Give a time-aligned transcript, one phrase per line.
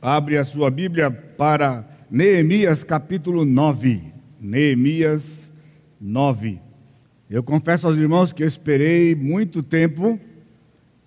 [0.00, 4.00] Abre a sua Bíblia para Neemias capítulo 9.
[4.40, 5.50] Neemias
[6.00, 6.60] 9.
[7.28, 10.16] Eu confesso aos irmãos que eu esperei muito tempo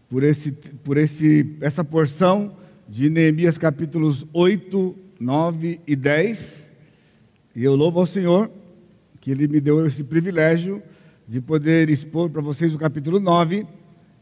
[0.09, 6.69] por, esse, por esse, essa porção de Neemias capítulos 8, 9 e 10.
[7.55, 8.51] E eu louvo ao Senhor
[9.21, 10.83] que Ele me deu esse privilégio
[11.25, 13.65] de poder expor para vocês o capítulo 9.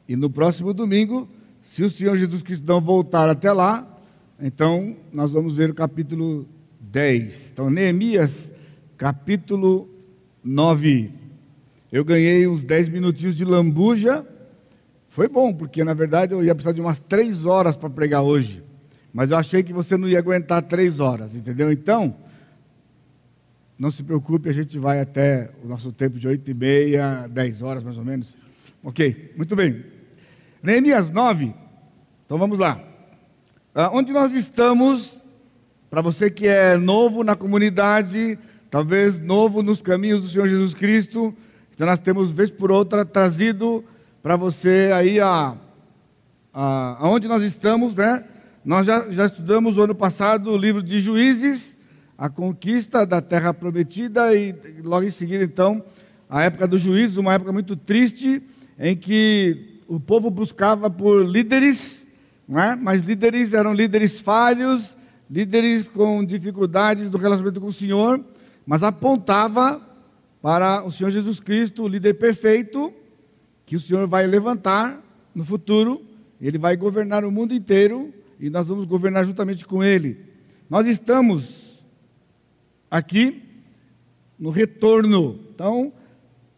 [0.08, 1.28] E no próximo domingo,
[1.64, 3.96] se o Senhor Jesus Cristo não voltar até lá,
[4.42, 6.48] então, nós vamos ver o capítulo
[6.80, 7.52] 10.
[7.52, 8.52] Então, Neemias,
[8.98, 9.90] capítulo
[10.44, 11.12] 9.
[11.92, 14.26] Eu ganhei uns 10 minutinhos de lambuja.
[15.10, 18.64] Foi bom, porque na verdade eu ia precisar de umas 3 horas para pregar hoje.
[19.12, 21.72] Mas eu achei que você não ia aguentar 3 horas, entendeu?
[21.72, 22.16] Então,
[23.78, 27.62] não se preocupe, a gente vai até o nosso tempo de 8 e meia, 10
[27.62, 28.38] horas mais ou menos.
[28.84, 29.84] Ok, muito bem.
[30.62, 31.54] Neemias 9.
[32.26, 32.89] Então vamos lá.
[33.76, 35.14] Ah, onde nós estamos,
[35.92, 41.36] para você que é novo na comunidade, talvez novo nos caminhos do Senhor Jesus Cristo,
[41.72, 43.86] então nós temos, vez por outra, trazido
[44.24, 45.56] para você aí a,
[46.52, 48.24] a, aonde nós estamos, né?
[48.66, 51.78] Nós já, já estudamos o ano passado o livro de Juízes,
[52.18, 55.86] a conquista da terra prometida, e logo em seguida, então,
[56.28, 58.42] a época do juízo, uma época muito triste,
[58.80, 61.99] em que o povo buscava por líderes
[62.50, 62.76] não é?
[62.76, 64.96] mas líderes eram líderes falhos,
[65.30, 68.20] líderes com dificuldades do relacionamento com o Senhor,
[68.66, 69.80] mas apontava
[70.42, 72.92] para o Senhor Jesus Cristo, o líder perfeito,
[73.68, 75.00] que o Senhor vai levantar
[75.36, 76.02] no futuro,
[76.42, 80.18] ele vai governar o mundo inteiro e nós vamos governar juntamente com ele.
[80.68, 81.80] Nós estamos
[82.90, 83.44] aqui
[84.40, 85.40] no retorno.
[85.54, 85.94] Então,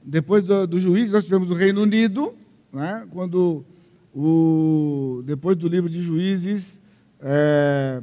[0.02, 2.34] depois do, do juízo, nós tivemos o Reino Unido,
[2.72, 3.66] né, quando
[4.16, 6.80] o, depois do livro de Juízes,
[7.22, 8.02] é,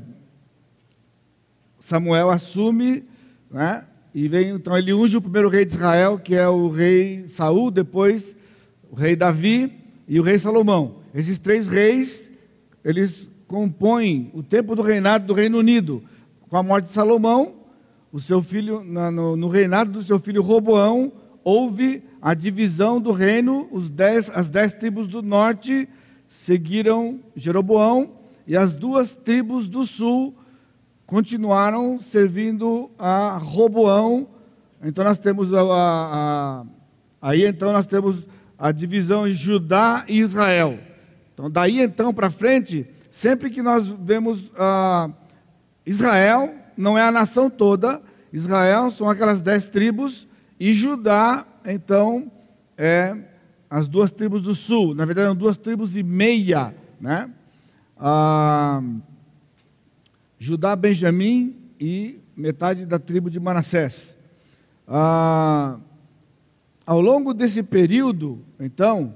[1.81, 3.05] Samuel assume,
[3.51, 7.27] né, e vem, então ele unge o primeiro rei de Israel, que é o rei
[7.29, 8.35] Saul, depois
[8.91, 9.73] o rei Davi
[10.07, 10.97] e o rei Salomão.
[11.15, 12.31] Esses três reis,
[12.85, 16.03] eles compõem o tempo do reinado do Reino Unido.
[16.49, 17.55] Com a morte de Salomão,
[18.11, 21.13] o seu filho, no, no reinado do seu filho Roboão,
[21.45, 25.89] houve a divisão do reino, dez, as dez tribos do norte
[26.29, 28.13] seguiram Jeroboão
[28.47, 30.35] e as duas tribos do sul
[31.07, 34.29] continuaram servindo a Roboão.
[34.83, 35.65] Então nós temos a, a,
[36.61, 36.65] a,
[37.21, 38.27] aí então nós temos
[38.59, 40.79] a divisão em Judá e Israel.
[41.33, 45.13] Então daí então para frente, sempre que nós vemos uh,
[45.85, 48.03] Israel, não é a nação toda,
[48.33, 50.29] Israel são aquelas dez tribos
[50.61, 52.31] e Judá então
[52.77, 53.28] é
[53.71, 57.31] as duas tribos do sul, na verdade eram duas tribos e meia, né?
[57.97, 58.83] Ah,
[60.39, 64.15] Judá, Benjamim e metade da tribo de Manassés.
[64.87, 65.79] Ah,
[66.87, 69.15] ao longo desse período, então,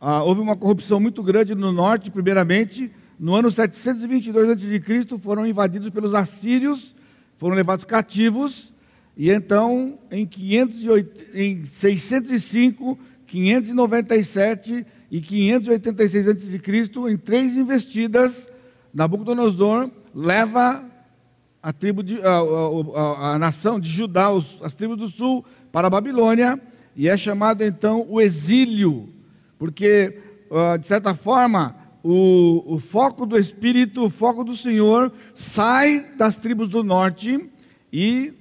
[0.00, 5.90] ah, houve uma corrupção muito grande no norte, primeiramente, no ano 722 a.C., foram invadidos
[5.90, 6.94] pelos assírios,
[7.36, 8.72] foram levados cativos,
[9.16, 12.98] e então, em, 508, em 605,
[13.34, 18.48] 597 e 586 a.C., em três investidas,
[18.94, 20.88] Nabucodonosor leva
[21.60, 25.88] a tribo de, a, a, a, nação de Judá, os, as tribos do sul, para
[25.88, 26.60] a Babilônia,
[26.94, 29.08] e é chamado então o exílio,
[29.58, 30.16] porque,
[30.48, 31.74] uh, de certa forma,
[32.04, 37.50] o, o, foco do Espírito, o foco do Senhor, sai das tribos do norte
[37.92, 38.32] e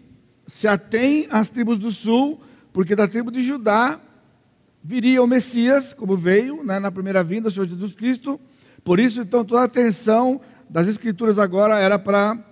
[0.45, 2.39] se atém às tribos do sul,
[2.71, 3.99] porque da tribo de Judá
[4.83, 8.39] viria o Messias, como veio né, na primeira vinda, o Senhor Jesus Cristo.
[8.83, 12.43] Por isso, então, toda a atenção das Escrituras agora era para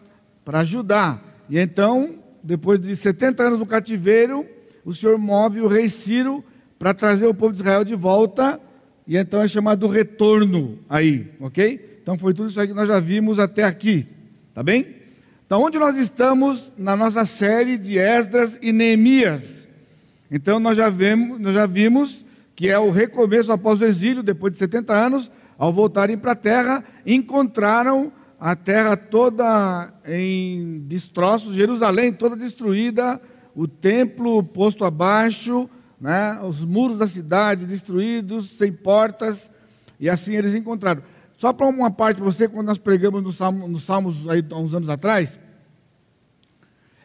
[0.53, 1.45] ajudar.
[1.49, 4.45] E então, depois de 70 anos no cativeiro,
[4.85, 6.43] o Senhor move o rei Ciro
[6.79, 8.59] para trazer o povo de Israel de volta.
[9.05, 11.99] E então é chamado retorno aí, ok?
[12.01, 14.07] Então foi tudo isso aí que nós já vimos até aqui,
[14.53, 15.01] tá bem?
[15.45, 19.60] Então, onde nós estamos na nossa série de Esdras e Neemias?
[20.31, 22.25] Então nós já, vemos, nós já vimos
[22.55, 26.35] que é o recomeço após o exílio, depois de 70 anos, ao voltarem para a
[26.35, 33.21] terra, encontraram a terra toda em destroços, Jerusalém toda destruída,
[33.55, 35.69] o templo posto abaixo,
[35.99, 39.49] né, os muros da cidade destruídos, sem portas,
[39.99, 41.03] e assim eles encontraram.
[41.37, 44.73] Só para uma parte, você, quando nós pregamos nos Salmos, no Salmos aí, há uns
[44.73, 45.39] anos atrás,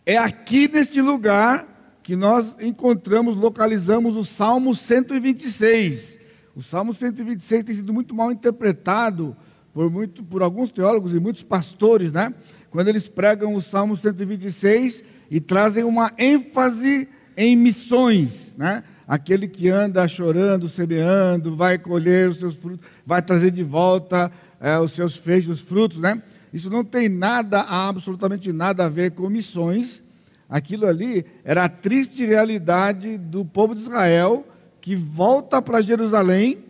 [0.05, 1.76] é aqui neste lugar
[2.07, 6.17] que nós encontramos, localizamos o Salmo 126.
[6.55, 9.37] O Salmo 126 tem sido muito mal interpretado
[9.75, 12.33] por, muito, por alguns teólogos e muitos pastores, né?
[12.71, 18.85] Quando eles pregam o Salmo 126 e trazem uma ênfase em missões, né?
[19.09, 24.31] Aquele que anda chorando, semeando, vai colher os seus frutos, vai trazer de volta
[24.61, 26.23] é, os seus feixes, os frutos, né?
[26.53, 30.06] Isso não tem nada, absolutamente nada a ver com missões.
[30.49, 34.47] Aquilo ali era a triste realidade do povo de Israel
[34.81, 36.67] que volta para Jerusalém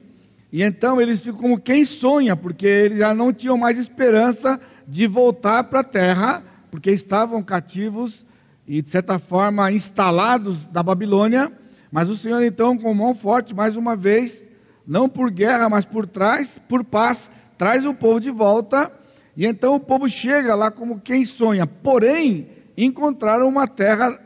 [0.53, 5.07] e então eles ficam como quem sonha, porque eles já não tinham mais esperança de
[5.07, 8.25] voltar para a terra, porque estavam cativos
[8.67, 11.53] e de certa forma instalados na Babilônia.
[11.91, 14.45] Mas o Senhor então com mão forte mais uma vez,
[14.87, 18.91] não por guerra, mas por trás, por paz, traz o povo de volta.
[19.37, 21.67] E então o povo chega lá como quem sonha.
[21.67, 24.19] Porém, encontraram uma terra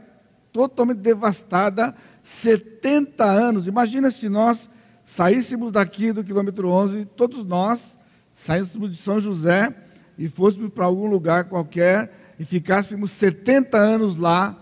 [0.52, 3.66] totalmente devastada, 70 anos.
[3.66, 4.68] Imagina se nós
[5.04, 7.96] saíssemos daqui do quilômetro 11, todos nós
[8.34, 9.74] saíssemos de São José
[10.18, 14.56] e fôssemos para algum lugar qualquer e ficássemos 70 anos lá,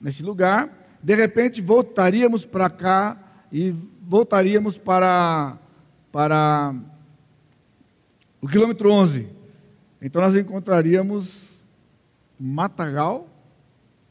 [0.00, 0.70] nesse lugar,
[1.02, 3.16] de repente voltaríamos para cá
[3.50, 5.56] e voltaríamos para,
[6.12, 6.74] para
[8.40, 9.28] o quilômetro 11.
[10.02, 11.43] Então nós encontraríamos
[12.38, 13.28] matagal,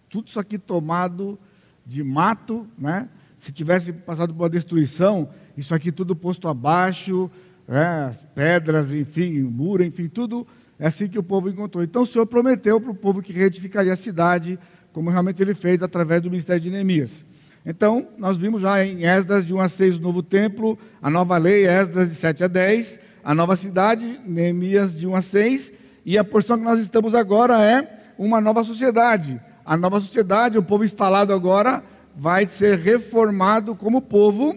[0.09, 1.37] tudo isso aqui tomado
[1.85, 3.09] de mato, né?
[3.37, 7.29] Se tivesse passado por uma destruição, isso aqui tudo posto abaixo,
[7.67, 10.47] é, as pedras, enfim, muro, enfim, tudo
[10.79, 11.83] é assim que o povo encontrou.
[11.83, 14.59] Então o Senhor prometeu para o povo que reedificaria a cidade,
[14.91, 17.25] como realmente ele fez através do ministério de Neemias.
[17.65, 21.37] Então, nós vimos já em Esdras de 1 a 6 o novo templo, a nova
[21.37, 25.71] lei, Esdras de 7 a 10, a nova cidade, Neemias de 1 a 6,
[26.05, 29.42] e a porção que nós estamos agora é uma nova sociedade.
[29.65, 31.83] A nova sociedade, o povo instalado agora,
[32.15, 34.56] vai ser reformado como povo,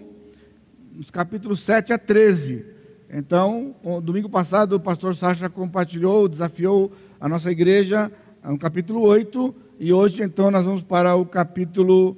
[0.93, 2.65] nos capítulos 7 a 13.
[3.09, 8.11] Então, domingo passado, o pastor Sacha compartilhou, desafiou a nossa igreja
[8.43, 12.17] no capítulo 8, e hoje, então, nós vamos para o capítulo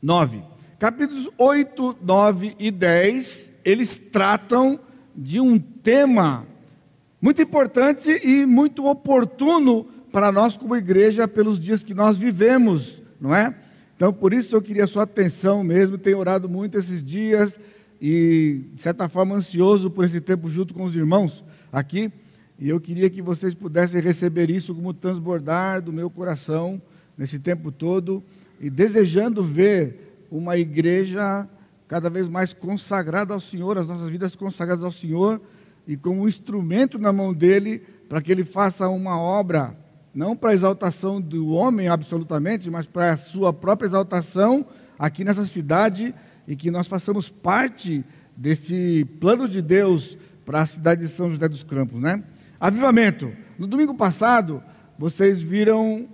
[0.00, 0.42] 9.
[0.78, 4.80] Capítulos 8, 9 e 10, eles tratam
[5.14, 6.46] de um tema
[7.20, 13.34] muito importante e muito oportuno para nós como igreja pelos dias que nós vivemos, não
[13.34, 13.54] é?
[13.94, 17.58] Então, por isso eu queria sua atenção mesmo, tenho orado muito esses dias
[18.00, 22.10] e, de certa forma, ansioso por esse tempo junto com os irmãos aqui,
[22.58, 26.80] e eu queria que vocês pudessem receber isso como transbordar do meu coração
[27.16, 28.22] nesse tempo todo
[28.58, 31.48] e desejando ver uma igreja
[31.86, 35.40] cada vez mais consagrada ao Senhor, as nossas vidas consagradas ao Senhor
[35.86, 39.76] e como um instrumento na mão dele para que ele faça uma obra,
[40.14, 44.66] não para a exaltação do homem absolutamente, mas para a sua própria exaltação
[44.98, 46.14] aqui nessa cidade
[46.46, 48.04] e que nós façamos parte
[48.36, 52.22] desse plano de Deus para a cidade de São José dos Campos, né?
[52.58, 53.30] Avivamento.
[53.58, 54.62] No domingo passado,
[54.98, 56.08] vocês viram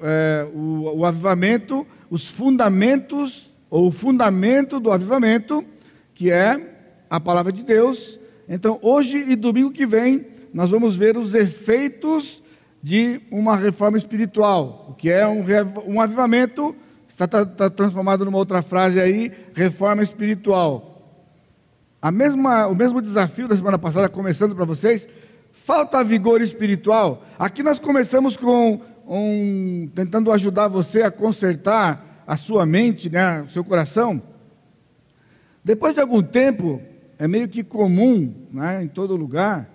[0.00, 5.64] é, o, o avivamento, os fundamentos, ou o fundamento do avivamento,
[6.14, 6.76] que é
[7.08, 8.19] a palavra de Deus,
[8.52, 12.42] então, hoje e domingo que vem, nós vamos ver os efeitos
[12.82, 15.44] de uma reforma espiritual, o que é um,
[15.86, 16.74] um avivamento,
[17.08, 20.90] está, está transformado numa outra frase aí, reforma espiritual.
[22.02, 25.06] A mesma, o mesmo desafio da semana passada, começando para vocês,
[25.52, 27.24] falta vigor espiritual.
[27.38, 33.48] Aqui nós começamos com um, tentando ajudar você a consertar a sua mente, né, o
[33.48, 34.20] seu coração.
[35.62, 36.80] Depois de algum tempo,
[37.20, 39.68] é meio que comum né, em todo lugar,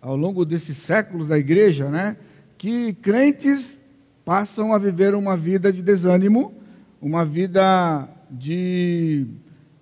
[0.00, 2.16] ao longo desses séculos da igreja, né,
[2.56, 3.78] que crentes
[4.24, 6.54] passam a viver uma vida de desânimo,
[7.00, 9.26] uma vida de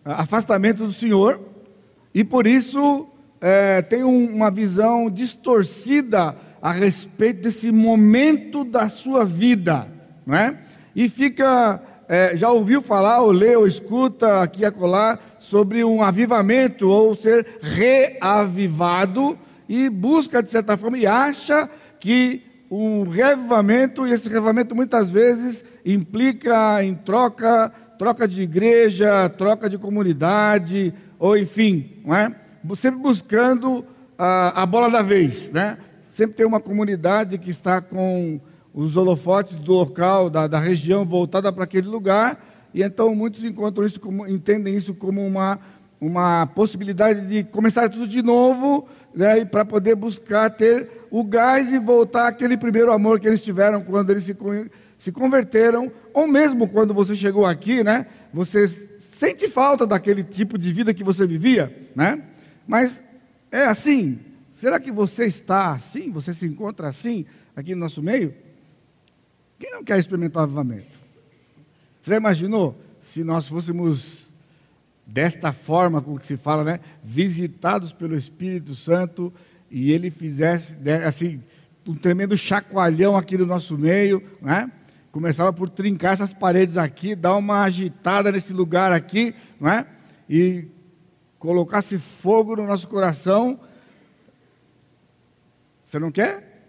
[0.05, 1.41] afastamento do Senhor,
[2.13, 3.07] e por isso
[3.41, 9.87] é, tem uma visão distorcida a respeito desse momento da sua vida,
[10.27, 10.59] não é?
[10.97, 15.17] E fica, é, já ouviu falar, ou lê, ou escuta aqui e acolá,
[15.49, 21.69] sobre um avivamento ou ser reavivado e busca, de certa forma, e acha
[22.01, 29.69] que um reavivamento, e esse reavivamento muitas vezes implica em troca, troca de igreja, troca
[29.69, 32.35] de comunidade, ou enfim, não é?
[32.77, 33.85] sempre buscando
[34.19, 35.77] a, a bola da vez, né?
[36.11, 38.41] Sempre tem uma comunidade que está com
[38.73, 43.87] os holofotes do local, da, da região voltada para aquele lugar, e então muitos encontram
[43.87, 45.61] isso como, entendem isso como uma,
[46.01, 51.79] uma possibilidade de começar tudo de novo, né, para poder buscar ter o gás e
[51.79, 54.37] voltar àquele primeiro amor que eles tiveram quando eles se,
[54.99, 58.67] se converteram, ou mesmo quando você chegou aqui, né, você
[58.99, 62.21] sente falta daquele tipo de vida que você vivia, né?
[62.67, 63.01] Mas
[63.53, 64.19] é assim,
[64.53, 66.11] será que você está assim?
[66.11, 68.35] Você se encontra assim aqui no nosso meio?
[69.61, 71.04] Quem não quer experimentar o avivamento?
[72.05, 74.31] Você imaginou se nós fôssemos
[75.07, 76.81] desta forma, como que se fala, né?
[77.03, 79.33] Visitados pelo Espírito Santo
[79.71, 81.43] e ele fizesse, né, assim,
[81.87, 84.71] um tremendo chacoalhão aqui no nosso meio, né?
[85.11, 89.87] Começava por trincar essas paredes aqui, dar uma agitada nesse lugar aqui, não é?
[90.29, 90.67] E
[91.39, 93.59] colocasse fogo no nosso coração.
[95.87, 96.69] Você não quer?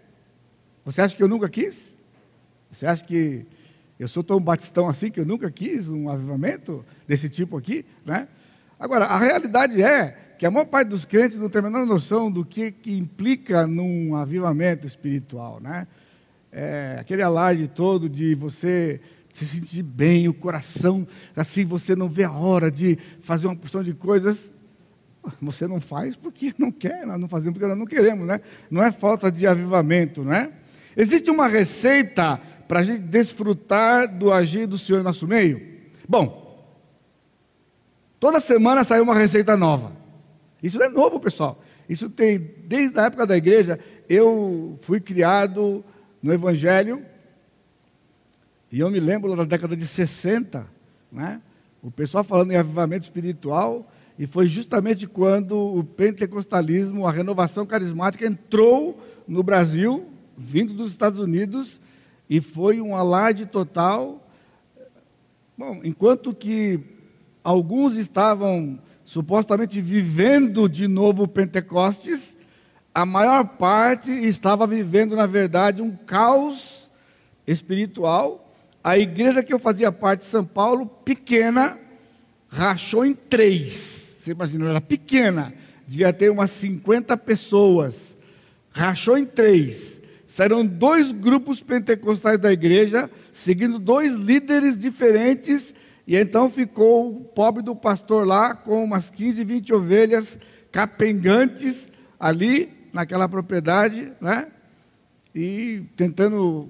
[0.82, 1.94] Você acha que eu nunca quis?
[2.70, 3.44] Você acha que
[3.98, 8.28] eu sou tão batistão assim que eu nunca quis um avivamento desse tipo aqui, né?
[8.78, 12.30] Agora, a realidade é que a maior parte dos crentes não tem a menor noção
[12.30, 15.86] do que, que implica num avivamento espiritual, né?
[16.52, 19.00] É, aquele alarde todo de você
[19.32, 23.82] se sentir bem, o coração, assim, você não vê a hora de fazer uma porção
[23.82, 24.50] de coisas.
[25.42, 28.40] Você não faz porque não quer, nós não fazemos porque nós não queremos, né?
[28.70, 30.50] Não é falta de avivamento, não é?
[30.96, 35.60] Existe uma receita para a gente desfrutar do agir do Senhor em nosso meio?
[36.08, 36.64] Bom,
[38.18, 39.92] toda semana sai uma receita nova.
[40.62, 41.62] Isso é novo, pessoal.
[41.88, 45.84] Isso tem, desde a época da igreja, eu fui criado
[46.22, 47.04] no Evangelho,
[48.70, 50.66] e eu me lembro da década de 60,
[51.10, 51.40] né?
[51.82, 58.26] o pessoal falando em avivamento espiritual, e foi justamente quando o pentecostalismo, a renovação carismática
[58.26, 61.80] entrou no Brasil, vindo dos Estados Unidos,
[62.28, 64.22] e foi um alarde total.
[65.56, 66.80] Bom, enquanto que
[67.42, 72.36] alguns estavam supostamente vivendo de novo Pentecostes,
[72.94, 76.90] a maior parte estava vivendo, na verdade, um caos
[77.46, 78.54] espiritual.
[78.82, 81.78] A igreja que eu fazia parte de São Paulo, pequena,
[82.48, 84.16] rachou em três.
[84.18, 85.54] Você imagina, era pequena,
[85.86, 88.16] devia ter umas 50 pessoas.
[88.70, 89.95] Rachou em três.
[90.36, 95.74] Saíram dois grupos pentecostais da igreja, seguindo dois líderes diferentes
[96.06, 100.38] e então ficou o pobre do pastor lá com umas 15, 20 ovelhas
[100.70, 101.88] capengantes
[102.20, 104.48] ali naquela propriedade, né?
[105.34, 106.68] E tentando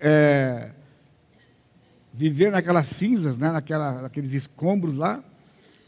[0.00, 0.70] é,
[2.14, 3.52] viver naquelas cinzas, né?
[3.52, 5.22] Naquela, naqueles escombros lá.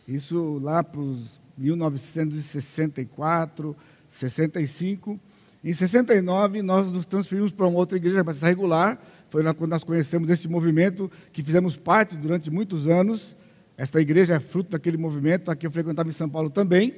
[0.06, 1.24] Isso lá para os
[1.56, 3.74] 1964,
[4.10, 5.18] 65.
[5.62, 8.98] Em 69, nós nos transferimos para uma outra igreja, mas regular,
[9.28, 13.36] foi quando nós conhecemos esse movimento, que fizemos parte durante muitos anos.
[13.76, 16.94] Esta igreja é fruto daquele movimento, aqui eu frequentava em São Paulo também.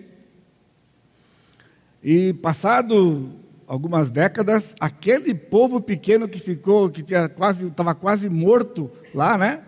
[2.03, 3.31] E passado
[3.67, 9.63] algumas décadas, aquele povo pequeno que ficou, que tinha quase, estava quase morto lá, né?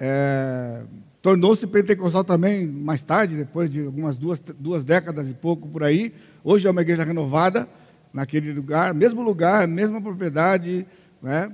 [0.00, 0.82] É,
[1.20, 6.12] Tornou-se pentecostal também mais tarde, depois de algumas duas, duas décadas e pouco por aí.
[6.42, 7.66] Hoje é uma igreja renovada
[8.14, 10.86] naquele lugar, mesmo lugar, mesma propriedade,
[11.20, 11.52] né?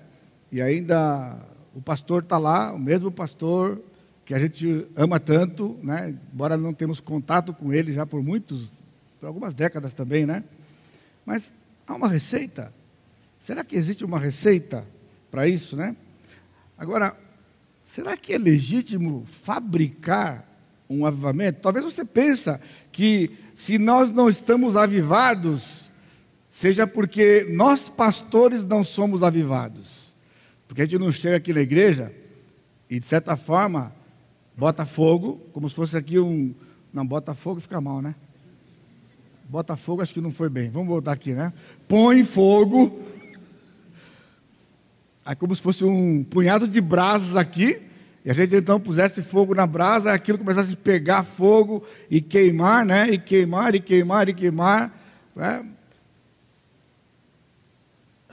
[0.52, 1.38] E ainda
[1.75, 3.81] o pastor está lá, o mesmo pastor
[4.26, 6.14] que a gente ama tanto, né?
[6.33, 8.69] embora não temos contato com ele já por muitos,
[9.19, 10.45] por algumas décadas também, né?
[11.25, 11.50] Mas
[11.87, 12.73] há uma receita.
[13.40, 14.87] Será que existe uma receita
[15.31, 15.97] para isso, né?
[16.76, 17.17] Agora,
[17.87, 20.47] será que é legítimo fabricar
[20.88, 21.61] um avivamento?
[21.62, 22.61] Talvez você pensa
[22.93, 25.80] que se nós não estamos avivados,
[26.61, 30.14] seja porque nós pastores não somos avivados.
[30.69, 32.12] Porque a gente não chega aqui na igreja
[32.88, 33.95] e, de certa forma,
[34.55, 36.55] bota fogo, como se fosse aqui um.
[36.93, 38.14] Não, bota fogo fica mal, né?
[39.49, 40.69] Bota fogo, acho que não foi bem.
[40.69, 41.50] Vamos voltar aqui, né?
[41.88, 43.00] Põe fogo.
[45.25, 47.81] Aí, como se fosse um punhado de brasas aqui.
[48.23, 52.85] E a gente então pusesse fogo na brasa, aquilo começasse a pegar fogo e queimar,
[52.85, 53.09] né?
[53.09, 54.95] E queimar, e queimar, e queimar.
[55.35, 55.64] Né?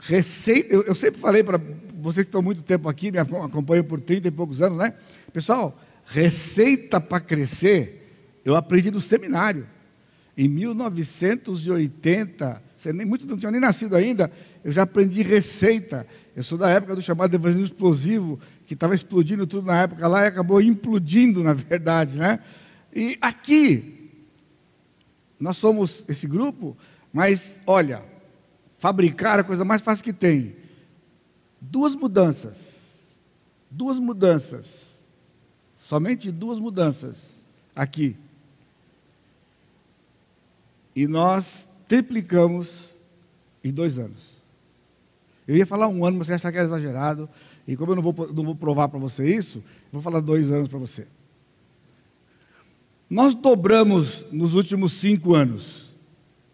[0.08, 1.60] Receita, eu, eu sempre falei para
[2.00, 4.94] vocês que estão muito tempo aqui, me acompanham por 30 e poucos anos, né?
[5.34, 9.66] Pessoal, receita para crescer, eu aprendi no seminário.
[10.34, 14.32] Em 1980, você nem muito não tinha nem nascido ainda,
[14.64, 16.06] eu já aprendi receita.
[16.34, 20.24] Eu sou da época do chamado evangelismo explosivo, que estava explodindo tudo na época lá
[20.24, 22.38] e acabou implodindo, na verdade, né?
[22.96, 24.10] E aqui,
[25.38, 26.74] nós somos esse grupo,
[27.12, 28.02] mas olha,
[28.78, 30.56] fabricar é a coisa mais fácil que tem.
[31.60, 33.00] Duas mudanças.
[33.70, 34.86] Duas mudanças.
[35.76, 37.16] Somente duas mudanças
[37.74, 38.16] aqui.
[40.94, 42.88] E nós triplicamos
[43.62, 44.20] em dois anos.
[45.46, 47.28] Eu ia falar um ano, mas você achar que era exagerado.
[47.66, 50.68] E como eu não vou, não vou provar para você isso, vou falar dois anos
[50.68, 51.06] para você.
[53.08, 55.92] Nós dobramos nos últimos cinco anos.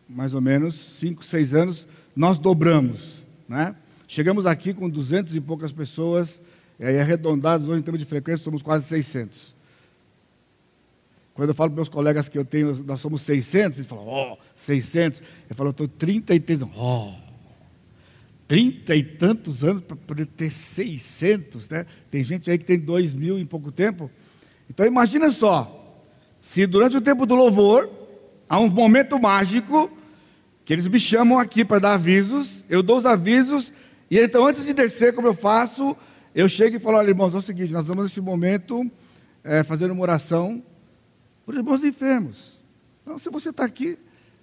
[0.09, 3.23] mais ou menos, cinco, seis anos, nós dobramos.
[3.49, 3.75] Né?
[4.07, 6.41] Chegamos aqui com duzentos e poucas pessoas,
[6.79, 9.55] e aí arredondados, hoje em termos de frequência, somos quase 600.
[11.35, 14.35] Quando eu falo para meus colegas que eu tenho, nós somos 600, eles falam, ó,
[14.35, 15.21] oh, 600.
[15.51, 17.15] Eu falo, eu estou 33, ó, oh,
[18.47, 21.87] 30 e tantos anos para poder ter 600, né?
[22.11, 24.11] Tem gente aí que tem 2 mil em pouco tempo.
[24.71, 26.01] Então imagina só,
[26.41, 27.91] se durante o tempo do louvor,
[28.49, 29.91] há um momento mágico,
[30.65, 33.73] que eles me chamam aqui para dar avisos, eu dou os avisos,
[34.11, 35.97] e então antes de descer, como eu faço,
[36.35, 38.91] eu chego e falo, olha irmãos, é o seguinte, nós vamos nesse momento
[39.43, 40.63] é, fazer uma oração
[41.45, 42.59] por irmãos enfermos.
[43.03, 43.99] Então, se você está aqui,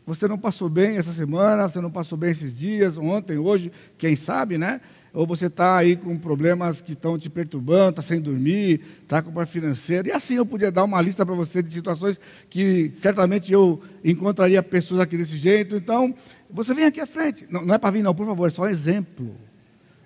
[0.05, 4.15] você não passou bem essa semana, você não passou bem esses dias, ontem, hoje, quem
[4.15, 4.79] sabe, né?
[5.13, 9.29] Ou você está aí com problemas que estão te perturbando, está sem dormir, está com
[9.29, 10.07] problema financeiro.
[10.07, 14.63] E assim eu podia dar uma lista para você de situações que certamente eu encontraria
[14.63, 15.75] pessoas aqui desse jeito.
[15.75, 16.15] Então,
[16.49, 17.45] você vem aqui à frente.
[17.49, 19.35] Não, não é para vir, não, por favor, é só exemplo.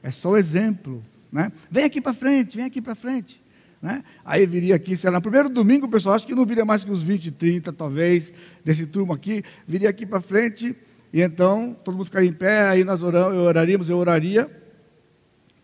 [0.01, 1.03] É só exemplo.
[1.31, 1.51] Né?
[1.69, 3.43] Vem aqui para frente, vem aqui para frente.
[3.81, 4.03] Né?
[4.23, 6.91] Aí viria aqui, sei lá, no primeiro domingo, pessoal, acho que não viria mais que
[6.91, 8.33] uns 20, 30, talvez,
[8.63, 10.75] desse turma aqui, viria aqui para frente,
[11.13, 14.49] e então todo mundo ficaria em pé, aí nós oramos, eu oraríamos, eu oraria,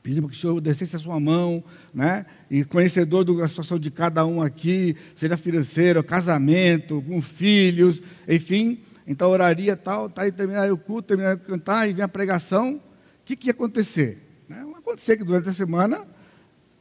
[0.01, 2.25] pedimos que o Senhor descesse a sua mão, né?
[2.49, 9.29] E conhecedor da situação de cada um aqui, seja financeiro, casamento, com filhos, enfim, então
[9.29, 12.81] oraria tal, tá, aí terminaria o culto, terminaria de cantar, e vem a pregação, o
[13.25, 14.27] que, que ia acontecer?
[14.49, 14.65] Né?
[14.77, 16.07] Acontecer que durante a semana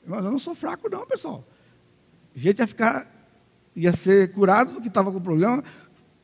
[0.07, 1.47] mas eu não sou fraco, não, pessoal.
[2.35, 3.07] A gente ia ficar,
[3.77, 5.63] ia ser curado do que estava com problema.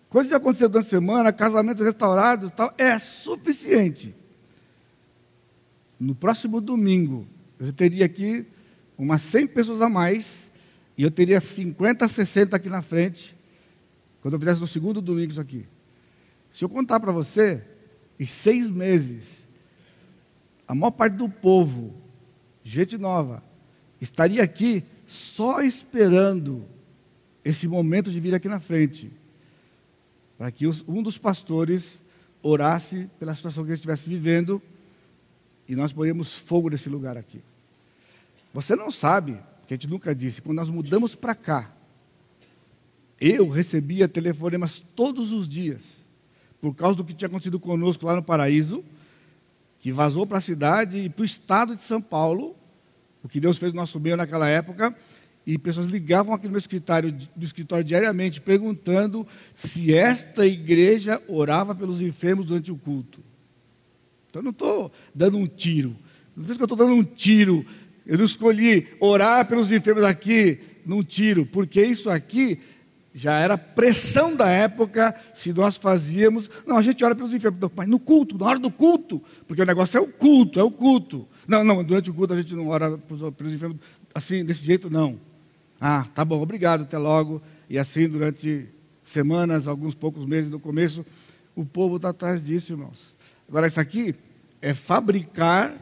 [0.09, 4.15] Coisas que aconteceram durante a semana, casamentos restaurados tal, é suficiente.
[5.99, 7.27] No próximo domingo,
[7.59, 8.47] eu teria aqui
[8.99, 10.51] umas 100 pessoas a mais,
[10.97, 13.37] e eu teria 50, 60 aqui na frente,
[14.21, 15.67] quando eu fizesse no segundo domingo isso aqui.
[16.51, 17.63] Se eu contar para você,
[18.19, 19.49] em seis meses,
[20.67, 21.95] a maior parte do povo,
[22.65, 23.43] gente nova,
[24.01, 26.67] estaria aqui só esperando
[27.45, 29.11] esse momento de vir aqui na frente,
[30.37, 32.03] para que um dos pastores
[32.43, 34.61] orasse pela situação que ele estivesse vivendo
[35.69, 37.41] e nós poríamos fogo nesse lugar aqui.
[38.53, 41.71] Você não sabe, que a gente nunca disse, quando nós mudamos para cá,
[43.21, 46.05] eu recebia telefonemas todos os dias,
[46.61, 48.85] por causa do que tinha acontecido conosco lá no Paraíso,
[49.81, 52.57] que vazou para a cidade e para o estado de São Paulo,
[53.23, 54.95] o que Deus fez no nosso meio naquela época,
[55.47, 61.75] e pessoas ligavam aqui no meu escritório, do escritório diariamente, perguntando se esta igreja orava
[61.75, 63.21] pelos enfermos durante o culto.
[64.37, 65.97] Então eu não estou dando um tiro.
[66.37, 67.65] Não pensa que eu estou dando um tiro.
[68.07, 72.61] Eu não escolhi orar pelos enfermos aqui num tiro, porque isso aqui
[73.15, 76.51] já era pressão da época se nós fazíamos.
[76.67, 79.67] Não, a gente ora pelos enfermos, mas no culto, na hora do culto, porque o
[79.67, 81.27] negócio é o culto, é o culto.
[81.49, 83.79] Não, não, durante o culto a gente não ora pelos enfermos
[84.15, 85.19] assim, desse jeito, não.
[85.81, 87.43] Ah, tá bom, obrigado, até logo.
[87.69, 88.69] E assim, durante
[89.03, 91.05] semanas, alguns poucos meses no começo,
[91.55, 93.17] o povo está atrás disso, irmãos.
[93.49, 94.15] Agora, isso aqui
[94.67, 95.77] é fabricar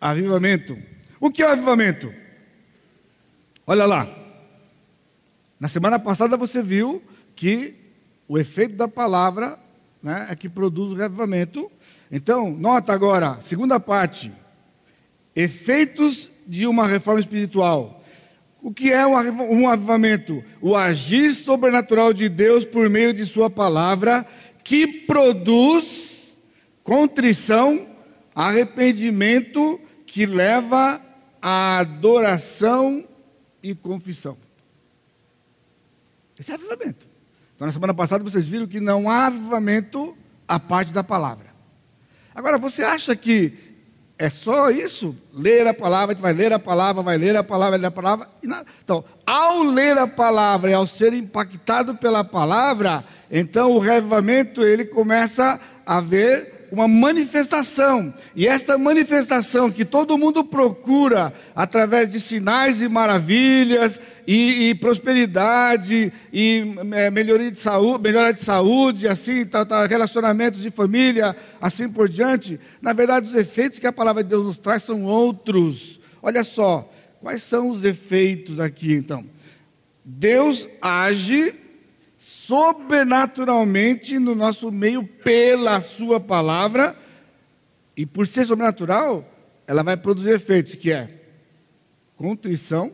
[0.00, 0.74] avivamento.
[1.20, 2.10] O que é avivamento?
[3.66, 4.08] Olha lá.
[5.60, 7.02] Na semana passada você viu
[7.36, 7.74] que
[8.26, 9.58] o efeito da palavra
[10.02, 11.70] né, é que produz o avivamento.
[12.10, 14.32] Então, nota agora, segunda parte.
[15.36, 18.02] Efeitos de uma reforma espiritual.
[18.62, 20.42] O que é um avivamento?
[20.58, 24.24] O agir sobrenatural de Deus por meio de Sua palavra,
[24.64, 26.38] que produz
[26.82, 27.89] contrição,
[28.48, 31.00] arrependimento, que leva
[31.40, 33.06] à adoração
[33.62, 34.36] e confissão.
[36.38, 37.06] Esse é avivamento.
[37.54, 40.16] Então, na semana passada vocês viram que não há avivamento
[40.48, 41.50] a parte da palavra.
[42.34, 43.52] Agora, você acha que
[44.18, 45.16] é só isso?
[45.32, 48.28] Ler a palavra, vai ler a palavra, vai ler a palavra, vai ler a palavra.
[48.82, 54.84] Então, ao ler a palavra e ao ser impactado pela palavra, então o revivamento ele
[54.84, 58.14] começa a ver uma manifestação.
[58.34, 66.12] E esta manifestação que todo mundo procura através de sinais e maravilhas e, e prosperidade
[66.32, 71.88] e é, melhoria de saúde, melhora de saúde, assim, tá, tá, relacionamentos de família, assim
[71.88, 72.60] por diante.
[72.80, 76.00] Na verdade, os efeitos que a palavra de Deus nos traz são outros.
[76.22, 76.88] Olha só,
[77.20, 79.24] quais são os efeitos aqui então?
[80.04, 81.54] Deus age
[82.50, 86.96] sobrenaturalmente no nosso meio pela Sua palavra,
[87.96, 89.24] e por ser sobrenatural,
[89.68, 91.22] ela vai produzir efeitos, que é
[92.16, 92.92] contrição,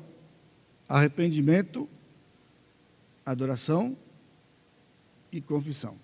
[0.86, 1.88] arrependimento,
[3.24, 3.96] adoração
[5.32, 5.96] e confissão.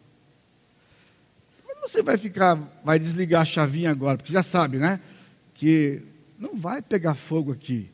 [1.83, 4.17] você vai ficar, vai desligar a chavinha agora?
[4.17, 4.99] Porque já sabe, né?
[5.53, 6.03] Que
[6.39, 7.91] não vai pegar fogo aqui.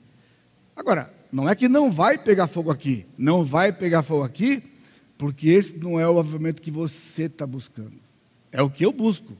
[0.76, 4.77] Agora, não é que não vai pegar fogo aqui, não vai pegar fogo aqui,
[5.18, 7.98] porque esse não é o avivamento que você está buscando.
[8.52, 9.36] É o que eu busco.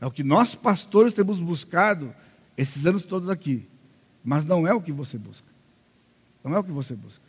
[0.00, 2.14] É o que nós pastores temos buscado
[2.56, 3.68] esses anos todos aqui.
[4.24, 5.46] Mas não é o que você busca.
[6.42, 7.24] Não é o que você busca.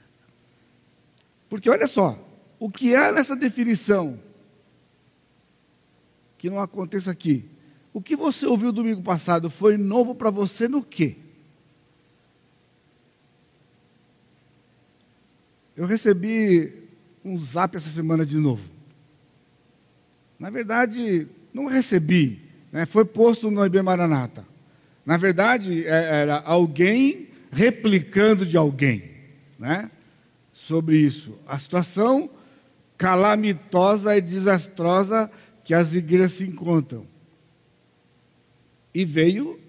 [1.49, 2.17] Porque olha só,
[2.57, 4.17] o que é nessa definição
[6.37, 7.49] que não aconteça aqui?
[7.91, 11.17] O que você ouviu domingo passado foi novo para você no quê?
[15.75, 16.78] Eu recebi
[17.29, 18.63] um zap essa semana de novo.
[20.39, 22.85] Na verdade, não recebi, né?
[22.85, 24.45] foi posto no IB Maranata.
[25.05, 29.03] Na verdade, é, era alguém replicando de alguém,
[29.57, 29.91] né?
[30.53, 31.37] Sobre isso.
[31.47, 32.29] A situação
[32.97, 35.31] calamitosa e desastrosa
[35.63, 37.05] que as igrejas se encontram.
[38.93, 39.59] E veio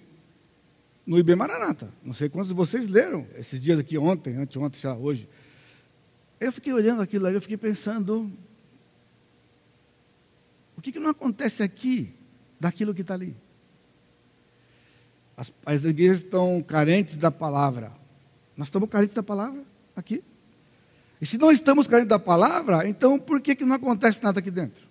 [1.07, 1.93] no IB Maranata.
[2.03, 5.29] Não sei quantos de vocês leram esses dias aqui, ontem, anteontem, sei lá, hoje.
[6.41, 8.33] Eu fiquei olhando aquilo ali, eu fiquei pensando,
[10.75, 12.15] o que, que não acontece aqui
[12.59, 13.37] daquilo que está ali?
[15.37, 17.93] As, as igrejas estão carentes da palavra.
[18.57, 19.63] Nós estamos carentes da palavra
[19.95, 20.25] aqui.
[21.21, 24.51] E se não estamos carentes da palavra, então por que, que não acontece nada aqui
[24.51, 24.89] dentro?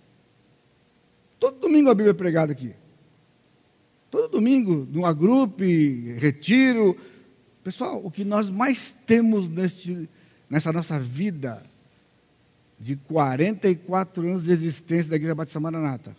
[1.40, 2.72] Todo domingo a Bíblia é pregada aqui.
[4.08, 6.96] Todo domingo, no agrupe, retiro.
[7.64, 10.08] Pessoal, o que nós mais temos neste,
[10.50, 11.62] nessa nossa vida
[12.78, 16.16] de 44 anos de existência da Igreja Batista Maranata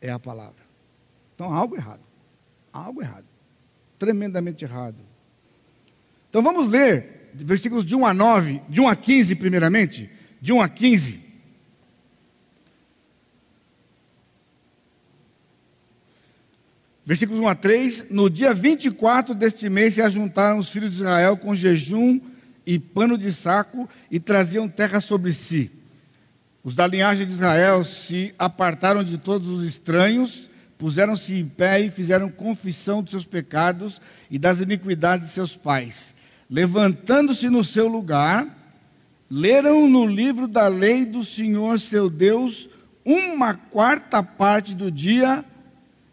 [0.00, 0.64] é a palavra.
[1.34, 2.00] Então, há algo errado.
[2.72, 3.24] Algo errado.
[3.98, 4.96] Tremendamente errado.
[6.30, 10.10] Então, vamos ler versículos de 1 a 9, de 1 a 15, primeiramente.
[10.40, 11.20] De 1 a 15.
[17.04, 21.36] Versículos 1 a 3: No dia 24 deste mês se ajuntaram os filhos de Israel
[21.36, 22.20] com jejum
[22.66, 25.70] e pano de saco e traziam terra sobre si.
[26.64, 31.90] Os da linhagem de Israel se apartaram de todos os estranhos, puseram-se em pé e
[31.90, 34.00] fizeram confissão de seus pecados
[34.30, 36.12] e das iniquidades de seus pais.
[36.50, 38.46] Levantando-se no seu lugar,
[39.30, 42.68] leram no livro da lei do Senhor seu Deus
[43.04, 45.44] uma quarta parte do dia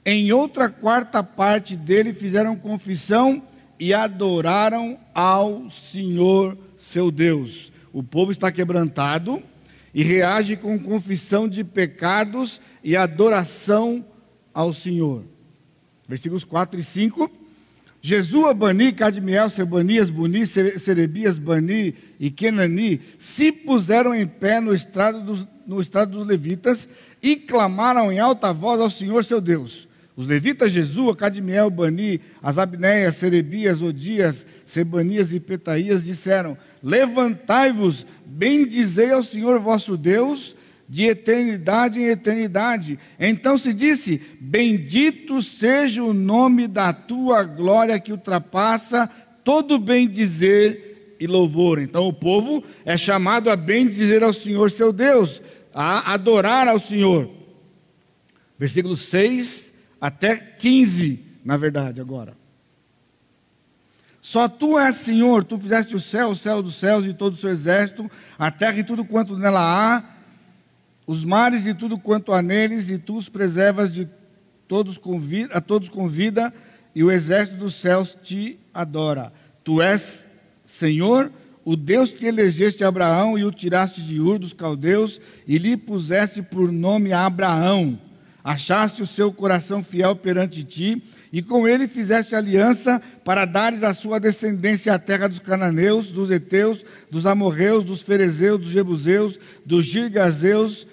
[0.06, 3.42] em outra quarta parte dele fizeram confissão
[3.84, 7.69] e adoraram ao Senhor seu Deus.
[7.91, 9.43] O povo está quebrantado
[9.93, 14.06] e reage com confissão de pecados e adoração
[14.54, 15.26] ao Senhor.
[16.08, 17.30] Versículos 4 e 5.
[18.02, 25.19] Jesua, Bani, Cadmiel, Sebanias, Buni, Serebias, Bani e Kenani se puseram em pé no estrado
[25.26, 26.88] dos, no estrado dos levitas
[27.22, 29.89] e clamaram em alta voz ao Senhor seu Deus.
[30.15, 39.23] Os levitas Jesua, Cadmiel, Bani, Asabneias, Serebias, Odias, Sebanias e Petaías disseram: Levantai-vos, bendizei ao
[39.23, 40.56] Senhor vosso Deus,
[40.88, 42.99] de eternidade em eternidade.
[43.19, 49.10] Então se disse: Bendito seja o nome da tua glória que ultrapassa
[49.43, 51.80] todo bem dizer e louvor.
[51.80, 55.41] Então o povo é chamado a bendizer ao Senhor seu Deus,
[55.73, 57.32] a adorar ao Senhor.
[58.60, 59.72] Versículo 6
[60.04, 62.36] até 15, na verdade, agora.
[64.22, 67.38] Só tu és Senhor, tu fizeste o céu, o céu dos céus e todo o
[67.38, 70.04] seu exército, a terra e tudo quanto nela há,
[71.08, 74.10] os mares e tudo quanto há neles, e tu os preservas de
[74.68, 75.00] todos
[75.54, 76.54] a todos com vida,
[76.94, 79.32] e o exército dos céus te adora.
[79.63, 80.28] Tu és
[80.66, 81.32] Senhor,
[81.63, 86.42] o Deus que elegeste Abraão e o tiraste de Ur dos caldeus, e lhe puseste
[86.42, 87.98] por nome Abraão
[88.43, 91.01] achaste o seu coração fiel perante ti,
[91.32, 96.29] e com ele fizeste aliança para dares à sua descendência a terra dos cananeus, dos
[96.29, 100.86] heteus, dos amorreus, dos ferezeus, dos jebuseus, dos girgazeus,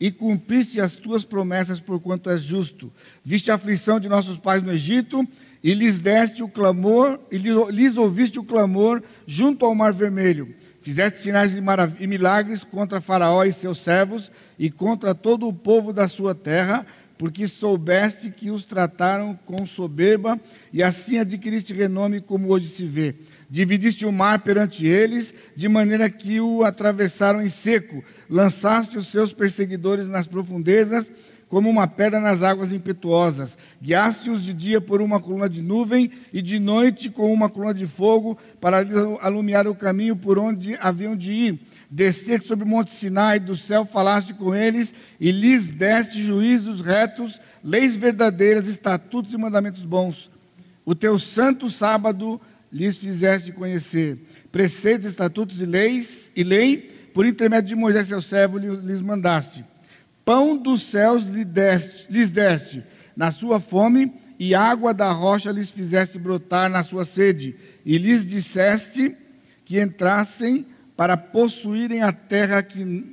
[0.00, 2.90] e cumpriste as tuas promessas porquanto és justo.
[3.22, 5.26] Viste a aflição de nossos pais no Egito,
[5.62, 10.54] e lhes deste o clamor, e lhes ouviste o clamor junto ao mar vermelho.
[10.82, 16.08] Fizeste sinais e milagres contra Faraó e seus servos, e contra todo o povo da
[16.08, 16.86] sua terra,
[17.18, 20.40] porque soubeste que os trataram com soberba,
[20.72, 23.14] e assim adquiriste renome como hoje se vê.
[23.50, 28.02] Dividiste o mar perante eles, de maneira que o atravessaram em seco.
[28.28, 31.10] Lançaste os seus perseguidores nas profundezas,
[31.50, 33.58] como uma pedra nas águas impetuosas.
[33.82, 37.86] Guiaste-os de dia por uma coluna de nuvem e de noite com uma coluna de
[37.86, 38.86] fogo, para
[39.20, 41.60] alumiar o caminho por onde haviam de ir
[41.90, 47.40] desceste sobre o monte Sinai, do céu falaste com eles, e lhes deste juízos retos,
[47.64, 50.30] leis verdadeiras, estatutos e mandamentos bons.
[50.84, 52.40] O teu santo sábado
[52.72, 54.18] lhes fizeste conhecer.
[54.52, 59.64] Preceitos, estatutos e leis, e lei, por intermédio de Moisés, seu servo, lhes mandaste.
[60.30, 62.84] Pão dos céus lhes deste, lhes deste
[63.16, 68.24] na sua fome, e água da rocha lhes fizeste brotar na sua sede, e lhes
[68.24, 69.16] disseste
[69.64, 70.64] que entrassem
[70.96, 73.12] para possuírem a terra que,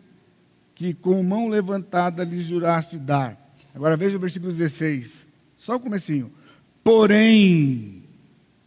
[0.76, 3.36] que com mão levantada lhes juraste dar.
[3.74, 5.28] Agora veja o versículo 16,
[5.58, 6.32] só o comecinho.
[6.84, 8.04] Porém,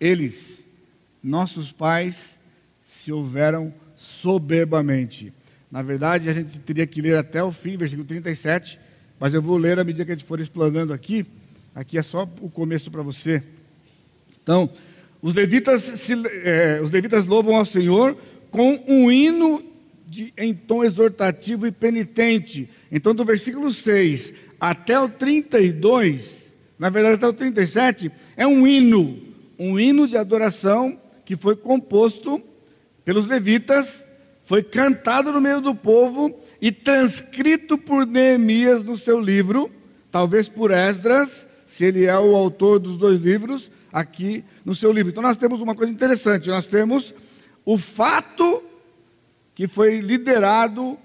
[0.01, 0.67] eles,
[1.23, 2.37] nossos pais,
[2.85, 5.33] se houveram soberbamente.
[5.71, 8.79] Na verdade, a gente teria que ler até o fim, versículo 37,
[9.21, 11.25] mas eu vou ler à medida que a gente for explanando aqui.
[11.75, 13.43] Aqui é só o começo para você.
[14.43, 14.69] Então,
[15.23, 18.17] os levitas, se, é, os levitas louvam ao Senhor
[18.51, 19.63] com um hino
[20.09, 22.69] de, em tom exortativo e penitente.
[22.91, 29.19] Então, do versículo 6 até o 32, na verdade até o 37, é um hino,
[29.59, 32.43] um hino de adoração que foi composto
[33.05, 34.05] pelos levitas,
[34.51, 39.71] foi cantado no meio do povo e transcrito por Neemias no seu livro,
[40.11, 45.13] talvez por Esdras, se ele é o autor dos dois livros, aqui no seu livro.
[45.13, 47.15] Então nós temos uma coisa interessante, nós temos
[47.65, 48.61] o fato
[49.55, 50.99] que foi liderado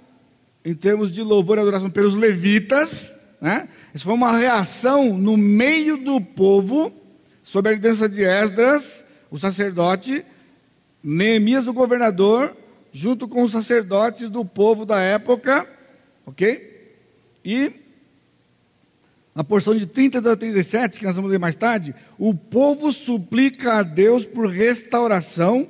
[0.65, 3.69] em termos de louvor e adoração pelos levitas, né?
[3.93, 6.91] Isso foi uma reação no meio do povo,
[7.43, 10.25] sob a liderança de Esdras, o sacerdote,
[11.03, 12.64] Neemias, o governador,
[12.95, 15.67] junto com os sacerdotes do povo da época,
[16.25, 16.95] ok?
[17.43, 17.73] E
[19.36, 23.73] na porção de 30 a 37, que nós vamos ler mais tarde, o povo suplica
[23.73, 25.67] a Deus por restauração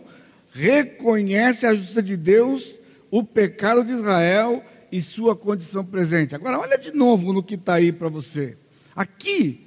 [0.52, 2.76] reconhece a justiça de Deus,
[3.10, 6.36] o pecado de Israel e sua condição presente.
[6.36, 8.56] Agora, olha de novo no que está aí para você.
[8.96, 9.66] Aqui,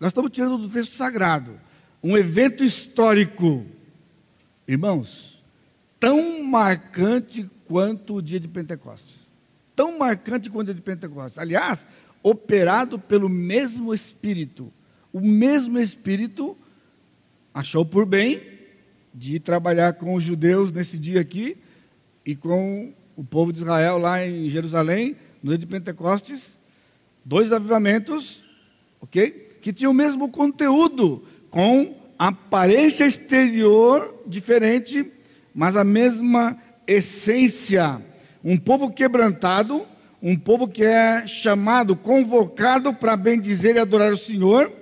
[0.00, 1.60] nós estamos tirando do texto sagrado
[2.02, 3.66] um evento histórico,
[4.66, 5.33] irmãos,
[6.04, 9.26] tão marcante quanto o dia de Pentecostes.
[9.74, 11.38] Tão marcante quanto o dia de Pentecostes.
[11.38, 11.86] Aliás,
[12.22, 14.70] operado pelo mesmo Espírito.
[15.10, 16.54] O mesmo Espírito
[17.54, 18.42] achou por bem
[19.14, 21.56] de trabalhar com os judeus nesse dia aqui
[22.26, 26.52] e com o povo de Israel lá em Jerusalém, no dia de Pentecostes,
[27.24, 28.44] dois avivamentos,
[29.00, 29.56] ok?
[29.62, 35.13] Que tinham o mesmo conteúdo, com aparência exterior diferente,
[35.54, 38.02] mas a mesma essência.
[38.42, 39.86] Um povo quebrantado,
[40.20, 44.72] um povo que é chamado, convocado para bendizer e adorar o Senhor.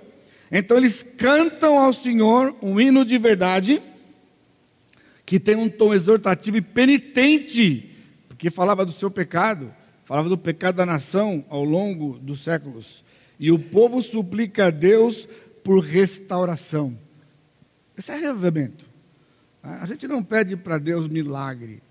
[0.51, 3.83] Então eles cantam ao Senhor um hino de verdade
[5.25, 7.91] que tem um tom exortativo e penitente,
[8.29, 9.73] porque falava do seu pecado,
[10.05, 13.05] falava do pecado da nação ao longo dos séculos.
[13.39, 15.27] E o povo suplica a Deus
[15.65, 16.99] por restauração.
[17.97, 18.92] Esse é reavivamento.
[19.63, 21.83] A gente não pede para Deus milagre.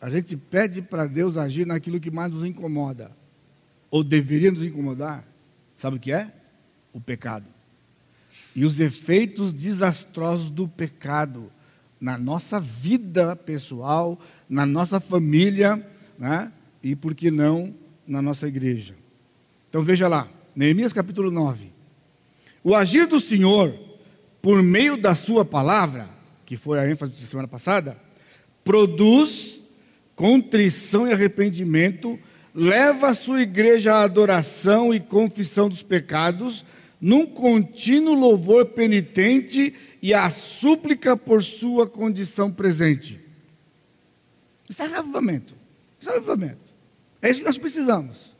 [0.00, 3.10] A gente pede para Deus agir naquilo que mais nos incomoda.
[3.90, 5.26] Ou deveria nos incomodar.
[5.76, 6.32] Sabe o que é?
[6.92, 7.46] O pecado.
[8.54, 11.50] E os efeitos desastrosos do pecado
[12.00, 15.84] na nossa vida pessoal, na nossa família,
[16.16, 16.52] né?
[16.82, 17.74] e por que não
[18.06, 18.94] na nossa igreja.
[19.68, 21.72] Então veja lá, Neemias capítulo 9.
[22.62, 23.74] O agir do Senhor,
[24.40, 26.17] por meio da sua palavra,
[26.48, 27.94] que foi a ênfase da semana passada,
[28.64, 29.62] produz
[30.16, 32.18] contrição e arrependimento,
[32.54, 36.64] leva a sua igreja à adoração e confissão dos pecados,
[36.98, 43.20] num contínuo louvor penitente e a súplica por sua condição presente.
[44.70, 45.54] Isso é avivamento.
[46.00, 46.72] Isso é avivamento.
[47.20, 48.34] É isso que nós precisamos.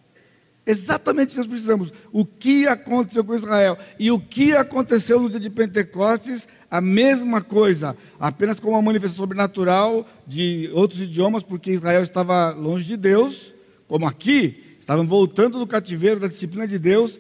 [0.65, 1.93] Exatamente isso que nós precisamos.
[2.11, 7.41] O que aconteceu com Israel e o que aconteceu no dia de Pentecostes, a mesma
[7.41, 13.55] coisa, apenas com uma manifestação sobrenatural de outros idiomas, porque Israel estava longe de Deus,
[13.87, 17.19] como aqui, estavam voltando do cativeiro da disciplina de Deus,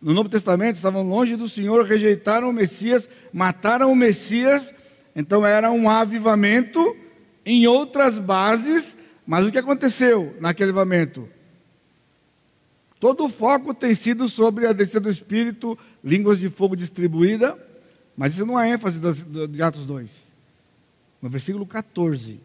[0.00, 4.72] no Novo Testamento estavam longe do Senhor, rejeitaram o Messias, mataram o Messias,
[5.14, 6.96] então era um avivamento
[7.44, 11.28] em outras bases, mas o que aconteceu naquele avivamento?
[12.98, 17.58] Todo o foco tem sido sobre a descida do Espírito, línguas de fogo distribuída,
[18.20, 18.98] mas isso não é ênfase
[19.48, 20.26] de Atos 2.
[21.22, 22.38] No versículo 14,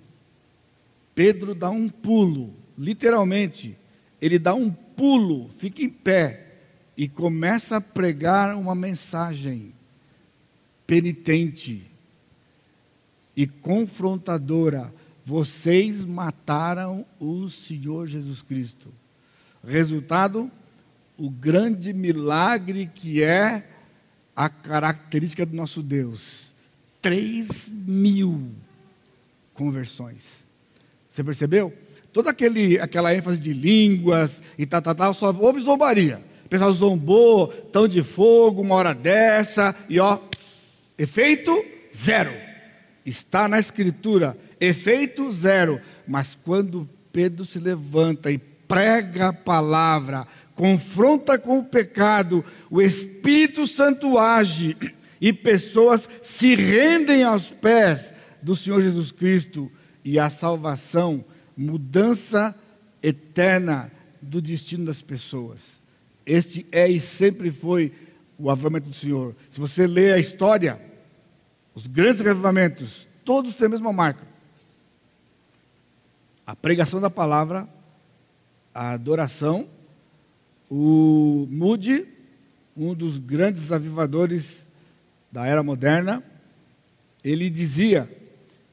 [1.13, 3.77] Pedro dá um pulo, literalmente,
[4.21, 6.53] ele dá um pulo, fica em pé,
[6.95, 9.73] e começa a pregar uma mensagem
[10.87, 11.91] penitente
[13.35, 14.93] e confrontadora
[15.25, 18.93] Vocês mataram o Senhor Jesus Cristo.
[19.61, 20.49] Resultado:
[21.17, 23.74] o grande milagre que é
[24.35, 26.53] a característica do nosso Deus.
[27.01, 28.51] Três mil
[29.53, 30.45] conversões.
[31.09, 31.73] Você percebeu?
[32.11, 36.21] Toda aquele, aquela ênfase de línguas e tal, tal, tal, só houve zombaria.
[36.45, 40.19] O pessoal zombou, tão de fogo, uma hora dessa, e ó,
[40.97, 41.51] efeito
[41.95, 42.31] zero.
[43.05, 45.81] Está na escritura, efeito zero.
[46.07, 53.67] Mas quando Pedro se levanta e prega a palavra, confronta com o pecado, o Espírito
[53.67, 54.75] Santo age
[55.19, 59.71] e pessoas se rendem aos pés do Senhor Jesus Cristo
[60.03, 61.23] e a salvação,
[61.57, 62.55] mudança
[63.03, 63.91] eterna
[64.21, 65.59] do destino das pessoas.
[66.25, 67.91] Este é e sempre foi
[68.37, 69.35] o avivamento do Senhor.
[69.51, 70.79] Se você lê a história,
[71.73, 74.25] os grandes avivamentos, todos têm a mesma marca.
[76.47, 77.67] A pregação da palavra,
[78.73, 79.67] a adoração
[80.69, 82.07] o Moody,
[82.75, 84.65] um dos grandes avivadores
[85.31, 86.23] da era moderna,
[87.23, 88.09] ele dizia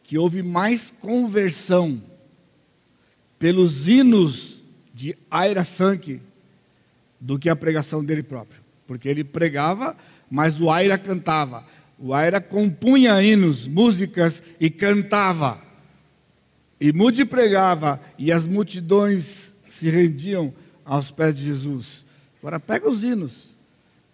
[0.02, 2.02] que houve mais conversão
[3.38, 4.62] pelos hinos
[4.94, 6.20] de Aira Sank
[7.20, 8.60] do que a pregação dele próprio.
[8.86, 9.96] Porque ele pregava,
[10.30, 11.64] mas o Aira cantava.
[11.98, 15.62] O Aira compunha hinos, músicas e cantava.
[16.80, 20.52] E Moody pregava e as multidões se rendiam
[20.84, 22.04] aos pés de Jesus.
[22.40, 23.56] Agora pega os hinos,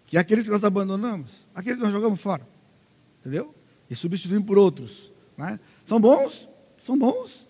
[0.06, 2.46] que é aqueles que nós abandonamos, aqueles que nós jogamos fora,
[3.20, 3.54] entendeu?
[3.90, 5.10] E substituímos por outros.
[5.36, 5.58] Né?
[5.84, 6.48] São bons,
[6.84, 7.46] são bons.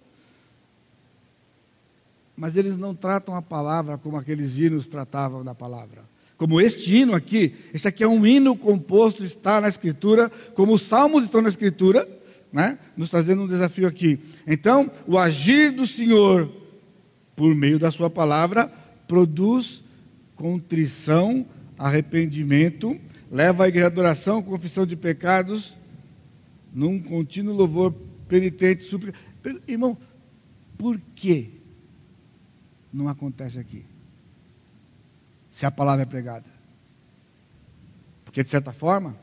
[2.36, 6.04] Mas eles não tratam a palavra como aqueles hinos tratavam da palavra.
[6.36, 10.82] Como este hino aqui, esse aqui é um hino composto, está na Escritura, como os
[10.82, 12.08] salmos estão na Escritura,
[12.52, 12.78] né?
[12.96, 14.20] nos trazendo um desafio aqui.
[14.46, 16.48] Então, o agir do Senhor,
[17.34, 18.72] por meio da Sua palavra,
[19.08, 19.82] produz
[20.36, 21.44] contrição,
[21.76, 22.96] arrependimento,
[23.30, 25.74] leva a igreja à adoração, confissão de pecados,
[26.72, 27.92] num contínuo louvor
[28.28, 29.18] penitente, súplica.
[29.66, 29.98] Irmão,
[30.76, 31.60] por que
[32.92, 33.84] não acontece aqui?
[35.50, 36.46] Se a palavra é pregada.
[38.24, 39.18] Porque, de certa forma,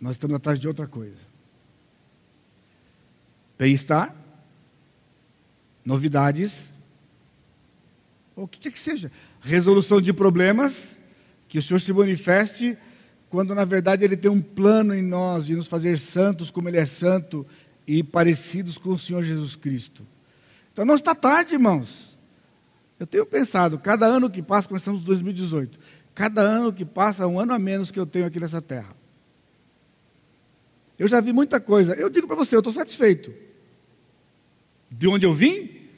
[0.00, 1.16] nós estamos atrás de outra coisa.
[3.58, 4.14] Bem-estar,
[5.84, 6.72] novidades,
[8.38, 10.96] ou o que quer que seja, resolução de problemas,
[11.48, 12.78] que o Senhor se manifeste
[13.28, 16.76] quando na verdade Ele tem um plano em nós de nos fazer santos como Ele
[16.76, 17.44] é santo
[17.84, 20.06] e parecidos com o Senhor Jesus Cristo.
[20.72, 22.16] Então não está tarde, irmãos.
[22.98, 25.76] Eu tenho pensado, cada ano que passa, começamos 2018,
[26.14, 28.96] cada ano que passa, um ano a menos que eu tenho aqui nessa terra.
[30.96, 31.94] Eu já vi muita coisa.
[31.94, 33.32] Eu digo para você, eu estou satisfeito.
[34.90, 35.88] De onde eu vim,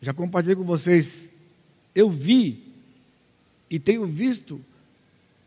[0.00, 1.26] já compartilhei com vocês
[1.96, 2.62] eu vi
[3.70, 4.60] e tenho visto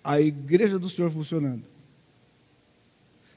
[0.04, 1.64] a igreja do Senhor funcionando.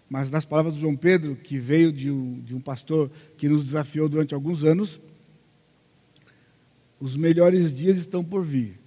[0.08, 3.64] Mas nas palavras do João Pedro, que veio de um, de um pastor que nos
[3.64, 4.98] desafiou durante alguns anos,
[6.98, 8.78] os melhores dias estão por vir.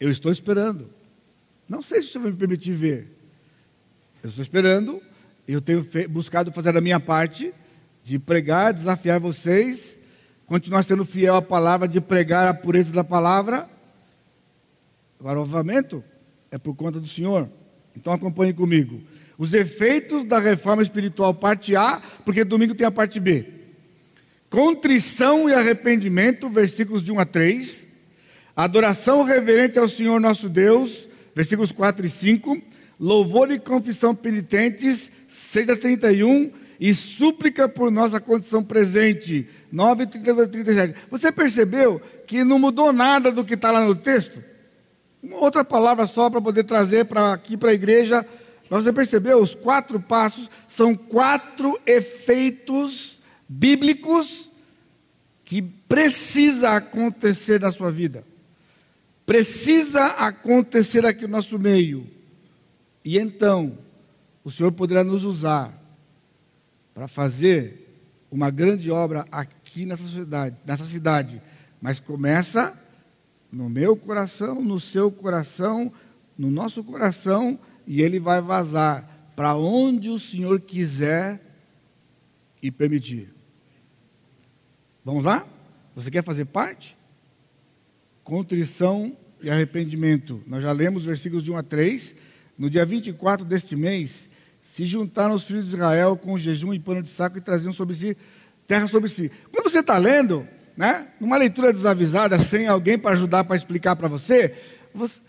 [0.00, 0.88] Eu estou esperando.
[1.68, 3.08] Não sei se você vai me permitir ver.
[4.22, 5.02] Eu estou esperando.
[5.46, 7.52] Eu tenho buscado fazer a minha parte
[8.04, 9.97] de pregar, desafiar vocês
[10.48, 13.68] continuar sendo fiel à palavra, de pregar a pureza da palavra.
[15.20, 16.02] Agora, o avivamento
[16.50, 17.48] é por conta do Senhor.
[17.94, 19.02] Então acompanhe comigo.
[19.36, 23.46] Os efeitos da reforma espiritual, parte A, porque domingo tem a parte B.
[24.48, 27.86] Contrição e arrependimento, versículos de 1 a 3.
[28.56, 32.62] Adoração reverente ao Senhor nosso Deus, versículos 4 e 5.
[32.98, 36.50] Louvor e confissão penitentes, 6 a 31.
[36.80, 40.94] E súplica por nossa condição presente, 9, 32, 37.
[41.10, 44.42] Você percebeu que não mudou nada do que está lá no texto?
[45.22, 48.26] Uma outra palavra só para poder trazer para aqui para a igreja.
[48.70, 49.42] Você percebeu?
[49.42, 54.48] Os quatro passos são quatro efeitos bíblicos
[55.44, 58.24] que precisa acontecer na sua vida.
[59.24, 62.06] Precisa acontecer aqui no nosso meio.
[63.04, 63.78] E então,
[64.44, 65.74] o Senhor poderá nos usar
[66.94, 67.86] para fazer
[68.30, 71.42] uma grande obra aqui nessa cidade, nessa cidade,
[71.80, 72.76] mas começa
[73.50, 75.92] no meu coração, no seu coração,
[76.36, 81.40] no nosso coração, e ele vai vazar para onde o Senhor quiser
[82.62, 83.32] e permitir.
[85.04, 85.46] Vamos lá?
[85.94, 86.96] Você quer fazer parte?
[88.22, 90.42] Contrição e arrependimento.
[90.46, 92.14] Nós já lemos versículos de 1 a 3.
[92.58, 94.28] No dia 24 deste mês
[94.62, 97.94] se juntaram os filhos de Israel com jejum e pano de saco e traziam sobre
[97.94, 98.16] si
[98.68, 99.32] terra sobre si.
[99.50, 100.46] Quando você está lendo,
[100.76, 104.54] né, numa leitura desavisada, sem alguém para ajudar para explicar para você,
[104.94, 105.20] você,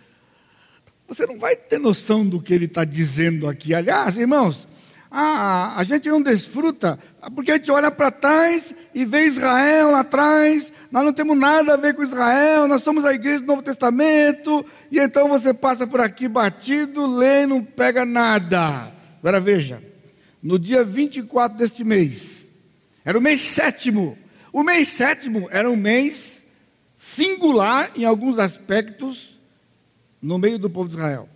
[1.07, 3.73] você não vai ter noção do que ele está dizendo aqui.
[3.73, 4.67] Aliás, irmãos,
[5.09, 6.99] a, a gente não desfruta,
[7.33, 11.75] porque a gente olha para trás e vê Israel lá atrás, nós não temos nada
[11.75, 15.87] a ver com Israel, nós somos a igreja do Novo Testamento, e então você passa
[15.87, 18.91] por aqui batido, lê e não pega nada.
[19.19, 19.81] Agora veja,
[20.43, 22.38] no dia 24 deste mês,
[23.03, 24.17] era o mês sétimo,
[24.51, 26.45] o mês sétimo era um mês
[26.97, 29.39] singular em alguns aspectos
[30.21, 31.29] no meio do povo de Israel.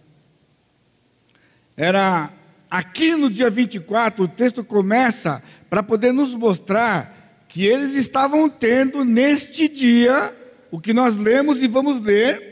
[1.75, 2.31] Era
[2.69, 9.05] aqui no dia 24, o texto começa para poder nos mostrar que eles estavam tendo
[9.05, 10.35] neste dia,
[10.71, 12.51] o que nós lemos e vamos ler,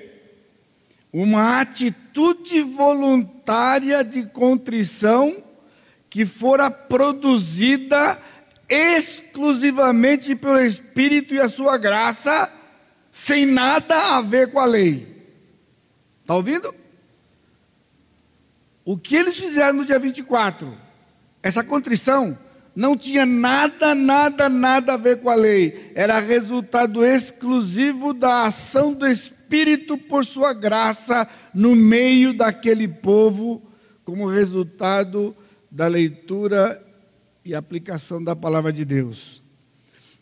[1.11, 5.43] uma atitude voluntária de contrição
[6.09, 8.17] que fora produzida
[8.71, 12.49] exclusivamente pelo Espírito e a sua graça,
[13.11, 15.05] sem nada a ver com a lei.
[16.21, 16.73] Está ouvindo?
[18.85, 20.77] O que eles fizeram no dia 24,
[21.43, 22.37] essa contrição,
[22.73, 25.91] não tinha nada, nada, nada a ver com a lei.
[25.93, 33.61] Era resultado exclusivo da ação do Espírito por sua graça no meio daquele povo,
[34.05, 35.35] como resultado
[35.69, 36.81] da leitura
[37.43, 39.41] e aplicação da palavra de Deus.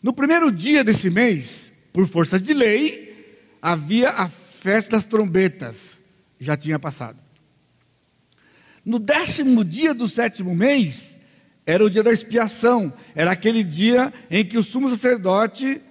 [0.02, 5.98] No primeiro dia desse mês, por força de lei, havia a festa das trombetas
[6.38, 7.18] já tinha passado.
[8.84, 11.18] No décimo dia do sétimo mês,
[11.66, 15.82] era o dia da expiação, era aquele dia em que o sumo sacerdote,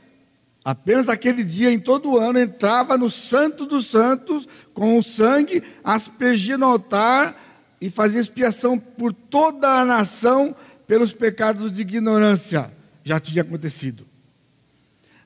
[0.66, 5.62] apenas aquele dia em todo o ano, entrava no Santo dos Santos com o sangue,
[5.84, 7.40] aspergia no altar
[7.80, 10.56] e fazia expiação por toda a nação
[10.90, 12.74] pelos pecados de ignorância.
[13.04, 14.08] Já tinha acontecido.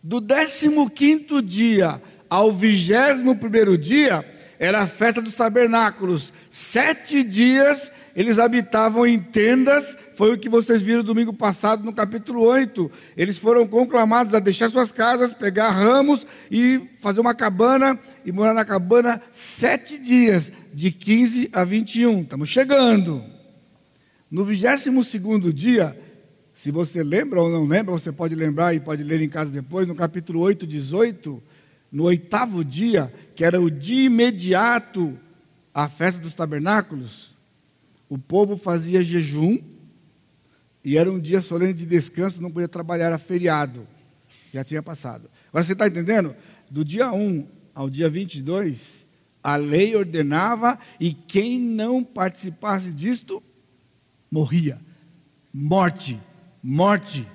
[0.03, 6.34] Do décimo quinto dia ao vigésimo primeiro dia, era a festa dos tabernáculos.
[6.51, 12.41] Sete dias eles habitavam em tendas, foi o que vocês viram domingo passado no capítulo
[12.41, 12.91] 8.
[13.16, 18.53] Eles foram conclamados a deixar suas casas, pegar ramos e fazer uma cabana e morar
[18.53, 22.22] na cabana sete dias, de 15 a 21.
[22.22, 23.33] Estamos chegando.
[24.34, 25.96] No 22 segundo dia,
[26.56, 29.88] se você lembra ou não lembra, você pode lembrar e pode ler em casa depois,
[29.88, 31.44] no capítulo 8, 18,
[31.92, 35.16] no oitavo dia, que era o dia imediato
[35.72, 37.38] à festa dos tabernáculos,
[38.10, 39.60] o povo fazia jejum
[40.84, 43.88] e era um dia solene de descanso, não podia trabalhar, era feriado.
[44.52, 45.30] Já tinha passado.
[45.50, 46.36] Agora você está entendendo?
[46.72, 49.08] Do dia 1 ao dia 22,
[49.44, 53.44] a lei ordenava e quem não participasse disto,
[54.34, 54.82] morria.
[55.54, 56.20] Morte,
[56.64, 57.28] morte.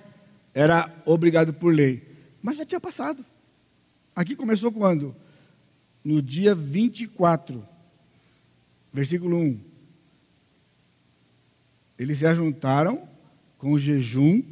[0.53, 2.03] Era obrigado por lei.
[2.43, 3.25] Mas já tinha passado.
[4.17, 5.15] Aqui começou quando?
[6.03, 7.65] No dia 24,
[8.93, 9.61] versículo 1.
[11.97, 13.09] Eles se ajuntaram
[13.57, 14.43] com jejum,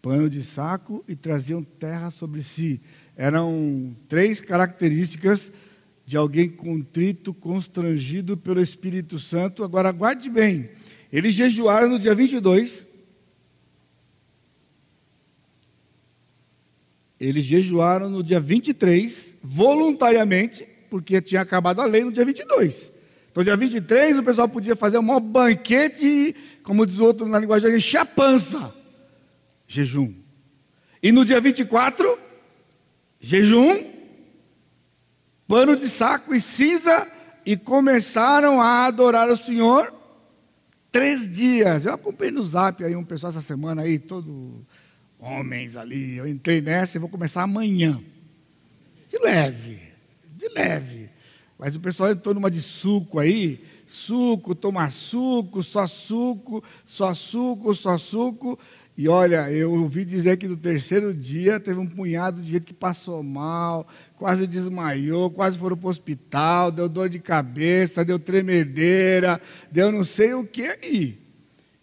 [0.00, 2.80] pano de saco e traziam terra sobre si.
[3.14, 5.52] Eram três características
[6.06, 9.62] de alguém contrito, constrangido pelo Espírito Santo.
[9.62, 10.70] Agora, guarde bem:
[11.12, 12.86] eles jejuaram no dia 22,
[17.20, 22.92] Eles jejuaram no dia 23, voluntariamente, porque tinha acabado a lei no dia 22.
[23.32, 26.36] Então, dia 23, o pessoal podia fazer um maior banquete
[26.68, 28.74] como diz o outro na linguagem, encher a pança.
[29.66, 30.14] Jejum.
[31.02, 32.18] E no dia 24,
[33.18, 33.90] jejum,
[35.46, 37.10] pano de saco e cinza,
[37.46, 39.90] e começaram a adorar o Senhor
[40.90, 41.84] três dias.
[41.84, 44.64] Eu acompanhei no zap aí um pessoal essa semana aí, todo
[45.18, 46.16] homens ali.
[46.16, 48.00] Eu entrei nessa e vou começar amanhã.
[49.08, 49.80] De leve,
[50.36, 51.10] de leve.
[51.58, 57.74] Mas o pessoal entrou numa de suco aí, suco, tomar suco, só suco, só suco,
[57.74, 58.58] só suco.
[58.96, 62.74] E olha, eu ouvi dizer que no terceiro dia teve um punhado de gente que
[62.74, 63.86] passou mal,
[64.18, 69.40] quase desmaiou, quase foram para o hospital, deu dor de cabeça, deu tremedeira,
[69.70, 71.18] deu não sei o que aí.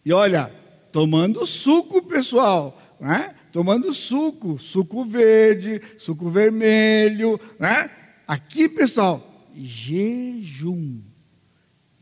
[0.05, 0.51] E olha,
[0.91, 3.35] tomando suco, pessoal né?
[3.51, 7.39] tomando suco, suco verde, suco vermelho.
[7.59, 7.89] Né?
[8.27, 11.01] Aqui, pessoal, jejum.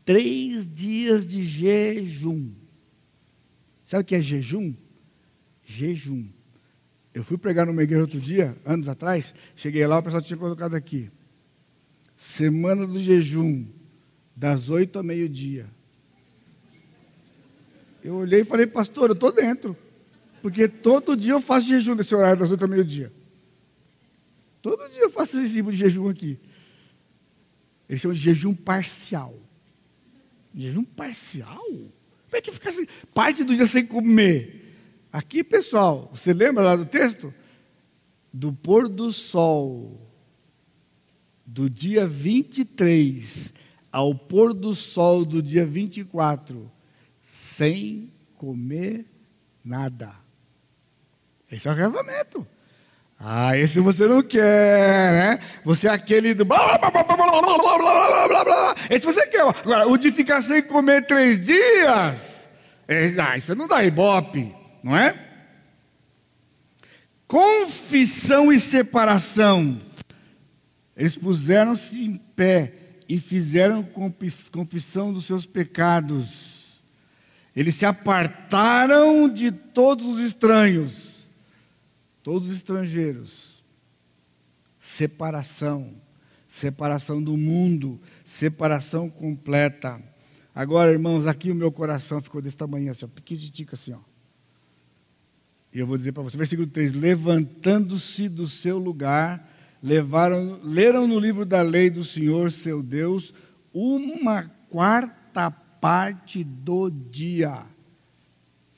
[0.04, 2.52] Três dias de jejum.
[3.84, 4.74] Sabe o que é jejum?
[5.64, 6.28] Jejum.
[7.14, 10.74] Eu fui pregar numa igreja outro dia, anos atrás, cheguei lá, o pessoal tinha colocado
[10.74, 11.08] aqui.
[12.16, 13.64] Semana do jejum,
[14.34, 15.66] das oito ao meio-dia.
[18.02, 19.76] Eu olhei e falei, pastor, eu estou dentro.
[20.42, 23.12] Porque todo dia eu faço jejum nesse horário das oito ao meio-dia.
[24.60, 26.38] Todo dia eu faço esse tipo de jejum aqui.
[27.88, 29.38] Eles chamam de jejum parcial.
[30.52, 31.64] Jejum parcial?
[31.64, 32.86] Como é que fica assim?
[33.14, 34.63] Parte do dia sem comer.
[35.14, 37.32] Aqui, pessoal, você lembra lá do texto?
[38.32, 40.10] Do pôr do sol,
[41.46, 43.54] do dia 23
[43.92, 46.68] ao pôr do sol do dia 24,
[47.22, 49.06] sem comer
[49.64, 50.10] nada.
[51.48, 52.44] Esse é o arrevamento.
[53.16, 55.38] Ah, esse você não quer, né?
[55.64, 56.44] Você é aquele do.
[58.90, 59.42] Esse você quer.
[59.42, 62.48] Agora, o de ficar sem comer três dias.
[62.88, 64.52] É, ah, isso não dá ibope,
[64.84, 65.18] não é?
[67.26, 69.80] Confissão e separação.
[70.96, 72.74] Eles puseram-se em pé
[73.08, 73.82] e fizeram
[74.52, 76.80] confissão dos seus pecados.
[77.56, 81.14] Eles se apartaram de todos os estranhos
[82.24, 83.62] todos estrangeiros.
[84.80, 85.94] Separação,
[86.48, 90.02] separação do mundo, separação completa.
[90.54, 94.00] Agora, irmãos, aqui o meu coração ficou desse tamanho assim, ó, pequititica assim, ó.
[95.74, 99.50] E eu vou dizer para você, versículo 3: Levantando-se do seu lugar,
[99.82, 103.34] levaram, leram no livro da lei do Senhor seu Deus
[103.72, 107.66] uma quarta parte do dia.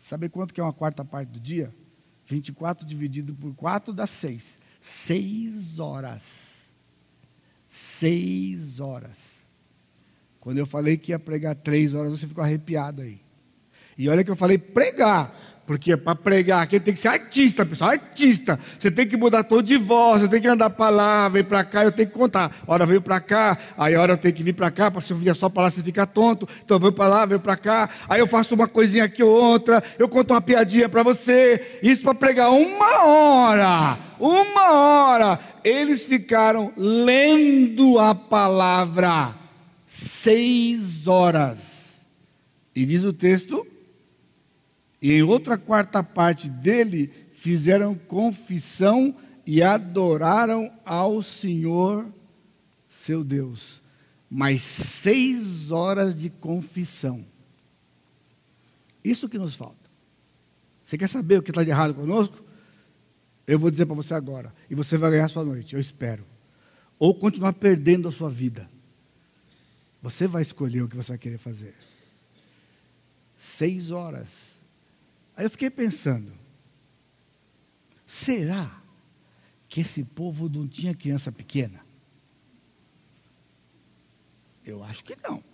[0.09, 1.74] Sabe quanto que é uma quarta parte do dia?
[2.26, 4.59] 24 dividido por 4 dá 6.
[4.80, 6.22] 6 horas.
[7.68, 9.18] 6 horas.
[10.40, 13.20] Quando eu falei que ia pregar 3 horas, você ficou arrepiado aí.
[13.99, 15.45] E olha que eu falei pregar.
[15.67, 18.59] Porque para pregar aqui tem que ser artista, pessoal, artista.
[18.79, 21.64] Você tem que mudar todo de voz, você tem que andar para lá, vem para
[21.64, 22.62] cá, eu tenho que contar.
[22.69, 25.17] Hora veio para cá, aí hora eu tenho que vir para cá, para se eu
[25.17, 26.49] vier só para lá você fica tonto.
[26.64, 29.83] Então venho para lá, venho para cá, aí eu faço uma coisinha aqui ou outra,
[29.99, 31.81] eu conto uma piadinha para você.
[31.83, 33.99] Isso para pregar uma hora.
[34.21, 35.41] Uma hora.
[35.64, 39.35] Eles ficaram lendo a palavra
[39.89, 42.05] seis horas.
[42.75, 43.67] E diz o texto
[45.07, 52.12] e em outra quarta parte dele fizeram confissão e adoraram ao Senhor
[52.88, 53.80] seu Deus.
[54.28, 57.24] Mais seis horas de confissão.
[59.04, 59.88] Isso que nos falta.
[60.82, 62.42] Você quer saber o que está de errado conosco?
[63.46, 64.52] Eu vou dizer para você agora.
[64.68, 66.26] E você vai ganhar sua noite, eu espero.
[66.98, 68.68] Ou continuar perdendo a sua vida.
[70.02, 71.76] Você vai escolher o que você vai querer fazer.
[73.36, 74.45] Seis horas
[75.37, 76.32] Aí eu fiquei pensando:
[78.07, 78.80] será
[79.68, 81.84] que esse povo não tinha criança pequena?
[84.64, 85.45] Eu acho que não.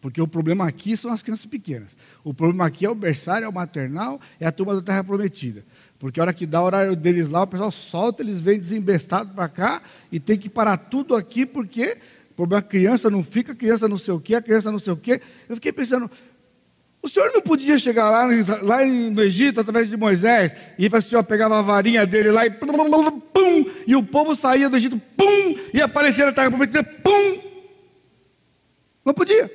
[0.00, 1.88] Porque o problema aqui são as crianças pequenas.
[2.22, 5.64] O problema aqui é o berçário, é o maternal, é a turma da terra prometida.
[5.98, 9.32] Porque a hora que dá o horário deles lá, o pessoal solta, eles vêm desembestados
[9.32, 9.82] para cá
[10.12, 11.98] e tem que parar tudo aqui, porque
[12.30, 14.70] o problema é a criança não fica, a criança não sei o quê, a criança
[14.70, 15.22] não sei o quê.
[15.48, 16.10] Eu fiquei pensando,
[17.04, 18.26] o senhor não podia chegar lá,
[18.62, 22.50] lá no Egito, através de Moisés, e o senhor pegava a varinha dele lá e
[22.50, 27.42] pum, pum, e o povo saía do Egito, pum, e aparecia na terra prometida, pum.
[29.04, 29.52] Não podia.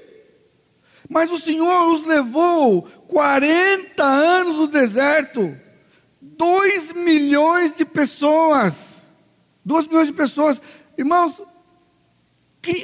[1.10, 5.58] Mas o Senhor os levou 40 anos no deserto,
[6.22, 9.02] 2 milhões de pessoas,
[9.66, 10.62] 2 milhões de pessoas,
[10.96, 11.34] irmãos,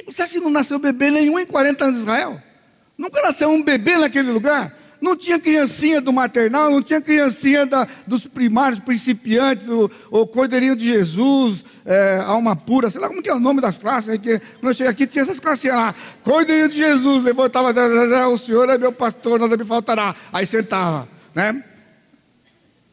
[0.06, 2.42] você acha que não nasceu bebê nenhum em 40 anos de Israel?
[2.96, 4.74] Nunca nasceu um bebê naquele lugar.
[5.00, 10.74] Não tinha criancinha do maternal, não tinha criancinha da, dos primários, principiantes, o, o Cordeirinho
[10.74, 14.18] de Jesus, é, Alma Pura, sei lá como que é o nome das classes.
[14.18, 15.94] Que, quando eu cheguei aqui tinha essas classes lá.
[16.24, 17.72] Cordeirinho de Jesus, levantava,
[18.28, 20.14] o Senhor é meu pastor, nada me faltará.
[20.32, 21.62] Aí sentava, né?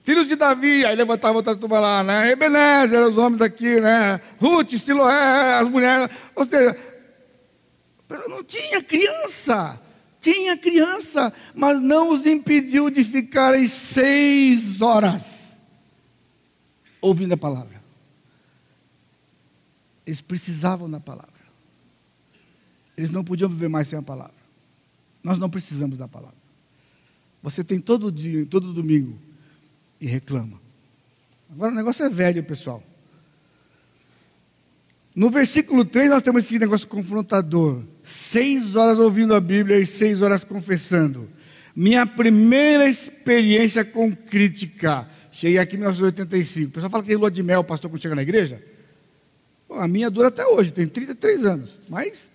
[0.03, 2.31] Filhos de Davi, aí levantava outra turma lá, né?
[2.31, 4.19] Ebenezer, os homens daqui, né?
[4.37, 6.09] Ruth, Siloé, as mulheres.
[6.35, 6.75] Ou seja,
[8.27, 9.79] não tinha criança
[10.23, 15.53] tinha criança, mas não os impediu de ficarem seis horas
[17.01, 17.83] ouvindo a palavra.
[20.05, 21.33] Eles precisavam da palavra.
[22.95, 24.35] Eles não podiam viver mais sem a palavra.
[25.21, 26.37] Nós não precisamos da palavra.
[27.41, 29.19] Você tem todo dia, todo domingo
[29.99, 30.61] e reclama.
[31.51, 32.81] Agora o negócio é velho, pessoal.
[35.15, 37.83] No versículo 3 nós temos esse negócio confrontador.
[38.03, 41.29] Seis horas ouvindo a Bíblia e seis horas confessando.
[41.75, 45.07] Minha primeira experiência com crítica.
[45.31, 46.69] Cheguei aqui em 1985.
[46.69, 48.63] O pessoal fala que tem lua de mel, pastor, quando chega na igreja.
[49.67, 51.71] Bom, a minha dura até hoje, tem 33 anos.
[51.89, 52.29] Mas,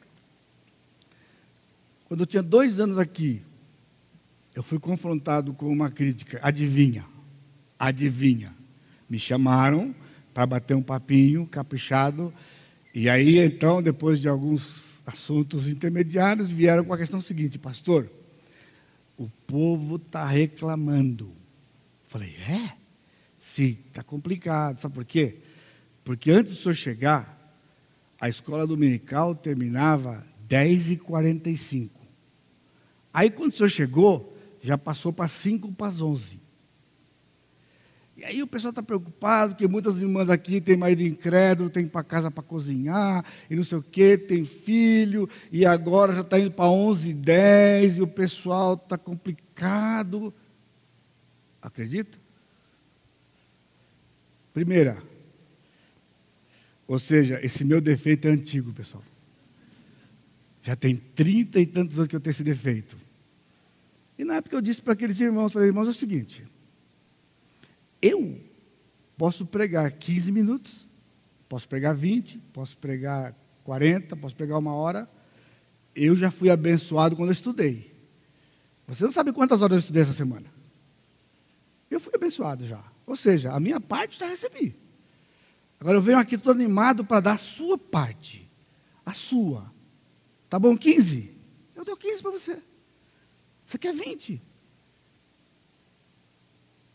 [2.07, 3.43] quando eu tinha dois anos aqui,
[4.55, 6.41] eu fui confrontado com uma crítica.
[6.43, 7.05] Adivinha?
[7.79, 8.53] Adivinha?
[9.09, 9.95] Me chamaram
[10.35, 12.35] para bater um papinho caprichado.
[12.95, 18.11] E aí, então, depois de alguns assuntos intermediários, vieram com a questão seguinte: Pastor,
[19.17, 21.33] o povo está reclamando.
[22.05, 22.77] Falei, é?
[23.39, 24.81] Sim, está complicado.
[24.81, 25.39] Sabe por quê?
[26.05, 27.55] Porque antes do senhor chegar,
[28.21, 31.91] a escola dominical terminava 10h45.
[33.13, 36.41] Aí, quando o senhor chegou, já passou para 5 para as 11.
[38.19, 42.03] E aí o pessoal está preocupado, que muitas irmãs aqui têm marido incrédulo, tem para
[42.03, 46.51] casa para cozinhar, e não sei o quê, tem filho, e agora já está indo
[46.51, 50.35] para 11, 10, e o pessoal está complicado.
[51.63, 52.19] Acredita?
[54.53, 55.01] Primeira,
[56.89, 59.05] ou seja, esse meu defeito é antigo, pessoal.
[60.65, 62.97] Já tem trinta e tantos anos que eu tenho esse defeito.
[64.19, 66.45] E na época eu disse para aqueles irmãos, falei, irmãos, é o seguinte,
[68.01, 68.41] eu
[69.17, 70.89] posso pregar 15 minutos,
[71.49, 73.35] posso pregar 20, posso pregar
[73.65, 75.09] 40, posso pregar uma hora.
[75.95, 77.95] Eu já fui abençoado quando eu estudei.
[78.87, 80.47] Você não sabe quantas horas eu estudei essa semana.
[81.91, 82.83] Eu fui abençoado já.
[83.07, 84.77] Ou seja, a minha parte já recebi.
[85.81, 88.51] Agora eu venho aqui todo animado para dar a sua parte.
[89.05, 89.73] A sua.
[90.49, 91.35] Tá bom 15?
[91.75, 92.59] Eu dou 15 para você.
[93.67, 94.43] Você quer 20?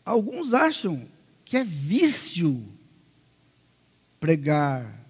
[0.04, 1.08] Alguns acham
[1.44, 2.66] que é vício
[4.20, 5.04] pregar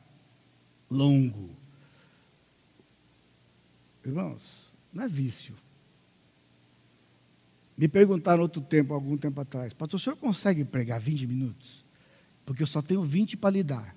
[0.91, 1.57] longo.
[4.05, 4.43] Irmãos,
[4.93, 5.55] não é vício.
[7.77, 11.85] Me perguntaram outro tempo, algum tempo atrás, pastor, o senhor consegue pregar 20 minutos?
[12.47, 13.97] Porque eu só tenho 20 para lhe dar.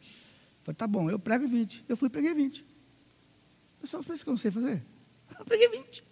[0.00, 1.84] Eu falei, tá bom, eu prego 20.
[1.88, 2.62] Eu fui preguei 20.
[2.62, 4.82] O pessoal fez o que eu não sei fazer.
[5.38, 6.04] Eu preguei 20.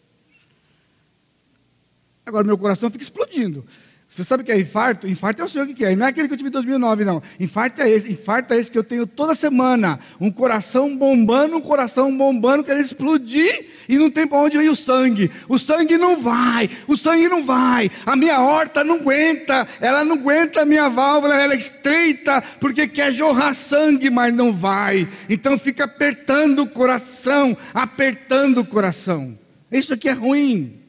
[2.24, 3.66] Agora meu coração fica explodindo.
[4.12, 5.08] Você sabe o que é infarto?
[5.08, 5.96] Infarto é o senhor que é.
[5.96, 7.22] Não é aquele que eu tive em 2009, não.
[7.40, 8.12] Infarto é esse.
[8.12, 9.98] Infarto é esse que eu tenho toda semana.
[10.20, 14.76] Um coração bombando, um coração bombando, querendo explodir e não tem para onde ir o
[14.76, 15.30] sangue.
[15.48, 16.68] O sangue não vai.
[16.86, 17.90] O sangue não vai.
[18.04, 19.66] A minha horta não aguenta.
[19.80, 21.34] Ela não aguenta a minha válvula.
[21.34, 25.08] Ela é estreita porque quer jorrar sangue, mas não vai.
[25.26, 29.38] Então fica apertando o coração, apertando o coração.
[29.70, 30.82] Isso aqui é ruim.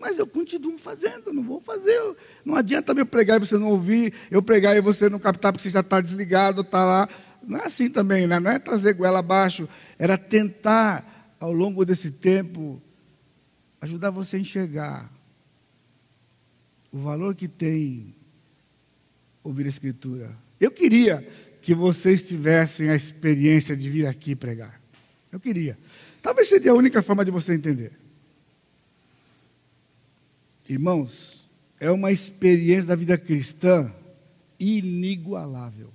[0.00, 2.00] Mas eu continuo fazendo, não vou fazer.
[2.44, 5.62] Não adianta eu pregar e você não ouvir, eu pregar e você não captar porque
[5.62, 7.08] você já está desligado, está lá.
[7.46, 8.38] Não é assim também, né?
[8.38, 9.68] não é trazer goela abaixo.
[9.98, 12.80] Era tentar, ao longo desse tempo,
[13.80, 15.10] ajudar você a enxergar
[16.92, 18.14] o valor que tem
[19.42, 20.36] ouvir a Escritura.
[20.60, 21.26] Eu queria
[21.62, 24.80] que vocês tivessem a experiência de vir aqui pregar.
[25.30, 25.78] Eu queria.
[26.22, 27.92] Talvez seria a única forma de você entender.
[30.68, 31.39] Irmãos,
[31.80, 33.90] é uma experiência da vida cristã
[34.58, 35.90] inigualável.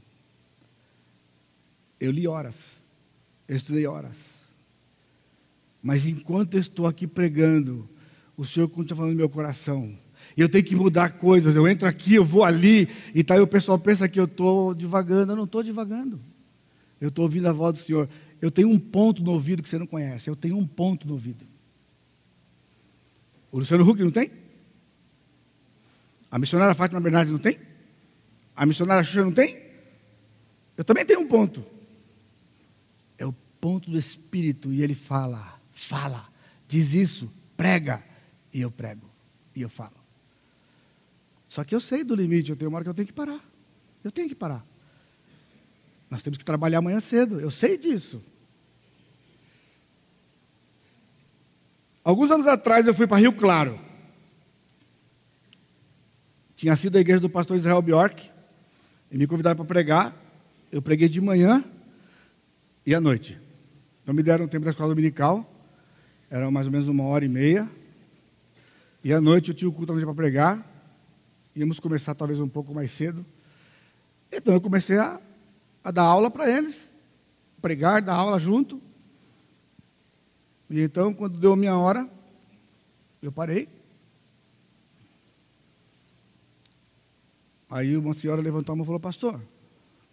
[1.99, 2.71] Eu li horas,
[3.47, 4.17] eu estudei horas.
[5.81, 7.87] Mas enquanto eu estou aqui pregando,
[8.35, 9.95] o Senhor continua falando no meu coração.
[10.35, 11.55] Eu tenho que mudar coisas.
[11.55, 14.73] Eu entro aqui, eu vou ali, e tá aí o pessoal pensa que eu estou
[14.73, 15.33] divagando.
[15.33, 16.19] Eu não estou divagando.
[16.99, 18.09] Eu estou ouvindo a voz do Senhor.
[18.41, 20.27] Eu tenho um ponto no ouvido que você não conhece.
[20.27, 21.45] Eu tenho um ponto no ouvido.
[23.51, 24.31] O Luciano Huck não tem?
[26.29, 27.59] A missionária Fátima Bernardes não tem?
[28.55, 29.65] A missionária Xuxa não tem?
[30.77, 31.65] Eu também tenho um ponto.
[33.17, 34.71] É o ponto do Espírito.
[34.71, 36.27] E ele fala, fala,
[36.67, 38.03] diz isso, prega.
[38.53, 39.09] E eu prego.
[39.55, 39.95] E eu falo.
[41.47, 43.39] Só que eu sei do limite, eu tenho uma hora que eu tenho que parar.
[44.03, 44.65] Eu tenho que parar.
[46.09, 48.21] Nós temos que trabalhar amanhã cedo, eu sei disso.
[52.03, 53.79] Alguns anos atrás eu fui para Rio Claro.
[56.55, 58.31] Tinha sido a igreja do pastor Israel Bjork.
[59.11, 60.15] E me convidaram para pregar.
[60.71, 61.63] Eu preguei de manhã
[62.85, 63.39] e à noite.
[64.01, 65.49] Então me deram um tempo da escola dominical.
[66.29, 67.69] Era mais ou menos uma hora e meia.
[69.03, 70.65] E à noite eu tinha o culto para pregar.
[71.55, 73.25] Íamos começar talvez um pouco mais cedo.
[74.31, 75.19] Então eu comecei a,
[75.83, 76.87] a dar aula para eles.
[77.61, 78.81] Pregar, dar aula junto.
[80.69, 82.09] E então, quando deu a minha hora,
[83.21, 83.74] eu parei.
[87.75, 89.41] Aí uma senhora levantou a mão e falou, pastor,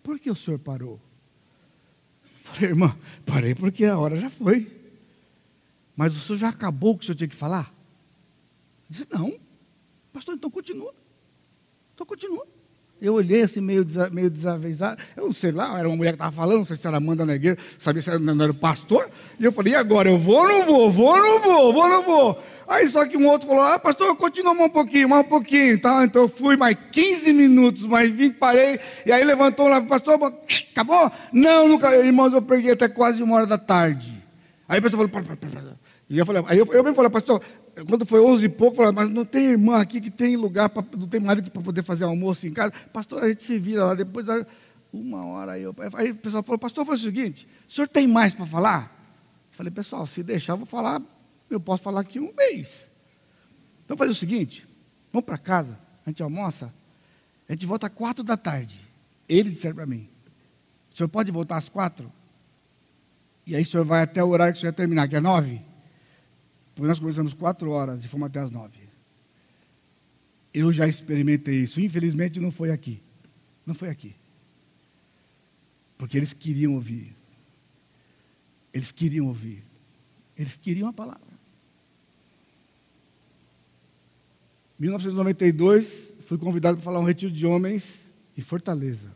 [0.03, 1.01] por que o senhor parou?
[2.43, 4.69] Falei, irmã, parei porque a hora já foi.
[5.95, 7.73] Mas o senhor já acabou o que o senhor tinha que falar?
[8.89, 9.39] disse, não.
[10.13, 10.93] Pastor, então continua.
[11.95, 12.45] Então continua.
[13.03, 15.03] Eu olhei assim, meio, meio desavisado.
[15.17, 17.27] Eu não sei lá, era uma mulher que estava falando, não sei se era Amanda
[17.27, 19.11] Negueira, sabia se era, não era pastor.
[19.41, 20.09] E eu falei, e agora?
[20.09, 20.93] Eu vou ou não vou?
[20.93, 21.73] Vou ou não vou?
[21.73, 22.43] Vou ou não vou?
[22.69, 25.81] Aí só que um outro falou, ah, pastor, continua mais um pouquinho, mais um pouquinho.
[25.81, 26.05] Tá?
[26.05, 28.79] Então eu fui mais 15 minutos, mais 20, parei.
[29.05, 30.15] E aí levantou lá, pastor,
[30.71, 31.11] acabou?
[31.33, 31.97] Não, nunca.
[31.97, 34.23] Irmãos, eu preguei até quase uma hora da tarde.
[34.69, 35.77] Aí o pastor falou, para, para, para.
[36.09, 37.43] E eu falei, aí eu, eu mesmo falei, pastor,
[37.89, 40.85] quando foi 11 e pouco, falei, mas não tem irmã aqui que tem lugar, pra,
[40.97, 42.73] não tem marido para poder fazer almoço em casa.
[42.93, 44.27] Pastor, a gente se vira lá, depois,
[44.93, 48.07] uma hora aí, eu, aí o pessoal falou, pastor, foi o seguinte, o senhor tem
[48.07, 49.01] mais para falar?
[49.53, 51.01] Falei, pessoal, se deixar, eu vou falar,
[51.49, 52.91] eu posso falar aqui um mês.
[53.85, 54.67] Então fazer o seguinte,
[55.13, 56.73] vamos para casa, a gente almoça,
[57.49, 58.79] a gente volta às quatro da tarde.
[59.29, 60.09] Ele disse para mim,
[60.93, 62.13] o senhor pode voltar às quatro?
[63.47, 65.72] E aí o senhor vai até o horário que o senhor terminar, que é nove?
[66.75, 68.79] Porque nós começamos quatro horas e fomos até as nove.
[70.53, 71.81] Eu já experimentei isso.
[71.81, 73.01] Infelizmente não foi aqui.
[73.67, 74.15] Não foi aqui.
[75.99, 77.15] Porque eles queriam ouvir.
[78.73, 79.63] Eles queriam ouvir.
[80.37, 81.33] Eles queriam a palavra.
[84.79, 88.05] 1992, fui convidado para falar um retiro de homens
[88.37, 89.13] em Fortaleza.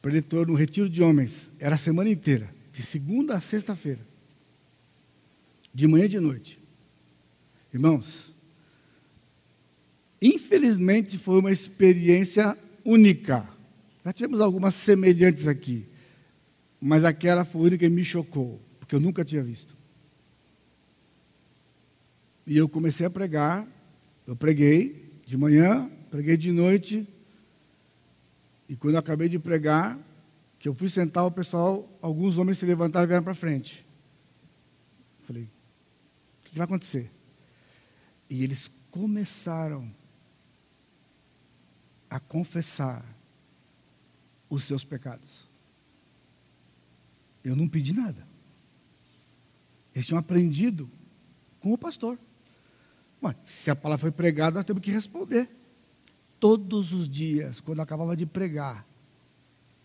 [0.00, 1.50] Preletor no retiro de homens.
[1.58, 4.15] Era a semana inteira, de segunda a sexta-feira
[5.76, 6.58] de manhã e de noite.
[7.70, 8.34] Irmãos,
[10.22, 13.46] infelizmente foi uma experiência única.
[14.02, 15.86] Já tivemos algumas semelhantes aqui,
[16.80, 19.76] mas aquela foi única que me chocou, porque eu nunca tinha visto.
[22.46, 23.68] E eu comecei a pregar,
[24.26, 27.06] eu preguei de manhã, preguei de noite,
[28.66, 29.98] e quando eu acabei de pregar,
[30.58, 33.85] que eu fui sentar, o pessoal, alguns homens se levantaram e vieram para frente.
[36.56, 37.10] Vai acontecer?
[38.30, 39.92] E eles começaram
[42.08, 43.04] a confessar
[44.48, 45.46] os seus pecados.
[47.44, 48.26] Eu não pedi nada.
[49.94, 50.90] Eles tinham aprendido
[51.60, 52.18] com o pastor.
[53.20, 55.48] Mas, se a palavra foi pregada, nós temos que responder.
[56.40, 58.86] Todos os dias, quando acabava de pregar,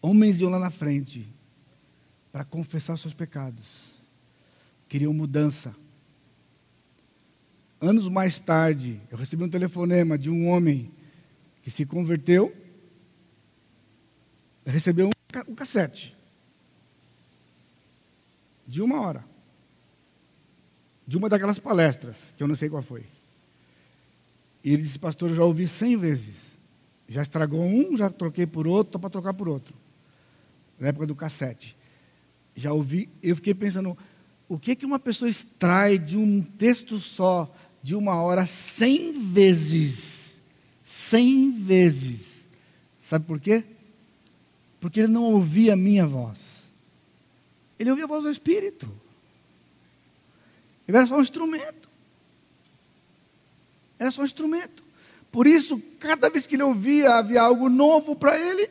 [0.02, 1.28] homens iam lá na frente
[2.32, 3.68] para confessar seus pecados.
[4.88, 5.76] Queriam mudança.
[7.82, 10.92] Anos mais tarde, eu recebi um telefonema de um homem
[11.64, 12.56] que se converteu,
[14.64, 16.16] recebeu um, cassete
[18.68, 19.26] de uma hora,
[21.08, 23.04] de uma daquelas palestras, que eu não sei qual foi.
[24.64, 26.36] E ele disse, pastor, eu já ouvi cem vezes.
[27.10, 29.74] Já estragou um, já troquei por outro, estou para trocar por outro.
[30.80, 31.76] Na época do cassete.
[32.56, 33.98] Já ouvi, eu fiquei pensando,
[34.48, 37.52] o que, que uma pessoa extrai de um texto só
[37.82, 40.40] de uma hora cem vezes.
[40.84, 42.48] Cem vezes.
[43.00, 43.64] Sabe por quê?
[44.80, 46.40] Porque ele não ouvia a minha voz.
[47.78, 48.92] Ele ouvia a voz do Espírito.
[50.88, 51.90] Ele era só um instrumento.
[53.98, 54.84] Era só um instrumento.
[55.32, 58.70] Por isso, cada vez que ele ouvia, havia algo novo para ele.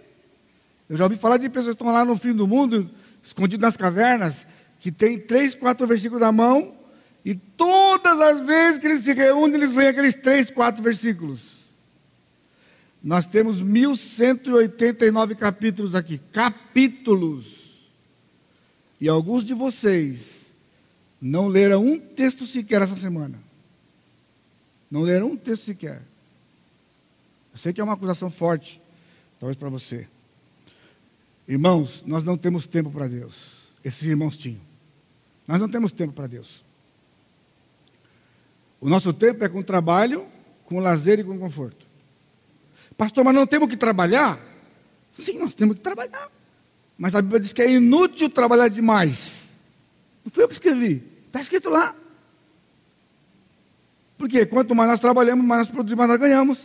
[0.89, 2.91] Eu já ouvi falar de pessoas que estão lá no fim do mundo,
[3.23, 4.47] escondidas nas cavernas,
[4.79, 6.77] que tem três, quatro versículos na mão,
[7.25, 11.61] e todas as vezes que eles se reúnem, eles leem aqueles três, quatro versículos.
[13.03, 16.21] Nós temos 1189 capítulos aqui.
[16.33, 17.61] Capítulos.
[19.01, 20.53] E alguns de vocês
[21.21, 23.39] não leram um texto sequer essa semana.
[24.91, 26.03] Não leram um texto sequer.
[27.53, 28.81] Eu sei que é uma acusação forte,
[29.39, 30.07] talvez para você.
[31.49, 33.35] Irmãos, nós não temos tempo para Deus.
[33.83, 34.61] Esses irmãos tinham.
[35.47, 36.63] Nós não temos tempo para Deus.
[38.81, 40.27] O nosso tempo é com trabalho,
[40.65, 41.87] com lazer e com conforto.
[42.97, 44.41] Pastor, mas não temos que trabalhar?
[45.13, 46.31] Sim, nós temos que trabalhar.
[46.97, 49.53] Mas a Bíblia diz que é inútil trabalhar demais.
[50.25, 51.03] Não fui eu que escrevi.
[51.27, 51.95] Está escrito lá.
[54.19, 56.59] Porque quanto mais nós trabalhamos, mais nós produzimos, mais nós ganhamos.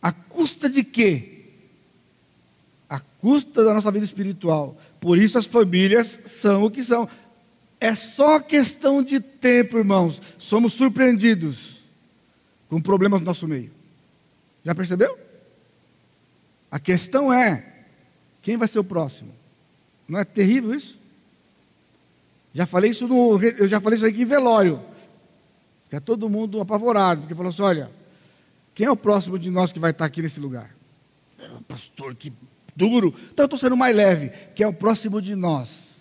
[0.00, 1.46] A custa de quê?
[2.88, 4.76] A custa da nossa vida espiritual.
[5.00, 7.08] Por isso as famílias são o que são.
[7.82, 10.22] É só questão de tempo, irmãos.
[10.38, 11.80] Somos surpreendidos
[12.68, 13.72] com problemas no nosso meio.
[14.64, 15.18] Já percebeu?
[16.70, 17.66] A questão é:
[18.40, 19.34] quem vai ser o próximo?
[20.06, 20.96] Não é terrível isso?
[22.54, 24.80] Já falei isso no, eu já falei isso aqui em velório.
[25.86, 27.90] Fica todo mundo apavorado, porque falou assim: olha,
[28.76, 30.72] quem é o próximo de nós que vai estar aqui nesse lugar?
[31.36, 32.32] É, pastor, que
[32.76, 33.12] duro.
[33.32, 34.30] Então eu estou sendo mais leve.
[34.54, 35.91] Quem é o próximo de nós?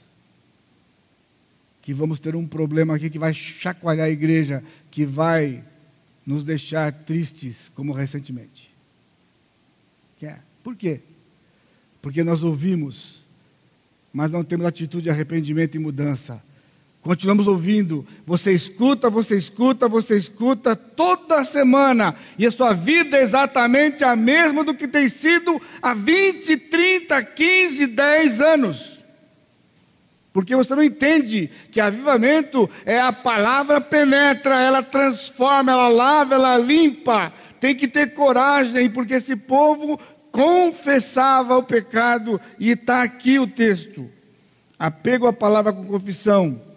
[1.81, 5.63] Que vamos ter um problema aqui que vai chacoalhar a igreja, que vai
[6.25, 8.71] nos deixar tristes, como recentemente.
[10.19, 10.39] Que é?
[10.63, 11.01] Por quê?
[12.01, 13.23] Porque nós ouvimos,
[14.13, 16.41] mas não temos atitude de arrependimento e mudança.
[17.01, 18.05] Continuamos ouvindo.
[18.27, 22.13] Você escuta, você escuta, você escuta toda semana.
[22.37, 27.23] E a sua vida é exatamente a mesma do que tem sido há 20, 30,
[27.23, 29.00] 15, 10 anos.
[30.33, 36.57] Porque você não entende que avivamento é a palavra penetra, ela transforma, ela lava, ela
[36.57, 37.33] limpa.
[37.59, 39.99] Tem que ter coragem, porque esse povo
[40.31, 44.09] confessava o pecado, e está aqui o texto.
[44.79, 46.71] Apego à palavra com confissão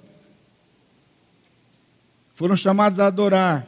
[2.35, 3.67] foram chamados a adorar.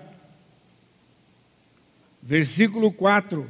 [2.23, 3.49] Versículo 4.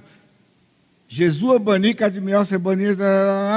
[1.09, 2.85] Jesus, Bani, Cadmiel, Sebani,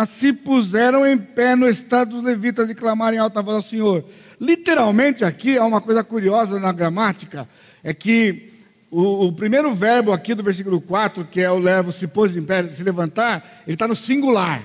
[0.07, 4.05] se puseram em pé no estado dos levitas e clamaram em alta voz ao Senhor.
[4.39, 7.49] Literalmente aqui há uma coisa curiosa na gramática,
[7.83, 8.53] é que
[8.91, 12.43] o, o primeiro verbo aqui do versículo 4, que é o levo se pôs em
[12.43, 14.63] pé, se levantar, ele está no singular.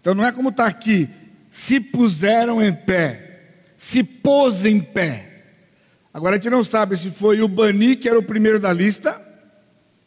[0.00, 1.08] Então não é como está aqui,
[1.50, 3.40] se puseram em pé,
[3.76, 5.30] se pôs em pé.
[6.12, 9.20] Agora a gente não sabe se foi o Bani, que era o primeiro da lista,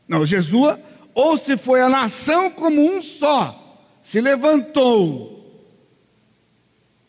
[0.08, 0.80] não, Jesua,
[1.18, 5.36] ou se foi a nação como um só, se levantou.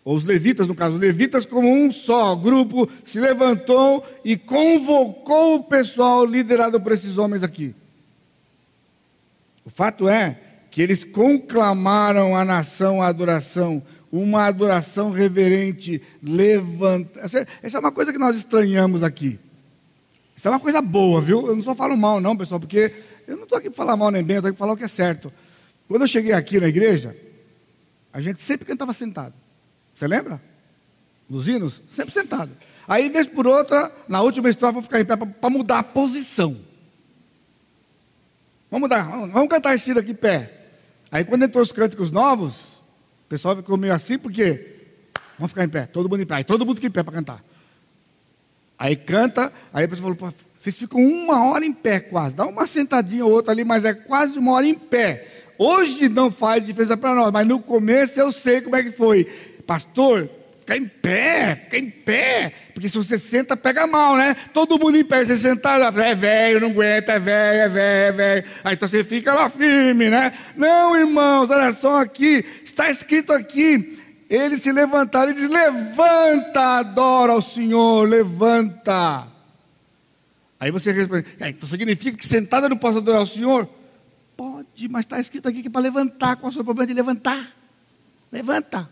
[0.02, 5.56] Ou os levitas, no caso, os levitas como um só grupo, se levantou e convocou
[5.56, 7.74] o pessoal liderado por esses homens aqui.
[9.62, 10.40] O fato é
[10.70, 17.20] que eles conclamaram a nação à adoração uma adoração reverente, levanta.
[17.20, 19.38] Essa, essa, é uma coisa que nós estranhamos aqui.
[20.34, 21.46] Isso é uma coisa boa, viu?
[21.46, 22.90] Eu não só falo mal, não, pessoal, porque
[23.28, 24.76] eu não estou aqui para falar mal nem bem, eu estou aqui para falar o
[24.76, 25.30] que é certo.
[25.86, 27.14] Quando eu cheguei aqui na igreja,
[28.10, 29.34] a gente sempre cantava sentado.
[29.94, 30.40] Você lembra?
[31.28, 31.82] Nos hinos?
[31.92, 32.50] Sempre sentado.
[32.86, 36.56] Aí, vez por outra, na última estrofe, vou ficar em pé para mudar a posição.
[38.70, 40.68] Vamos mudar, vamos, cantar esse aqui em pé.
[41.10, 42.54] Aí, quando entrou os cânticos novos,
[43.26, 44.76] o pessoal ficou meio assim, porque
[45.38, 46.36] vamos ficar em pé, todo mundo em pé.
[46.36, 47.44] Aí todo mundo fica em pé para cantar.
[48.78, 52.66] Aí canta, aí a pessoa falou, vocês ficam uma hora em pé quase, dá uma
[52.66, 55.26] sentadinha ou outra ali, mas é quase uma hora em pé.
[55.56, 59.24] Hoje não faz diferença para nós, mas no começo eu sei como é que foi.
[59.66, 60.28] Pastor,
[60.60, 64.36] fica em pé, fica em pé, porque se você senta, pega mal, né?
[64.52, 68.12] Todo mundo em pé, você sentar, é velho, não aguenta, é velho, é velho, é
[68.12, 68.44] velho.
[68.64, 70.32] Aí então você fica lá firme, né?
[70.56, 73.98] Não, irmãos, olha só aqui, Está escrito aqui,
[74.30, 79.37] eles se levantaram e diz: Levanta, adora ao Senhor, levanta.
[80.60, 83.68] Aí você responde: é, Então significa que sentada eu não posso adorar ao Senhor?
[84.36, 86.36] Pode, mas está escrito aqui que é para levantar.
[86.36, 87.50] Qual é o seu problema de levantar?
[88.30, 88.88] Levanta.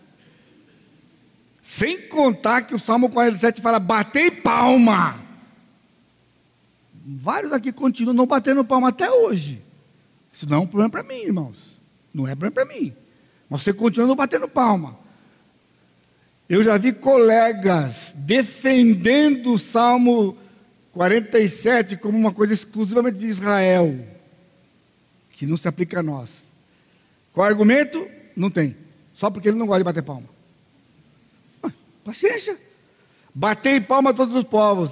[1.62, 5.20] Sem contar que o Salmo 47 fala: Batei palma.
[7.04, 9.62] Vários aqui continuam não batendo palma até hoje.
[10.32, 11.56] Isso não é um problema para mim, irmãos.
[12.12, 12.92] Não é problema para mim.
[13.48, 14.98] Mas você continua batendo palma.
[16.48, 20.36] Eu já vi colegas defendendo o Salmo
[20.97, 23.94] 47 como uma coisa exclusivamente de Israel,
[25.32, 26.47] que não se aplica a nós.
[27.34, 28.09] Qual argumento?
[28.34, 28.74] Não tem.
[29.12, 30.26] Só porque ele não gosta de bater palma.
[31.62, 31.70] Ah,
[32.03, 32.59] paciência.
[33.34, 34.90] Bater palma a todos os povos.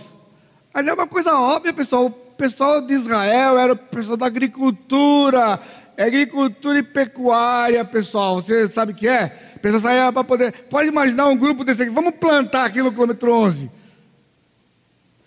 [0.75, 2.05] Ali é uma coisa óbvia, pessoal.
[2.05, 5.59] O pessoal de Israel era o pessoal da agricultura,
[5.97, 8.43] é agricultura e pecuária, pessoal.
[8.43, 9.29] Você sabe o que é?
[9.63, 10.53] Pessoal saia para poder.
[10.69, 11.91] Pode imaginar um grupo desse aqui.
[11.91, 13.71] Vamos plantar aqui no quilômetro 11.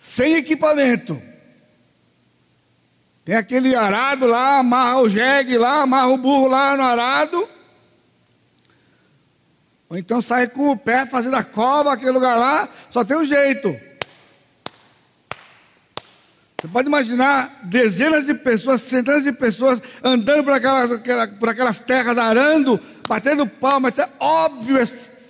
[0.08, 1.20] Sem equipamento.
[3.26, 7.46] Tem aquele arado lá, amarra o jegue lá, amarra o burro lá no arado.
[9.90, 13.24] Ou então sai com o pé fazendo a cova, aquele lugar lá, só tem um
[13.24, 13.68] jeito.
[16.58, 20.90] Você pode imaginar dezenas de pessoas, centenas de pessoas andando por aquelas,
[21.38, 23.98] por aquelas terras, arando, batendo palmas.
[23.98, 24.86] É óbvio, é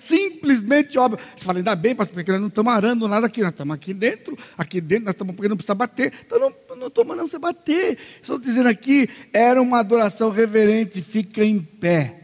[0.09, 1.25] simplesmente óbvio.
[1.37, 3.93] Você fala, ainda bem, pastor, porque nós não estamos arando nada aqui, nós estamos aqui
[3.93, 6.13] dentro, aqui dentro, nós estamos porque não precisa bater.
[6.27, 7.99] Então não, não mandando você bater.
[8.21, 12.23] Estou dizendo aqui, era uma adoração reverente, fica em pé.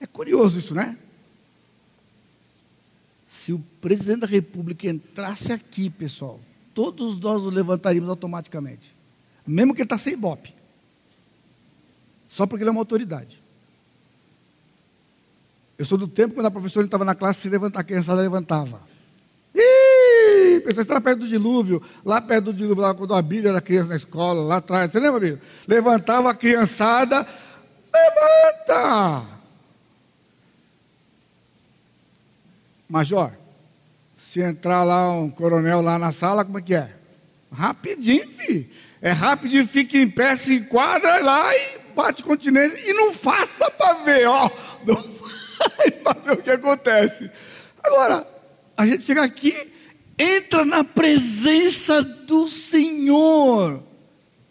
[0.00, 0.96] É curioso isso, né?
[3.28, 6.40] Se o presidente da república entrasse aqui, pessoal,
[6.74, 8.94] todos nós nos levantaríamos automaticamente.
[9.46, 10.54] Mesmo que ele está sem ibope.
[12.28, 13.45] Só porque ele é uma autoridade.
[15.78, 18.80] Eu sou do tempo quando a professora estava na classe, se levantar, a criançada levantava.
[19.54, 23.60] Ih, pessoal, está perto do dilúvio, lá perto do dilúvio, lá quando a Bíblia era
[23.60, 24.90] criança na escola, lá atrás.
[24.90, 25.42] Você lembra, Bíblia?
[25.66, 27.26] Levantava a criançada,
[27.92, 29.24] levanta!
[32.88, 33.32] Major,
[34.16, 36.90] se entrar lá um coronel lá na sala, como é que é?
[37.52, 38.68] Rapidinho, filho.
[39.00, 42.78] É rapidinho, fica em pé, se enquadra lá e bate continência.
[42.88, 44.50] E não faça para ver, ó.
[44.84, 45.15] Não
[46.02, 47.30] para ver o que acontece.
[47.82, 48.26] Agora,
[48.76, 49.72] a gente chega aqui,
[50.18, 53.82] entra na presença do Senhor,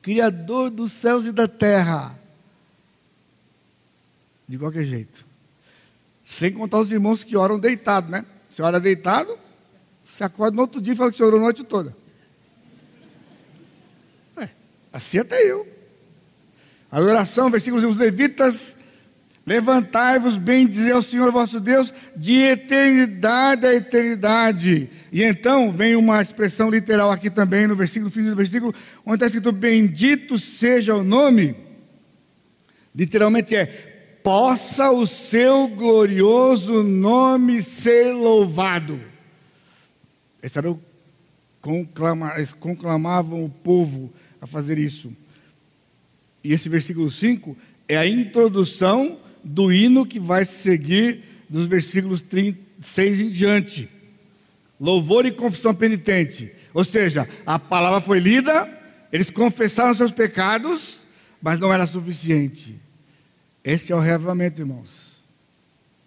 [0.01, 2.19] Criador dos céus e da terra.
[4.47, 5.25] De qualquer jeito.
[6.23, 8.25] Sem contar os irmãos que oram deitado, né?
[8.49, 9.37] Você ora deitado,
[10.03, 11.95] você acorda no outro dia e fala que você orou a noite toda.
[14.37, 14.49] É,
[14.93, 15.67] assim até eu.
[16.91, 18.74] Adoração, versículos os levitas
[19.45, 24.89] Levantai-vos, bem dizer ao Senhor vosso Deus, de eternidade a eternidade.
[25.11, 28.73] E então vem uma expressão literal aqui também no versículo, fim do versículo,
[29.05, 31.55] onde está escrito: Bendito seja o nome.
[32.95, 33.65] Literalmente é:
[34.23, 38.99] possa o seu glorioso nome ser louvado.
[40.41, 40.81] Esse era o
[41.61, 45.15] conclama, eles conclamavam o povo a fazer isso.
[46.43, 47.55] E esse versículo 5
[47.87, 53.87] é a introdução do hino que vai seguir dos versículos 36 em diante.
[54.79, 56.51] Louvor e confissão penitente.
[56.73, 58.67] Ou seja, a palavra foi lida,
[59.11, 60.99] eles confessaram seus pecados,
[61.39, 62.75] mas não era suficiente.
[63.63, 65.23] Esse é o reavivamento, irmãos.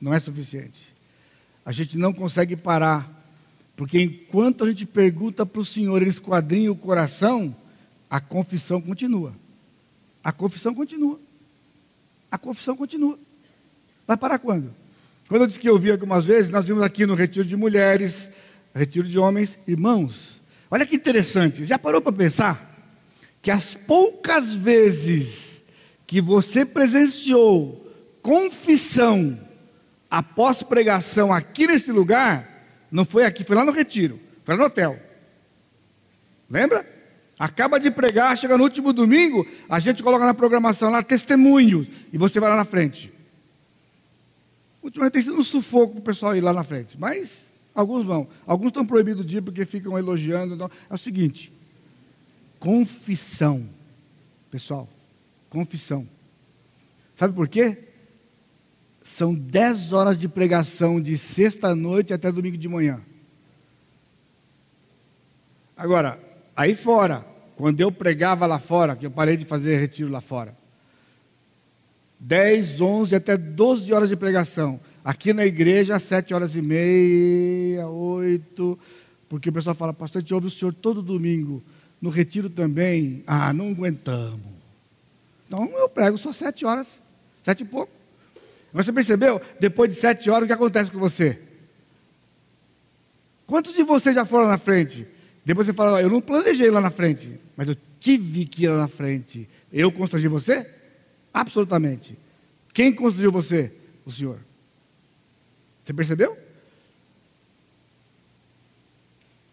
[0.01, 0.93] Não é suficiente.
[1.65, 3.25] A gente não consegue parar,
[3.77, 7.55] porque enquanto a gente pergunta para o Senhor, ele esquadrinha o coração,
[8.11, 9.35] a confissão continua.
[10.25, 11.21] A confissão continua.
[12.31, 13.19] A confissão continua.
[14.09, 14.75] Vai parar quando?
[15.29, 18.31] Quando eu disse que eu vi algumas vezes, nós vimos aqui no retiro de mulheres,
[18.75, 20.43] retiro de homens, irmãos.
[20.71, 22.75] Olha que interessante, já parou para pensar?
[23.43, 25.63] Que as poucas vezes
[26.07, 27.87] que você presenciou
[28.23, 29.39] confissão
[30.11, 34.67] após pregação aqui nesse lugar, não foi aqui, foi lá no retiro, foi lá no
[34.69, 34.99] hotel.
[36.49, 36.89] Lembra?
[37.39, 42.17] Acaba de pregar, chega no último domingo, a gente coloca na programação lá testemunhos, e
[42.17, 43.18] você vai lá na frente.
[44.89, 48.27] Ultimamente tem sido um sufoco para o pessoal ir lá na frente, mas alguns vão.
[48.47, 50.55] Alguns estão proibidos de ir porque ficam elogiando.
[50.55, 51.53] Então, é o seguinte:
[52.59, 53.69] confissão.
[54.51, 54.89] Pessoal,
[55.51, 56.09] confissão.
[57.17, 57.77] Sabe por quê?
[59.05, 63.03] São dez horas de pregação de sexta-noite até domingo de manhã.
[65.77, 66.19] Agora,
[66.57, 67.27] aí fora,
[67.57, 70.57] quando eu pregava lá fora, que eu parei de fazer retiro lá fora,
[72.21, 74.81] 10, 11, até 12 horas de pregação.
[75.05, 78.79] Aqui na igreja, 7 horas e meia, 8,
[79.29, 81.63] porque o pessoal fala, pastor, a gente ouve o senhor todo domingo.
[82.01, 83.23] No retiro também.
[83.27, 84.41] Ah, não aguentamos.
[85.47, 87.01] Então eu prego só 7 horas,
[87.45, 87.93] 7 e pouco.
[88.73, 89.41] Você percebeu?
[89.59, 91.41] Depois de 7 horas, o que acontece com você?
[93.47, 95.07] Quantos de vocês já foram na frente?
[95.45, 98.77] Depois você fala, eu não planejei lá na frente, mas eu tive que ir lá
[98.77, 99.49] na frente.
[99.73, 100.78] Eu constrangi você?
[101.33, 102.19] Absolutamente.
[102.73, 103.73] Quem construiu você?
[104.05, 104.39] O Senhor.
[105.85, 106.39] Você percebeu?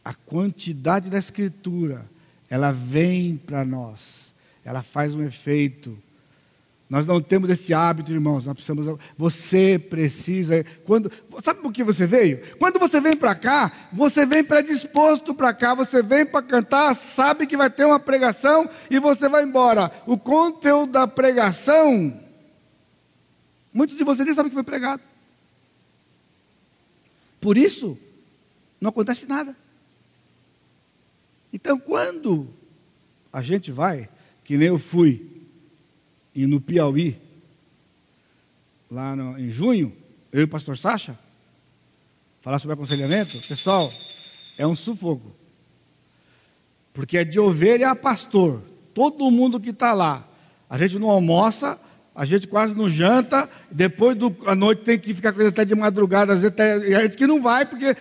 [0.03, 2.05] A quantidade da Escritura,
[2.49, 5.97] ela vem para nós, ela faz um efeito.
[6.87, 8.45] Nós não temos esse hábito, irmãos.
[8.45, 8.99] Nós precisamos.
[9.17, 10.63] Você precisa.
[10.85, 11.11] Quando,
[11.41, 12.39] sabe por que você veio?
[12.57, 15.73] Quando você vem para cá, você vem predisposto para cá.
[15.73, 19.91] Você vem para cantar, sabe que vai ter uma pregação e você vai embora.
[20.05, 22.21] O conteúdo da pregação,
[23.73, 25.01] muitos de vocês nem sabem que foi pregado.
[27.41, 27.97] Por isso,
[28.79, 29.55] não acontece nada.
[31.51, 32.47] Então, quando
[33.33, 34.07] a gente vai,
[34.43, 35.34] que nem eu fui
[36.35, 37.17] e no Piauí,
[38.91, 39.95] lá no, em junho,
[40.31, 41.17] eu e o pastor Sacha,
[42.41, 43.91] falar sobre aconselhamento, pessoal,
[44.57, 45.33] é um sufoco.
[46.93, 48.61] Porque é de ovelha a pastor.
[48.93, 50.27] Todo mundo que está lá.
[50.69, 51.79] A gente não almoça,
[52.13, 56.41] a gente quase não janta, depois da noite tem que ficar até de madrugada, às
[56.41, 57.95] vezes até, e a gente que não vai, porque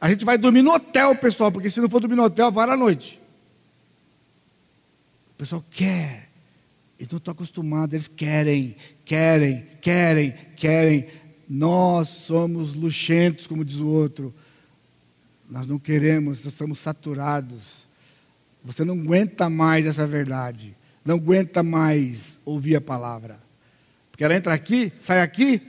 [0.00, 2.68] a gente vai dormir no hotel, pessoal, porque se não for dormir no hotel, vai
[2.68, 3.20] à noite.
[5.32, 6.29] O pessoal quer.
[7.00, 8.76] Eles não estão acostumados, eles querem,
[9.06, 11.06] querem, querem, querem.
[11.48, 14.34] Nós somos luxentos, como diz o outro.
[15.48, 17.88] Nós não queremos, nós estamos saturados.
[18.62, 20.76] Você não aguenta mais essa verdade.
[21.02, 23.40] Não aguenta mais ouvir a palavra.
[24.10, 25.62] Porque ela entra aqui, sai aqui.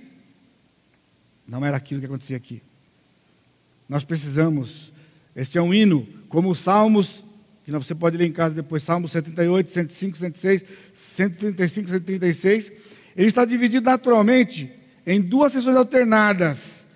[1.47, 2.61] Não era aquilo que acontecia aqui.
[3.87, 4.91] Nós precisamos.
[5.33, 7.23] Este é um hino, como os Salmos
[7.63, 12.71] que você pode ler em casa depois, Salmos 78, 105, 106, 135, 136.
[13.15, 14.71] Ele está dividido naturalmente
[15.05, 16.87] em duas sessões alternadas,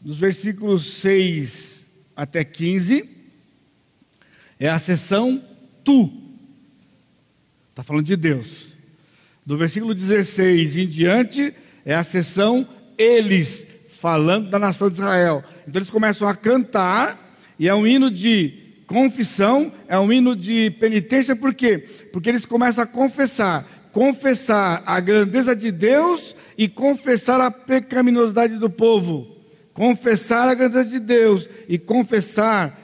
[0.00, 1.86] dos versículos 6
[2.16, 3.08] até 15,
[4.58, 5.42] é a sessão
[5.84, 6.12] tu,
[7.70, 8.72] está falando de Deus.
[9.44, 15.42] Do versículo 16 em diante, é a sessão eles, falando da nação de Israel.
[15.66, 18.61] Então eles começam a cantar, e é um hino de
[18.92, 21.78] confissão, é um hino de penitência, por quê?
[22.12, 28.68] Porque eles começam a confessar, confessar a grandeza de Deus e confessar a pecaminosidade do
[28.68, 29.38] povo.
[29.72, 32.78] Confessar a grandeza de Deus e confessar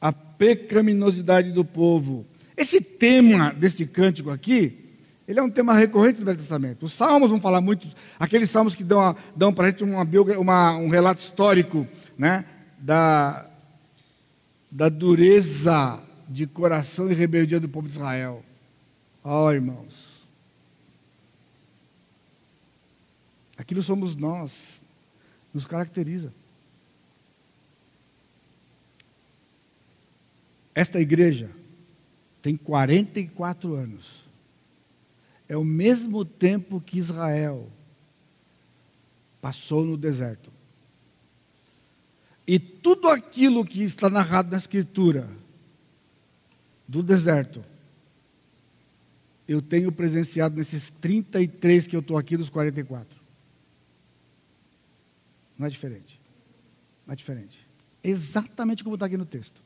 [0.00, 2.26] a pecaminosidade do povo.
[2.56, 4.96] Esse tema desse cântico aqui,
[5.28, 6.86] ele é um tema recorrente do Velho Testamento.
[6.86, 7.86] Os salmos vão falar muito,
[8.18, 10.02] aqueles salmos que dão, dão para a gente uma,
[10.38, 11.86] uma, um relato histórico
[12.18, 12.44] né,
[12.78, 13.48] da,
[14.70, 18.44] da dureza de coração e rebeldia do povo de Israel.
[19.22, 20.26] Ó oh, irmãos,
[23.56, 24.80] aquilo somos nós,
[25.52, 26.32] nos caracteriza.
[30.74, 31.50] Esta igreja
[32.42, 34.26] tem 44 anos.
[35.48, 37.70] É o mesmo tempo que Israel
[39.40, 40.52] passou no deserto.
[42.46, 45.28] E tudo aquilo que está narrado na Escritura
[46.86, 47.64] do deserto,
[49.48, 53.20] eu tenho presenciado nesses 33 que eu estou aqui dos 44.
[55.58, 56.20] Não é diferente.
[57.06, 57.66] Não é diferente.
[58.02, 59.60] Exatamente como está aqui no texto.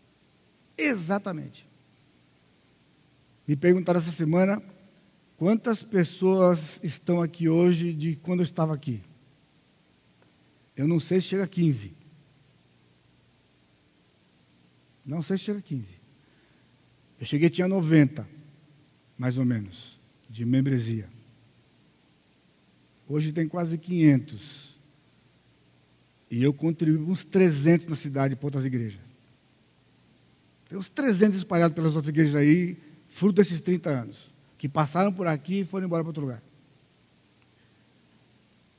[0.76, 1.68] Exatamente.
[3.47, 4.62] Me perguntaram essa semana
[5.37, 9.03] quantas pessoas estão aqui hoje de quando eu estava aqui.
[10.76, 12.00] Eu não sei se chega a 15.
[15.05, 15.87] Não sei se chega a 15.
[17.21, 18.27] Eu cheguei, tinha 90,
[19.19, 19.99] mais ou menos,
[20.29, 21.09] de membresia.
[23.09, 24.71] Hoje tem quase 500.
[26.31, 29.01] E eu contribuo uns 300 na cidade para outras igrejas.
[30.69, 32.79] Tem uns 300 espalhados pelas outras igrejas aí,
[33.09, 36.43] fruto desses 30 anos, que passaram por aqui e foram embora para outro lugar.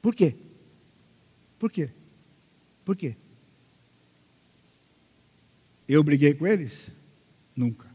[0.02, 0.36] Por quê?
[1.60, 1.90] Por quê?
[2.86, 3.16] Por quê?
[5.88, 6.88] Eu briguei com eles?
[7.56, 7.88] Nunca.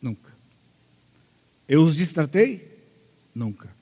[0.00, 0.30] Nunca.
[1.68, 2.78] Eu os distratei?
[3.34, 3.74] Nunca.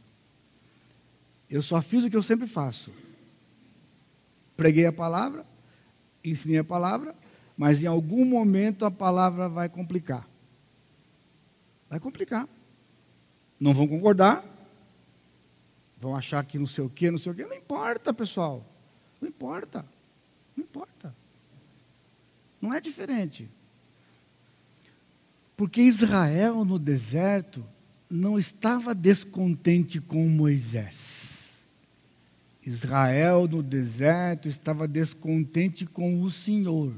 [1.49, 2.93] Eu só fiz o que eu sempre faço.
[4.57, 5.47] Preguei a palavra,
[6.23, 7.15] ensinei a palavra,
[7.57, 10.29] mas em algum momento a palavra vai complicar.
[11.89, 12.49] Vai complicar.
[13.59, 14.45] Não vão concordar.
[16.01, 17.45] Vão achar que não sei o quê, não sei o quê.
[17.45, 18.65] Não importa, pessoal.
[19.21, 19.85] Não importa.
[20.57, 20.88] Não importa.
[22.61, 23.49] Não é diferente.
[25.57, 27.65] Porque Israel no deserto
[28.09, 31.59] não estava descontente com Moisés.
[32.65, 36.95] Israel no deserto estava descontente com o Senhor.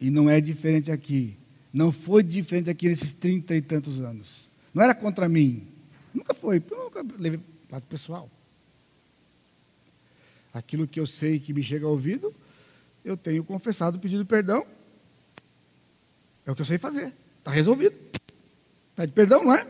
[0.00, 1.36] E não é diferente aqui.
[1.72, 4.50] Não foi diferente aqui nesses trinta e tantos anos.
[4.74, 5.66] Não era contra mim.
[6.12, 6.62] Nunca foi.
[6.70, 8.30] Eu nunca levei para pessoal.
[10.52, 12.34] Aquilo que eu sei que me chega ao ouvido,
[13.04, 14.66] eu tenho confessado, pedido perdão.
[16.46, 17.12] É o que eu sei fazer.
[17.38, 17.96] Está resolvido.
[18.94, 19.66] Pede perdão, não é?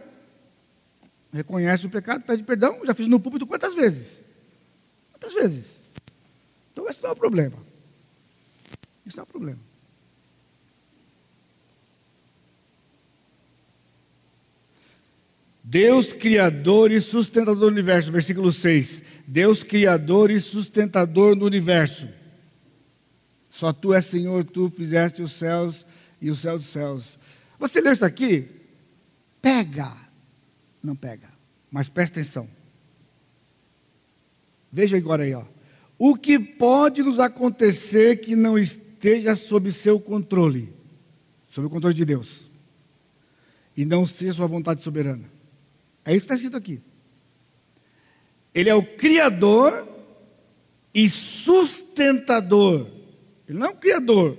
[1.33, 2.85] Reconhece o pecado, pede perdão.
[2.85, 4.17] Já fiz no púlpito quantas vezes?
[5.13, 5.67] Quantas vezes?
[6.73, 7.57] Então, esse não é o problema.
[9.07, 9.71] Isso não é o problema.
[15.63, 19.03] Deus criador e sustentador do universo, versículo 6.
[19.25, 22.09] Deus criador e sustentador do universo.
[23.61, 25.85] Só tu és Senhor, tu fizeste os céus
[26.19, 27.19] e o céu dos céus.
[27.59, 28.49] Você leu isso aqui?
[29.43, 29.95] Pega.
[30.83, 31.29] Não pega,
[31.71, 32.49] mas presta atenção.
[34.73, 35.45] Veja agora aí, ó.
[35.99, 40.73] O que pode nos acontecer que não esteja sob seu controle?
[41.51, 42.49] Sob o controle de Deus.
[43.77, 45.31] E não seja sua vontade soberana.
[46.03, 46.81] É isso que está escrito aqui.
[48.55, 49.87] Ele é o Criador
[50.95, 53.00] e sustentador
[53.51, 54.39] ele não é um criador,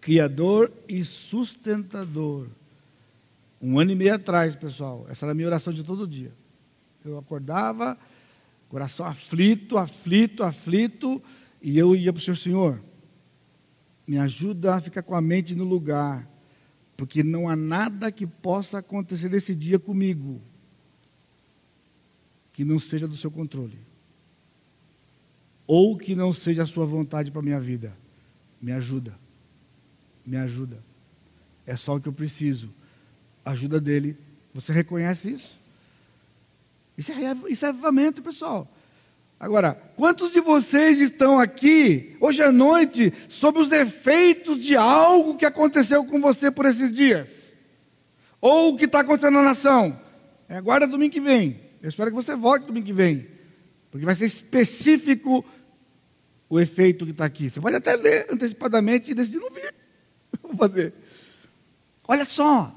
[0.00, 2.48] criador e sustentador.
[3.60, 6.32] Um ano e meio atrás, pessoal, essa era a minha oração de todo dia.
[7.04, 7.98] Eu acordava,
[8.70, 11.22] coração aflito, aflito, aflito,
[11.60, 12.82] e eu ia para o Senhor, Senhor,
[14.06, 16.26] me ajuda a ficar com a mente no lugar,
[16.96, 20.40] porque não há nada que possa acontecer nesse dia comigo
[22.50, 23.78] que não seja do seu controle,
[25.66, 28.00] ou que não seja a sua vontade para a minha vida.
[28.62, 29.18] Me ajuda.
[30.24, 30.78] Me ajuda.
[31.66, 32.72] É só o que eu preciso.
[33.44, 34.16] Ajuda dele.
[34.54, 35.60] Você reconhece isso?
[36.96, 38.68] Isso é, isso é avivamento, pessoal.
[39.40, 45.44] Agora, quantos de vocês estão aqui hoje à noite sob os efeitos de algo que
[45.44, 47.52] aconteceu com você por esses dias?
[48.40, 50.00] Ou o que está acontecendo na nação?
[50.48, 51.60] É, aguarda domingo que vem.
[51.82, 53.26] Eu espero que você volte domingo que vem.
[53.90, 55.44] Porque vai ser específico
[56.52, 57.48] o efeito que está aqui.
[57.48, 59.74] Você pode até ler antecipadamente e decidir não vir.
[60.42, 60.92] Vou fazer.
[62.06, 62.76] Olha só,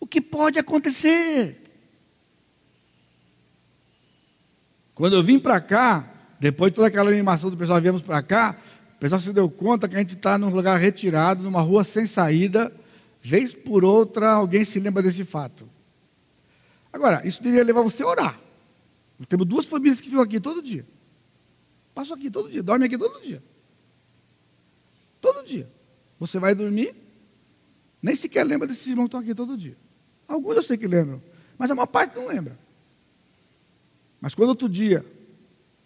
[0.00, 1.60] o que pode acontecer.
[4.94, 8.56] Quando eu vim para cá, depois de toda aquela animação do pessoal, viemos para cá,
[8.96, 12.06] o pessoal se deu conta que a gente está num lugar retirado, numa rua sem
[12.06, 12.72] saída,
[13.20, 15.68] vez por outra alguém se lembra desse fato.
[16.90, 18.40] Agora, isso deveria levar você a orar.
[19.28, 20.86] Temos duas famílias que ficam aqui todo dia.
[21.94, 23.42] Passam aqui todo dia, dormem aqui todo dia.
[25.20, 25.70] Todo dia.
[26.18, 26.94] Você vai dormir,
[28.00, 29.76] nem sequer lembra desses irmãos que estão aqui todo dia.
[30.26, 31.22] Alguns eu sei que lembram,
[31.58, 32.58] mas a maior parte não lembra.
[34.20, 35.04] Mas quando outro dia,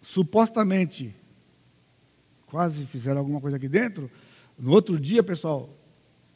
[0.01, 1.15] supostamente,
[2.47, 4.11] quase fizeram alguma coisa aqui dentro,
[4.59, 5.69] no outro dia, pessoal,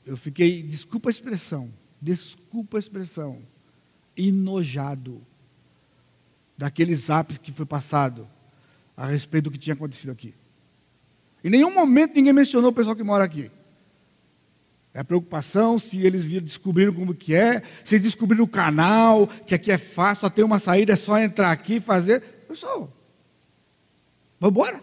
[0.05, 3.43] eu fiquei, desculpa a expressão, desculpa a expressão,
[4.17, 5.25] enojado
[6.57, 8.29] daqueles zaps que foi passado
[9.01, 10.35] a respeito do que tinha acontecido aqui.
[11.43, 13.51] Em nenhum momento ninguém mencionou o pessoal que mora aqui.
[14.93, 19.55] É a preocupação se eles descobriram como que é, se eles descobriram o canal, que
[19.55, 22.21] aqui é fácil, só tem uma saída, é só entrar aqui e fazer.
[22.47, 22.93] Pessoal,
[24.39, 24.83] vamos embora?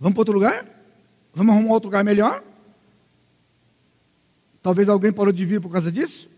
[0.00, 0.66] Vamos para outro lugar?
[1.32, 2.42] Vamos arrumar outro lugar melhor?
[4.60, 6.28] Talvez alguém parou de vir por causa disso?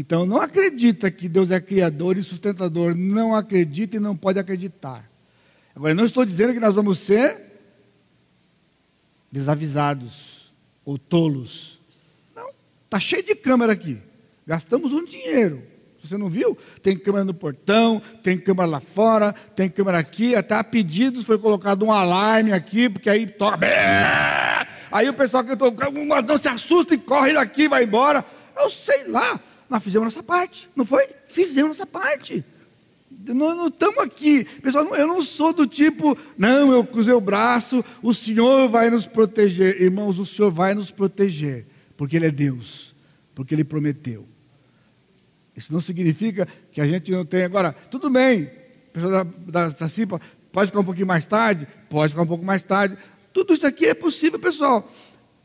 [0.00, 5.04] Então não acredita que Deus é criador e sustentador, não acredita e não pode acreditar.
[5.76, 7.36] Agora, não estou dizendo que nós vamos ser
[9.30, 10.54] desavisados
[10.86, 11.78] ou tolos.
[12.34, 12.48] Não,
[12.86, 14.00] está cheio de câmera aqui.
[14.46, 15.62] Gastamos um dinheiro.
[16.02, 16.56] Você não viu?
[16.82, 21.36] Tem câmera no portão, tem câmera lá fora, tem câmera aqui, até a pedidos foi
[21.38, 23.58] colocado um alarme aqui, porque aí toca.
[24.90, 25.70] Aí o pessoal que estou,
[26.26, 28.24] não se assusta e corre daqui, vai embora.
[28.56, 29.38] Eu sei lá,
[29.70, 31.06] nós fizemos nossa parte, não foi?
[31.28, 32.44] Fizemos nossa parte.
[33.28, 34.44] Nós não estamos aqui.
[34.44, 39.06] Pessoal, eu não sou do tipo, não, eu cruzei o braço, o Senhor vai nos
[39.06, 39.80] proteger.
[39.80, 41.66] Irmãos, o Senhor vai nos proteger,
[41.96, 42.94] porque Ele é Deus,
[43.32, 44.26] porque Ele prometeu.
[45.56, 47.44] Isso não significa que a gente não tem.
[47.44, 48.50] Agora, tudo bem,
[48.92, 50.20] pessoal da, da, da CIPA,
[50.50, 51.68] pode ficar um pouquinho mais tarde?
[51.88, 52.98] Pode ficar um pouco mais tarde.
[53.32, 54.90] Tudo isso aqui é possível, pessoal.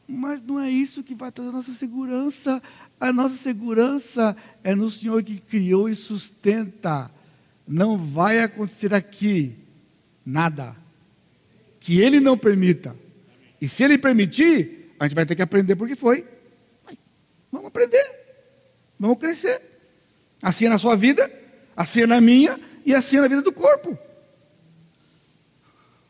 [0.08, 2.62] Mas não é isso que vai trazer a nossa segurança.
[3.00, 7.12] A nossa segurança é no Senhor que criou e sustenta
[7.68, 9.56] não vai acontecer aqui
[10.26, 10.76] nada
[11.80, 12.96] que ele não permita.
[13.62, 16.26] E se ele permitir, a gente vai ter que aprender porque foi.
[17.52, 18.12] Vamos aprender.
[19.00, 19.62] Vamos crescer.
[20.42, 21.32] Assim é na sua vida,
[21.76, 23.98] assim é na minha e assim é na vida do corpo.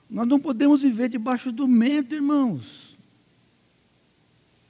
[0.10, 2.85] Nós não podemos viver debaixo do medo, irmãos.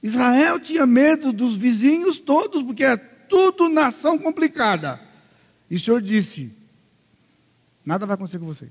[0.06, 5.00] Israel tinha medo dos vizinhos todos, porque é tudo nação complicada.
[5.68, 6.52] E o Senhor disse:
[7.84, 8.70] Nada vai acontecer com vocês.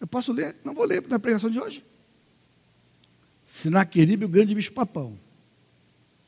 [0.00, 0.56] Eu posso ler?
[0.64, 1.84] Não vou ler na pregação de hoje.
[3.46, 5.18] Sinaqueribe, o grande bicho papão.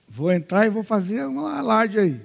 [0.08, 2.20] Vou entrar e vou fazer uma alarde aí.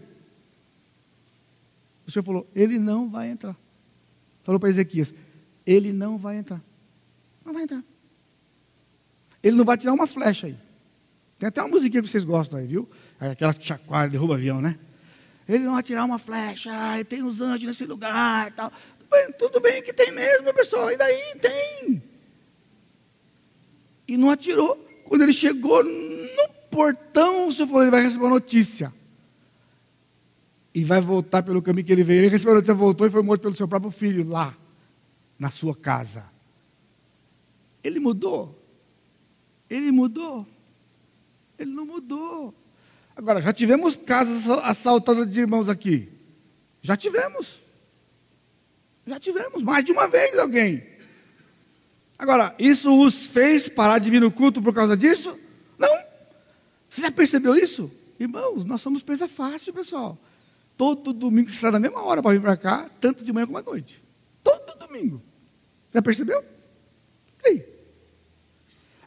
[2.08, 3.56] O Senhor falou, ele não vai entrar.
[4.44, 5.14] Falou para Ezequias,
[5.66, 6.62] ele não vai entrar.
[7.44, 7.84] Não vai entrar.
[9.46, 10.58] Ele não vai tirar uma flecha aí.
[11.38, 12.90] Tem até uma musiquinha que vocês gostam aí, viu?
[13.20, 14.80] Aquelas que chacoalham, derrubam avião, né?
[15.48, 18.74] Ele não vai tirar uma flecha, e tem os anjos nesse lugar tal.
[19.38, 22.02] Tudo bem que tem mesmo, pessoal, e daí tem.
[24.08, 24.84] E não atirou.
[25.04, 28.92] Quando ele chegou no portão, o senhor falou, ele vai receber uma notícia.
[30.74, 32.22] E vai voltar pelo caminho que ele veio.
[32.22, 34.58] Ele recebeu a notícia, voltou e foi morto pelo seu próprio filho lá,
[35.38, 36.26] na sua casa.
[37.84, 38.65] Ele mudou.
[39.70, 40.46] Ele mudou.
[41.58, 42.54] Ele não mudou.
[43.16, 46.10] Agora, já tivemos casas assaltadas de irmãos aqui.
[46.82, 47.60] Já tivemos.
[49.06, 50.86] Já tivemos, mais de uma vez alguém.
[52.18, 55.38] Agora, isso os fez parar de vir no culto por causa disso?
[55.78, 55.90] Não.
[56.90, 57.92] Você já percebeu isso?
[58.20, 60.18] Irmãos, nós somos presa fácil, pessoal.
[60.78, 63.58] Todo domingo você sai na mesma hora para vir para cá, tanto de manhã como
[63.58, 64.04] à noite.
[64.44, 65.22] Todo domingo.
[65.94, 66.44] Já percebeu?
[67.44, 67.75] E aí?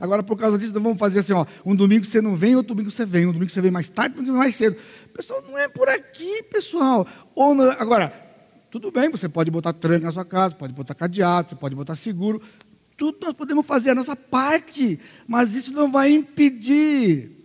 [0.01, 2.75] Agora, por causa disso, nós vamos fazer assim: ó, um domingo você não vem, outro
[2.75, 4.77] domingo você vem, um domingo você vem mais tarde, outro domingo mais cedo.
[5.13, 7.07] Pessoal, não é por aqui, pessoal.
[7.35, 8.13] Ou não, agora,
[8.71, 11.97] tudo bem, você pode botar tranca na sua casa, pode botar cadeado, você pode botar
[11.97, 12.41] seguro.
[12.97, 17.39] Tudo nós podemos fazer a nossa parte, mas isso não vai impedir.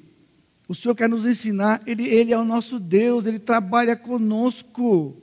[0.68, 5.16] O Senhor quer nos ensinar, Ele, Ele é o nosso Deus, Ele trabalha conosco.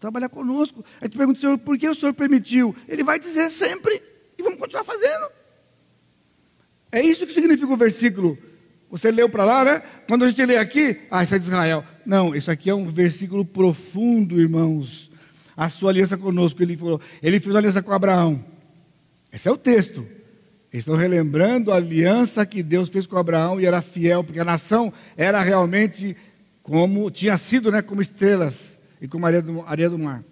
[0.00, 0.84] Trabalha conosco.
[1.00, 2.74] A gente pergunta, Senhor, por que o Senhor permitiu?
[2.88, 4.02] Ele vai dizer sempre,
[4.36, 5.41] e vamos continuar fazendo.
[6.92, 8.38] É isso que significa o versículo.
[8.90, 9.82] Você leu para lá, né?
[10.06, 11.82] Quando a gente lê aqui, ah, isso é de Israel.
[12.04, 15.10] Não, isso aqui é um versículo profundo, irmãos.
[15.56, 18.44] A sua aliança conosco, ele falou, ele fez aliança com Abraão.
[19.32, 20.06] Esse é o texto.
[20.70, 24.92] Estão relembrando a aliança que Deus fez com Abraão e era fiel, porque a nação
[25.16, 26.14] era realmente
[26.62, 30.22] como tinha sido, né, como estrelas e como areia do, areia do mar.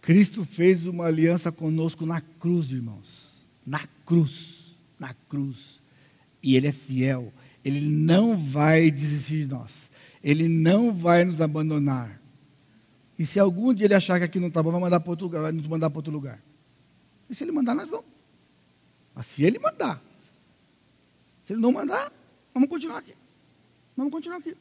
[0.00, 3.08] Cristo fez uma aliança conosco na cruz, irmãos.
[3.66, 5.80] Na cruz, na cruz.
[6.42, 7.32] E Ele é fiel.
[7.64, 9.90] Ele não vai desistir de nós.
[10.22, 12.20] Ele não vai nos abandonar.
[13.18, 15.26] E se algum dia ele achar que aqui não está bom, vai mandar para outro
[15.26, 16.42] lugar, vai nos mandar para outro lugar.
[17.30, 18.06] E se ele mandar, nós vamos.
[19.14, 20.02] Mas se ele mandar,
[21.44, 22.12] se ele não mandar,
[22.52, 23.14] vamos continuar aqui.
[23.96, 24.56] Vamos continuar aqui.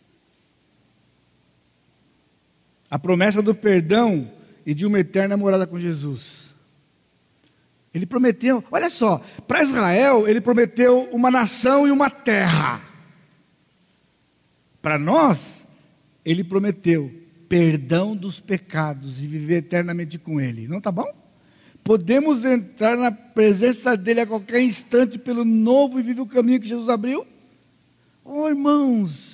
[2.89, 4.31] A promessa do perdão
[4.65, 6.42] e de uma eterna morada com Jesus.
[7.93, 12.81] Ele prometeu, olha só, para Israel, ele prometeu uma nação e uma terra.
[14.81, 15.63] Para nós,
[16.25, 17.11] ele prometeu
[17.47, 20.67] perdão dos pecados e viver eternamente com ele.
[20.67, 21.05] Não tá bom?
[21.83, 26.89] Podemos entrar na presença dele a qualquer instante pelo novo e vivo caminho que Jesus
[26.89, 27.27] abriu?
[28.25, 29.32] Oh, irmãos,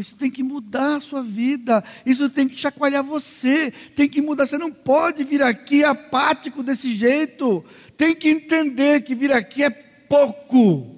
[0.00, 4.46] isso tem que mudar a sua vida, isso tem que chacoalhar você, tem que mudar.
[4.46, 7.64] Você não pode vir aqui apático desse jeito,
[7.96, 10.96] tem que entender que vir aqui é pouco.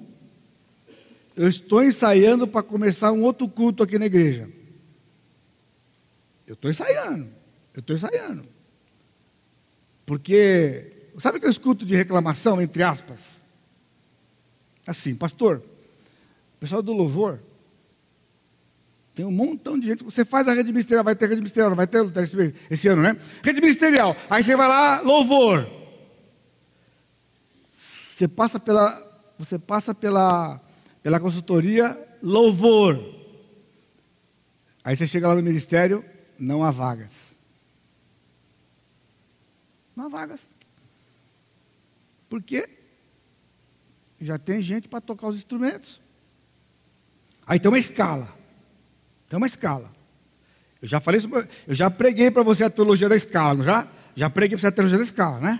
[1.35, 4.49] Eu estou ensaiando para começar um outro culto aqui na igreja.
[6.47, 7.27] Eu estou ensaiando,
[7.73, 8.45] eu estou ensaiando.
[10.05, 13.41] Porque, sabe que eu escuto de reclamação, entre aspas?
[14.85, 15.57] Assim, pastor,
[16.55, 17.39] o pessoal do louvor,
[19.15, 20.03] tem um montão de gente.
[20.03, 22.03] Você faz a rede ministerial, vai ter rede ministerial, vai ter
[22.69, 23.15] esse ano, né?
[23.43, 24.15] Rede ministerial.
[24.29, 25.69] Aí você vai lá, louvor.
[27.71, 30.59] Você passa pela, você passa pela,
[31.03, 32.99] pela consultoria, louvor.
[34.83, 36.03] Aí você chega lá no ministério,
[36.37, 37.35] não há vagas.
[39.95, 40.39] Não há vagas.
[42.27, 42.67] Por quê?
[44.19, 46.01] Já tem gente para tocar os instrumentos.
[47.45, 48.42] Aí tem uma escala.
[49.33, 49.91] Tem uma escala.
[50.79, 51.19] Eu já falei
[51.67, 53.87] eu já preguei para você a teologia da escala, não já?
[54.15, 55.59] Já preguei para você a teologia da escala, né?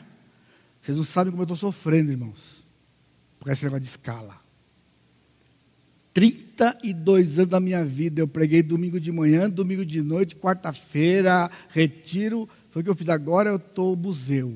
[0.80, 2.64] Vocês não sabem como eu estou sofrendo, irmãos.
[3.40, 4.40] Por esse negócio de escala.
[6.14, 12.48] 32 anos da minha vida, eu preguei domingo de manhã, domingo de noite, quarta-feira, retiro,
[12.70, 13.10] foi o que eu fiz.
[13.10, 14.56] Agora eu estou museu.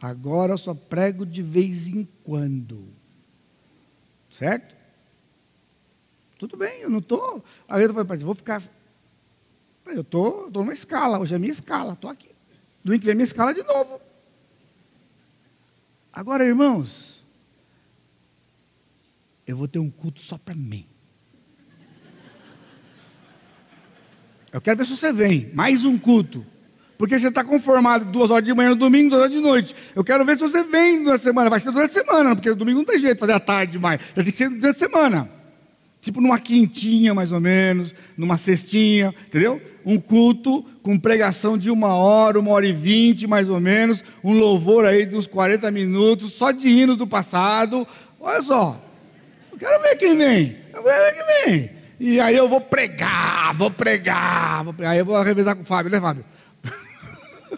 [0.00, 2.84] Agora eu só prego de vez em quando.
[4.30, 4.81] Certo?
[6.42, 7.44] Tudo bem, eu não estou.
[7.68, 8.60] Aí eu falei, vou ficar.
[9.86, 12.30] Eu estou numa escala, hoje é minha escala, estou aqui.
[12.82, 14.00] Domingo que vem minha escala de novo.
[16.12, 17.24] Agora, irmãos,
[19.46, 20.84] eu vou ter um culto só para mim.
[24.52, 25.54] Eu quero ver se você vem.
[25.54, 26.44] Mais um culto.
[26.98, 29.76] Porque você está conformado duas horas de manhã no domingo, duas horas de noite.
[29.94, 31.48] Eu quero ver se você vem na semana.
[31.48, 33.72] Vai ser durante a semana, porque no domingo não tem jeito de fazer à tarde
[33.74, 34.00] demais.
[34.12, 35.41] Tem que ser durante a semana.
[36.02, 39.62] Tipo numa quintinha, mais ou menos, numa cestinha, entendeu?
[39.86, 44.02] Um culto com pregação de uma hora, uma hora e vinte, mais ou menos.
[44.22, 47.86] Um louvor aí de uns 40 minutos, só de hinos do passado.
[48.18, 48.84] Olha só.
[49.52, 50.56] Eu quero ver quem vem.
[50.74, 51.70] Eu quero ver quem vem.
[52.00, 54.94] E aí eu vou pregar, vou pregar, vou pregar.
[54.94, 56.24] Aí eu vou revezar com o Fábio, né, Fábio?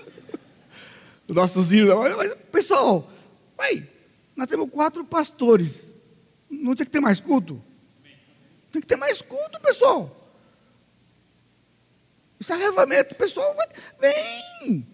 [1.26, 2.14] Os nossos ídolos.
[2.14, 3.10] Mas, pessoal,
[3.58, 3.88] aí,
[4.36, 5.82] nós temos quatro pastores.
[6.50, 7.62] Não tem que ter mais culto?
[8.74, 10.10] Tem que ter mais culto, pessoal.
[12.50, 13.56] É arrevamento, pessoal.
[14.00, 14.84] Vem,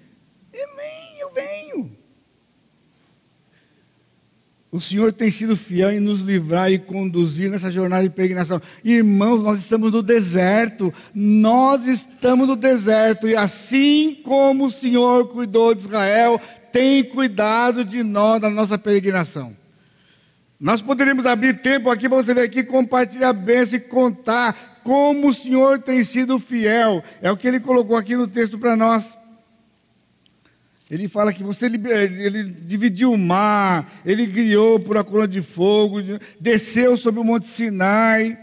[0.53, 1.99] vem, eu venho.
[4.71, 8.61] O Senhor tem sido fiel em nos livrar e conduzir nessa jornada de peregrinação.
[8.85, 10.93] Irmãos, nós estamos no deserto.
[11.15, 13.27] Nós estamos no deserto.
[13.27, 16.39] E assim como o Senhor cuidou de Israel,
[16.71, 19.59] tem cuidado de nós na nossa peregrinação.
[20.61, 25.33] Nós poderíamos abrir tempo aqui para você ver aqui, compartilhar bênção e contar como o
[25.33, 27.03] Senhor tem sido fiel.
[27.23, 29.17] É o que ele colocou aqui no texto para nós.
[30.91, 35.99] Ele fala que você ele dividiu o mar, ele guiou por a coluna de fogo,
[36.39, 38.39] desceu sobre o monte Sinai.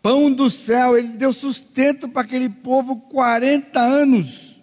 [0.00, 4.60] Pão do céu, ele deu sustento para aquele povo 40 anos.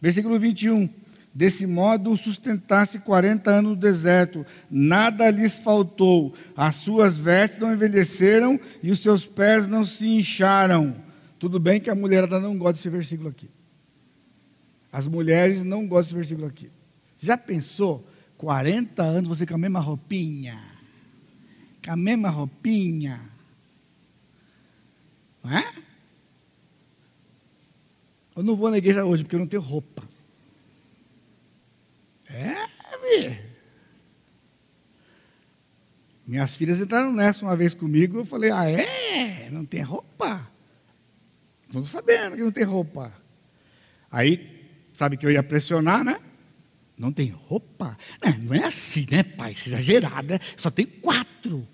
[0.00, 0.88] Versículo 21.
[1.34, 8.60] Desse modo sustentasse 40 anos no deserto, nada lhes faltou, as suas vestes não envelheceram
[8.80, 10.94] e os seus pés não se incharam.
[11.36, 13.50] Tudo bem que a mulherada não gosta desse versículo aqui.
[14.92, 16.70] As mulheres não gostam desse versículo aqui.
[17.18, 18.06] Já pensou
[18.38, 20.62] 40 anos você com a mesma roupinha.
[21.84, 23.20] Com a mesma roupinha.
[25.42, 25.74] Não é?
[28.36, 30.14] Eu não vou na igreja hoje porque eu não tenho roupa.
[32.34, 32.96] É,
[36.26, 38.18] Minhas filhas entraram nessa uma vez comigo.
[38.18, 39.48] Eu falei: Ah, é?
[39.50, 40.50] Não tem roupa?
[41.66, 43.12] Estou sabendo que não tem roupa.
[44.10, 46.20] Aí, sabe que eu ia pressionar, né?
[46.96, 47.98] Não tem roupa?
[48.24, 49.56] Não, não é assim, né, pai?
[49.64, 50.38] É exagerado, né?
[50.56, 51.66] Só tem quatro.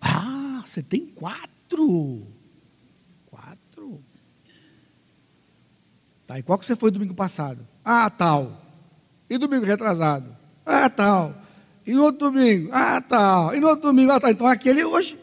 [0.00, 2.26] Ah, você tem quatro.
[3.24, 4.04] Quatro.
[6.26, 7.66] Tá, e qual que você foi domingo passado?
[7.84, 8.62] Ah, tal.
[9.28, 10.36] E domingo retrasado?
[10.66, 11.34] Ah, tal.
[11.86, 12.68] E no outro domingo?
[12.72, 13.54] Ah, tal.
[13.54, 14.10] E no outro domingo?
[14.10, 14.30] Ah, tal.
[14.30, 15.16] Então aquele é hoje.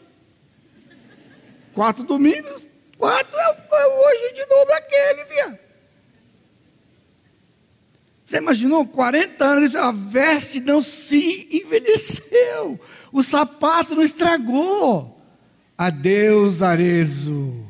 [1.74, 2.66] Quatro domingos.
[2.96, 5.58] Quatro é, é hoje de novo aquele, viado.
[8.24, 12.80] Você imaginou 40 anos, a veste não se envelheceu,
[13.12, 15.20] o sapato não estragou.
[15.76, 17.64] Adeus, Arezo.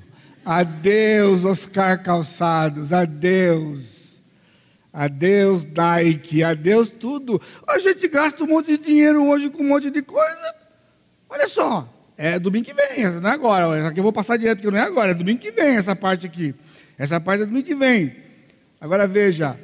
[0.45, 2.93] Adeus, Oscar Calçados.
[2.93, 3.94] Adeus.
[4.95, 6.45] Adeus, Nike.
[6.45, 7.43] Adeus, tudo.
[7.67, 10.55] A gente gasta um monte de dinheiro hoje com um monte de coisa.
[11.29, 11.93] Olha só.
[12.17, 13.77] É domingo que vem, não é agora.
[13.77, 15.11] Essa aqui eu vou passar direto, porque não é agora.
[15.11, 16.55] É domingo que vem essa parte aqui.
[16.97, 18.15] Essa parte é domingo que vem.
[18.81, 19.59] Agora veja.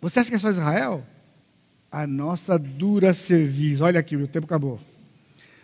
[0.00, 1.04] Você acha que é só Israel?
[1.90, 3.82] A nossa dura serviço.
[3.82, 4.78] Olha aqui, o tempo acabou.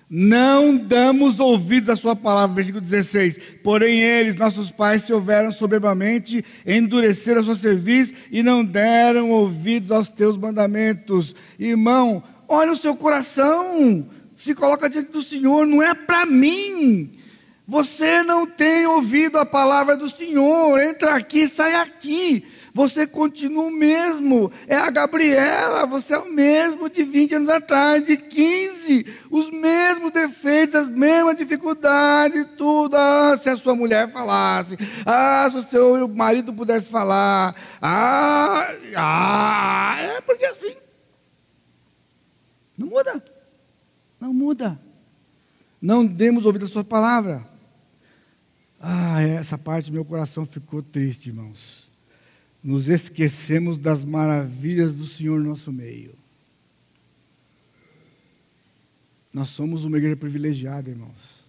[0.08, 3.38] Não damos ouvidos à sua palavra, versículo 16.
[3.62, 9.90] Porém, eles, nossos pais, se houveram soberbamente, endureceram a sua serviço e não deram ouvidos
[9.90, 11.34] aos teus mandamentos.
[11.58, 14.06] Irmão, olha o seu coração,
[14.36, 17.10] se coloca diante do Senhor, não é para mim.
[17.66, 22.44] Você não tem ouvido a palavra do Senhor, entra aqui, sai aqui.
[22.74, 24.50] Você continua o mesmo.
[24.66, 29.06] É a Gabriela, você é o mesmo de 20 anos atrás, de 15.
[29.30, 32.96] Os mesmos defeitos, as mesmas dificuldades, tudo.
[32.96, 34.76] Ah, se a sua mulher falasse.
[35.06, 37.54] Ah, se o seu marido pudesse falar.
[37.80, 40.74] Ah, ah, é porque assim.
[42.76, 43.24] Não muda.
[44.18, 44.80] Não muda.
[45.80, 47.46] Não demos ouvido à sua palavra.
[48.80, 51.83] Ah, essa parte do meu coração ficou triste, irmãos
[52.64, 56.14] nos esquecemos das maravilhas do Senhor no nosso meio.
[59.30, 61.44] Nós somos uma igreja privilegiada, irmãos.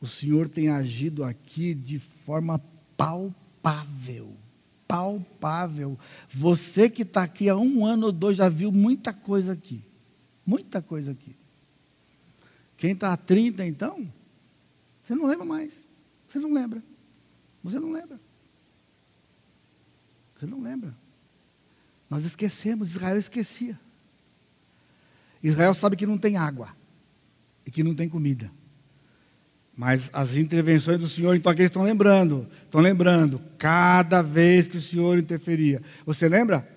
[0.00, 2.60] O Senhor tem agido aqui de forma
[2.96, 4.32] palpável.
[4.88, 5.96] Palpável.
[6.32, 9.80] Você que está aqui há um ano ou dois já viu muita coisa aqui.
[10.44, 11.36] Muita coisa aqui.
[12.76, 14.04] Quem está há 30, então,
[15.02, 15.72] você não lembra mais.
[16.28, 16.82] Você não lembra.
[17.62, 18.18] Você não lembra.
[20.44, 20.94] Você não lembra.
[22.10, 23.80] Nós esquecemos, Israel esquecia.
[25.42, 26.68] Israel sabe que não tem água
[27.66, 28.50] e que não tem comida.
[29.74, 34.76] Mas as intervenções do Senhor, então aqui eles estão lembrando, estão lembrando, cada vez que
[34.76, 35.82] o Senhor interferia.
[36.04, 36.68] Você lembra?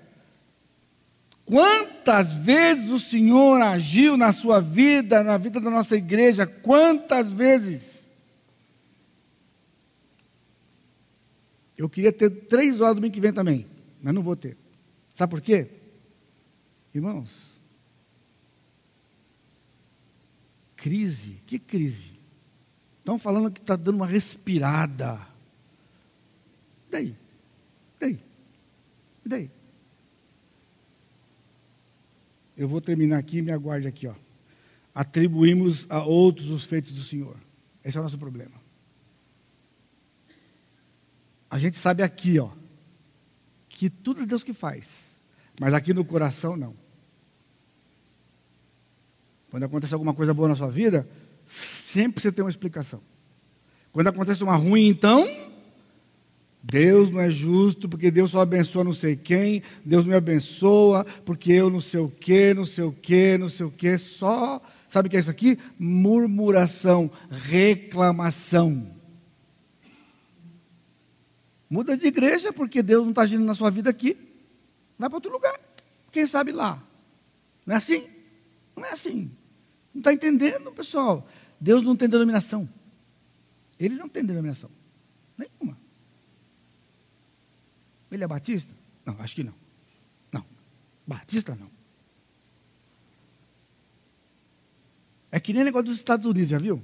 [1.43, 6.47] Quantas vezes o Senhor agiu na sua vida, na vida da nossa igreja?
[6.47, 7.86] Quantas vezes?
[11.77, 13.67] Eu queria ter três horas domingo que vem também,
[14.01, 14.57] mas não vou ter.
[15.13, 15.69] Sabe por quê?
[16.93, 17.29] Irmãos,
[20.75, 22.17] crise, que crise?
[22.99, 25.27] Estão falando que está dando uma respirada.
[26.87, 27.07] E daí?
[27.07, 28.19] E daí?
[29.25, 29.51] E daí?
[32.57, 34.15] Eu vou terminar aqui, me aguarde aqui, ó.
[34.95, 37.37] Atribuímos a outros os feitos do Senhor.
[37.83, 38.66] Esse é o nosso problema.
[41.49, 42.49] A gente sabe aqui, ó,
[43.69, 45.11] que tudo é Deus que faz,
[45.59, 46.75] mas aqui no coração não.
[49.49, 51.07] Quando acontece alguma coisa boa na sua vida,
[51.45, 53.01] sempre você tem uma explicação.
[53.91, 55.25] Quando acontece uma ruim, então,
[56.61, 61.51] Deus não é justo, porque Deus só abençoa não sei quem, Deus me abençoa, porque
[61.53, 65.07] eu não sei o que, não sei o que, não sei o que, só, sabe
[65.07, 65.57] o que é isso aqui?
[65.79, 68.96] Murmuração, reclamação.
[71.69, 74.17] Muda de igreja porque Deus não está agindo na sua vida aqui.
[74.97, 75.59] Vai para outro lugar.
[76.11, 76.81] Quem sabe lá.
[77.65, 78.09] Não é assim?
[78.75, 79.31] Não é assim.
[79.93, 81.27] Não está entendendo, pessoal?
[81.59, 82.67] Deus não tem denominação.
[83.79, 84.69] Ele não tem denominação.
[85.37, 85.77] Nenhuma.
[88.09, 88.73] Ele é batista?
[89.05, 89.53] Não, acho que não.
[90.31, 90.45] Não.
[91.05, 91.69] Batista não.
[95.31, 96.81] É que nem negócio dos Estados Unidos, já viu?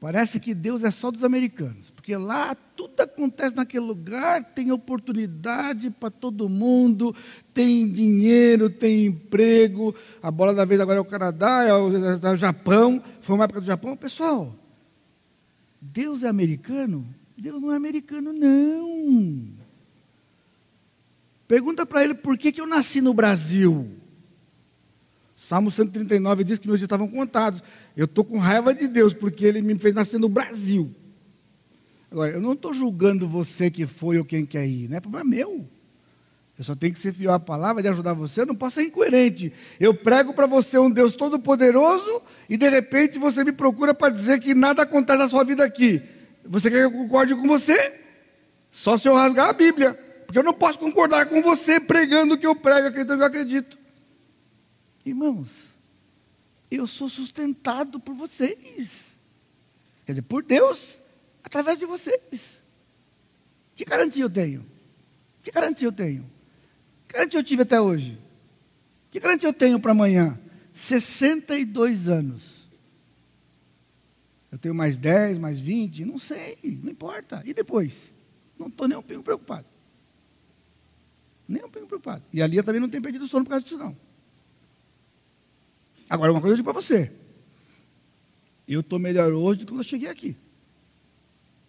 [0.00, 5.90] Parece que Deus é só dos americanos, porque lá tudo acontece naquele lugar, tem oportunidade
[5.90, 7.14] para todo mundo,
[7.52, 9.94] tem dinheiro, tem emprego.
[10.22, 11.90] A bola da vez agora é o Canadá, é o,
[12.26, 13.94] é o Japão, foi uma época do Japão.
[13.94, 14.56] Pessoal,
[15.78, 17.06] Deus é americano?
[17.36, 19.50] Deus não é americano, não.
[21.46, 23.99] Pergunta para ele por que, que eu nasci no Brasil.
[25.50, 27.60] Salmo 139 diz que meus dias estavam contados.
[27.96, 30.94] Eu estou com raiva de Deus, porque Ele me fez nascer no Brasil.
[32.08, 35.28] Agora, eu não estou julgando você que foi ou quem quer ir, não é problema
[35.28, 35.68] meu.
[36.56, 38.84] Eu só tenho que ser fiel à palavra de ajudar você, eu não posso ser
[38.84, 39.52] incoerente.
[39.80, 44.38] Eu prego para você um Deus todo-poderoso e de repente você me procura para dizer
[44.38, 46.00] que nada acontece na sua vida aqui.
[46.44, 47.94] Você quer que eu concorde com você?
[48.70, 49.98] Só se eu rasgar a Bíblia.
[50.26, 53.26] Porque eu não posso concordar com você pregando o que eu prego, acreditando que eu
[53.26, 53.79] acredito.
[55.10, 55.48] Irmãos,
[56.70, 59.08] eu sou sustentado por vocês.
[60.06, 61.00] Quer dizer, por Deus,
[61.42, 62.62] através de vocês.
[63.74, 64.64] Que garantia eu tenho?
[65.42, 66.30] Que garantia eu tenho?
[67.08, 68.16] Que garantia eu tive até hoje?
[69.10, 70.38] Que garantia eu tenho para amanhã?
[70.72, 72.68] 62 anos.
[74.52, 77.42] Eu tenho mais 10, mais 20, não sei, não importa.
[77.44, 78.12] E depois?
[78.56, 79.66] Não estou nem um pouco preocupado.
[81.48, 82.22] Nem um pouco preocupado.
[82.32, 84.09] E ali eu também não tenho perdido sono por causa disso, não.
[86.10, 87.12] Agora, uma coisa eu digo para você.
[88.66, 90.36] Eu estou melhor hoje do que quando eu cheguei aqui.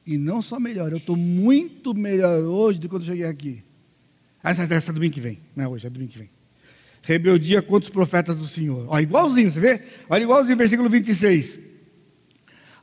[0.05, 3.63] E não só melhor, eu estou muito melhor hoje do que quando eu cheguei aqui.
[4.43, 6.29] Ah, essa, essa é domingo que vem, não é hoje, é domingo que vem.
[7.03, 8.85] Rebeldia contra os profetas do Senhor.
[8.87, 9.83] Olha, igualzinho, você vê?
[10.09, 11.59] Olha, igualzinho, versículo 26.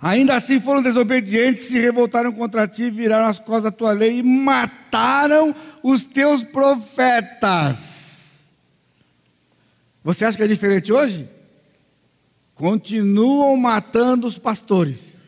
[0.01, 4.22] Ainda assim foram desobedientes, se revoltaram contra ti, viraram as costas da tua lei e
[4.22, 5.52] mataram
[5.82, 7.98] os teus profetas.
[10.05, 11.28] Você acha que é diferente hoje?
[12.59, 15.22] Continuam matando os pastores.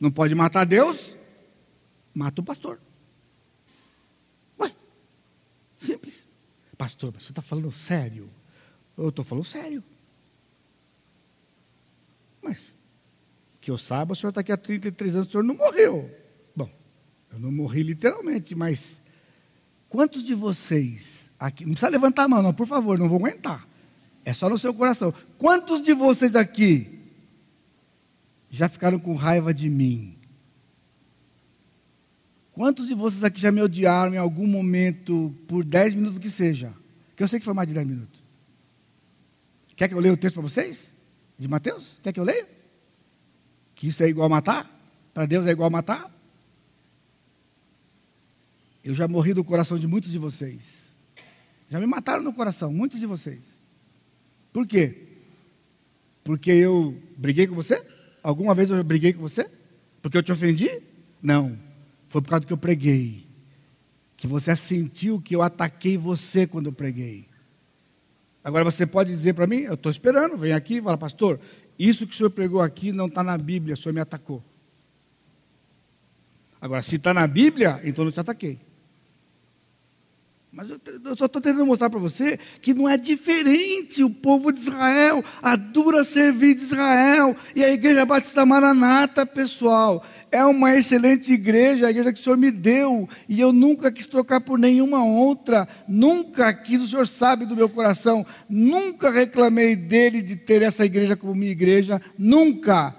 [0.00, 1.16] Não pode matar Deus?
[2.14, 2.80] Mata o pastor.
[4.60, 4.72] Ué,
[5.78, 6.24] simples.
[6.78, 8.30] Pastor, você está falando sério?
[8.96, 9.82] Eu estou falando sério.
[12.40, 12.72] Mas,
[13.60, 16.08] que eu saiba, o senhor está aqui há 33 anos, o senhor não morreu.
[16.54, 16.70] Bom,
[17.32, 19.00] eu não morri literalmente, mas
[19.88, 23.71] quantos de vocês aqui, não precisa levantar a mão, não, por favor, não vou aguentar.
[24.24, 25.12] É só no seu coração.
[25.38, 27.00] Quantos de vocês aqui
[28.50, 30.16] já ficaram com raiva de mim?
[32.52, 36.72] Quantos de vocês aqui já me odiaram em algum momento por 10 minutos que seja?
[37.16, 38.22] Que eu sei que foi mais de 10 minutos.
[39.74, 40.94] Quer que eu leia o texto para vocês?
[41.38, 41.98] De Mateus?
[42.02, 42.46] Quer que eu leia?
[43.74, 44.70] Que isso é igual a matar?
[45.14, 46.12] Para Deus é igual a matar?
[48.84, 50.94] Eu já morri do coração de muitos de vocês.
[51.68, 53.51] Já me mataram no coração, muitos de vocês.
[54.52, 54.96] Por quê?
[56.22, 57.84] Porque eu briguei com você?
[58.22, 59.48] Alguma vez eu briguei com você?
[60.00, 60.82] Porque eu te ofendi?
[61.22, 61.58] Não.
[62.08, 63.26] Foi por causa que eu preguei.
[64.16, 67.26] Que você sentiu que eu ataquei você quando eu preguei.
[68.44, 71.40] Agora você pode dizer para mim, eu estou esperando, vem aqui e fala, pastor,
[71.78, 74.42] isso que o senhor pregou aqui não está na Bíblia, o senhor me atacou.
[76.60, 78.60] Agora, se está na Bíblia, então eu te ataquei.
[80.52, 84.52] Mas eu, eu só estou tentando mostrar para você que não é diferente o povo
[84.52, 90.04] de Israel, a dura servir de Israel e a igreja Batista Maranata, pessoal.
[90.30, 94.06] É uma excelente igreja, a igreja que o Senhor me deu, e eu nunca quis
[94.06, 100.20] trocar por nenhuma outra, nunca quis, o Senhor sabe do meu coração, nunca reclamei dele
[100.20, 102.94] de ter essa igreja como minha igreja, nunca.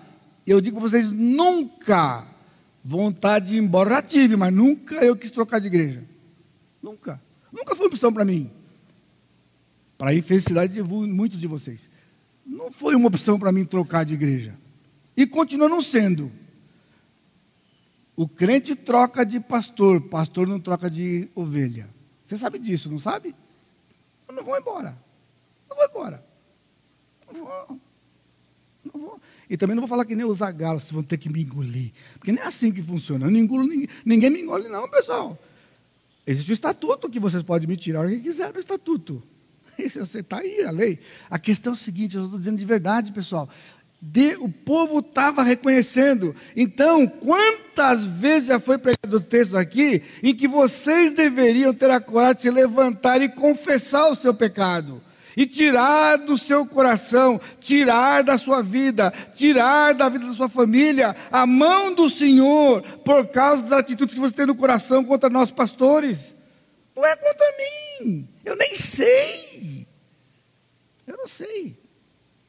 [0.45, 2.25] Eu digo para vocês, nunca.
[2.83, 6.03] Vontade de ir embora, já tive, mas nunca eu quis trocar de igreja.
[6.81, 7.21] Nunca.
[7.53, 8.49] Nunca foi opção para mim.
[9.95, 11.87] Para a infelicidade de muitos de vocês.
[12.43, 14.57] Não foi uma opção para mim trocar de igreja.
[15.15, 16.31] E continua não sendo.
[18.15, 21.87] O crente troca de pastor, pastor não troca de ovelha.
[22.25, 23.35] Você sabe disso, não sabe?
[24.27, 24.97] Eu não vou embora.
[25.69, 26.25] Não vou embora.
[27.31, 27.79] Não vou.
[28.83, 29.21] Não vou.
[29.49, 31.91] E também não vou falar que nem os agalos, vão ter que me engolir.
[32.15, 33.27] Porque nem é assim que funciona.
[33.27, 35.37] Eu não engulo ninguém, ninguém me engole, não, pessoal.
[36.25, 39.21] Existe o estatuto que vocês podem me tirar o que quiser do estatuto.
[39.77, 40.99] Você está aí, a lei.
[41.29, 43.49] A questão é o seguinte, eu estou dizendo de verdade, pessoal.
[44.01, 46.35] De, o povo estava reconhecendo.
[46.55, 51.99] Então, quantas vezes já foi pregado o texto aqui em que vocês deveriam ter a
[51.99, 55.01] coragem de se levantar e confessar o seu pecado?
[55.35, 61.15] E tirar do seu coração, tirar da sua vida, tirar da vida da sua família
[61.31, 65.51] a mão do Senhor por causa das atitudes que você tem no coração contra nós
[65.51, 66.35] pastores.
[66.95, 69.87] Não é contra mim, eu nem sei.
[71.07, 71.77] Eu não sei.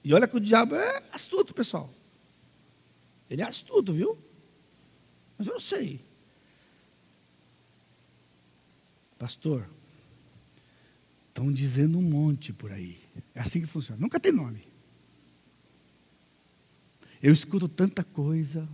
[0.03, 1.91] E olha que o diabo é astuto, pessoal.
[3.29, 4.19] Ele é astuto, viu?
[5.39, 6.01] Mas eu não sei.
[9.19, 9.67] Pastor,
[11.35, 12.97] estão dizendo um monte por aí.
[13.35, 14.01] É assim que funciona.
[14.01, 14.65] Nunca tem nome.
[17.21, 18.69] Eu escuto tanta coisa.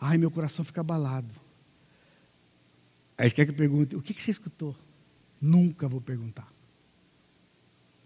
[0.00, 1.34] Ai, meu coração fica abalado.
[3.18, 4.76] Aí quer que eu pergunte, o que, que você escutou?
[5.40, 6.52] Nunca vou perguntar.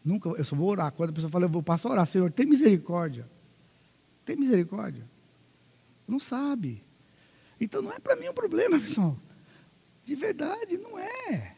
[0.03, 0.91] Nunca, eu só vou orar.
[0.93, 3.29] Quando a pessoa fala, eu vou passar a orar, Senhor, tem misericórdia.
[4.25, 5.05] Tem misericórdia.
[6.07, 6.83] Não sabe.
[7.61, 9.19] Então não é para mim um problema, pessoal.
[10.05, 11.58] De verdade, não é.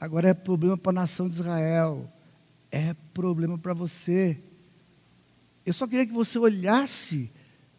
[0.00, 2.10] Agora é problema para a nação de Israel.
[2.70, 4.38] É problema para você.
[5.64, 7.30] Eu só queria que você olhasse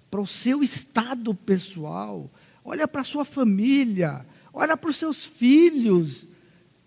[0.10, 2.30] para o seu estado pessoal,
[2.64, 6.28] olha para a sua família, olha para os seus filhos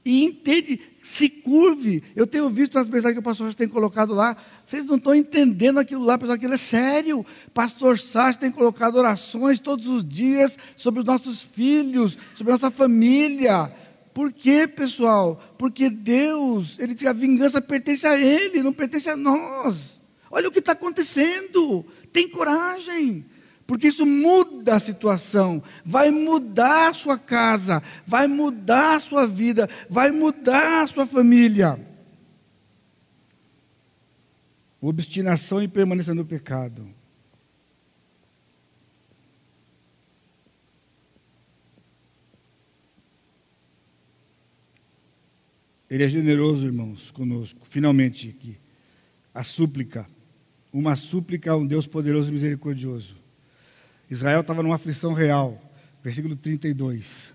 [0.05, 2.03] e entende, se curve.
[2.17, 5.79] Eu tenho visto as mensagens que o pastor tem colocado lá, vocês não estão entendendo
[5.79, 7.25] aquilo lá, pessoal, aquilo é sério.
[7.55, 12.71] Pastor Sá tem colocado orações todos os dias sobre os nossos filhos, sobre a nossa
[12.71, 13.73] família.
[14.13, 15.43] Por quê, pessoal?
[15.57, 20.01] Porque Deus, Ele diz que a vingança pertence a Ele, não pertence a nós.
[20.31, 21.85] Olha o que está acontecendo.
[22.13, 23.25] Tem coragem
[23.73, 29.67] porque isso muda a situação, vai mudar a sua casa, vai mudar a sua vida,
[29.89, 31.81] vai mudar a sua família.
[34.79, 36.87] Obstinação e permanência no pecado.
[45.93, 47.61] Ele é generoso, irmãos, conosco.
[47.69, 48.57] Finalmente, aqui.
[49.35, 50.07] A súplica.
[50.73, 53.15] Uma súplica a um Deus poderoso e misericordioso.
[54.11, 55.61] Israel estava numa aflição real.
[56.03, 57.35] Versículo 32.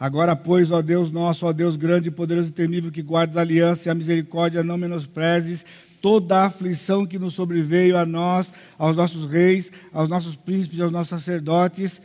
[0.00, 3.88] Agora, pois, ó Deus nosso, ó Deus grande, poderoso e temível, que guardas a aliança
[3.88, 5.66] e a misericórdia, não menosprezes
[6.00, 10.90] toda a aflição que nos sobreveio a nós, aos nossos reis, aos nossos príncipes, aos
[10.90, 12.00] nossos sacerdotes,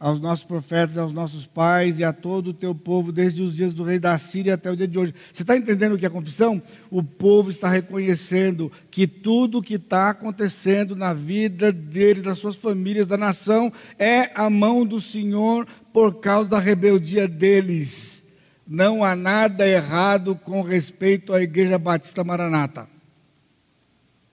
[0.00, 3.72] aos nossos profetas, aos nossos pais e a todo o teu povo, desde os dias
[3.72, 5.14] do rei da Síria até o dia de hoje.
[5.32, 6.62] Você está entendendo o que é confissão?
[6.90, 12.54] O povo está reconhecendo que tudo o que está acontecendo na vida deles, das suas
[12.54, 18.22] famílias, da nação, é a mão do Senhor por causa da rebeldia deles.
[18.66, 22.88] Não há nada errado com respeito à Igreja Batista Maranata.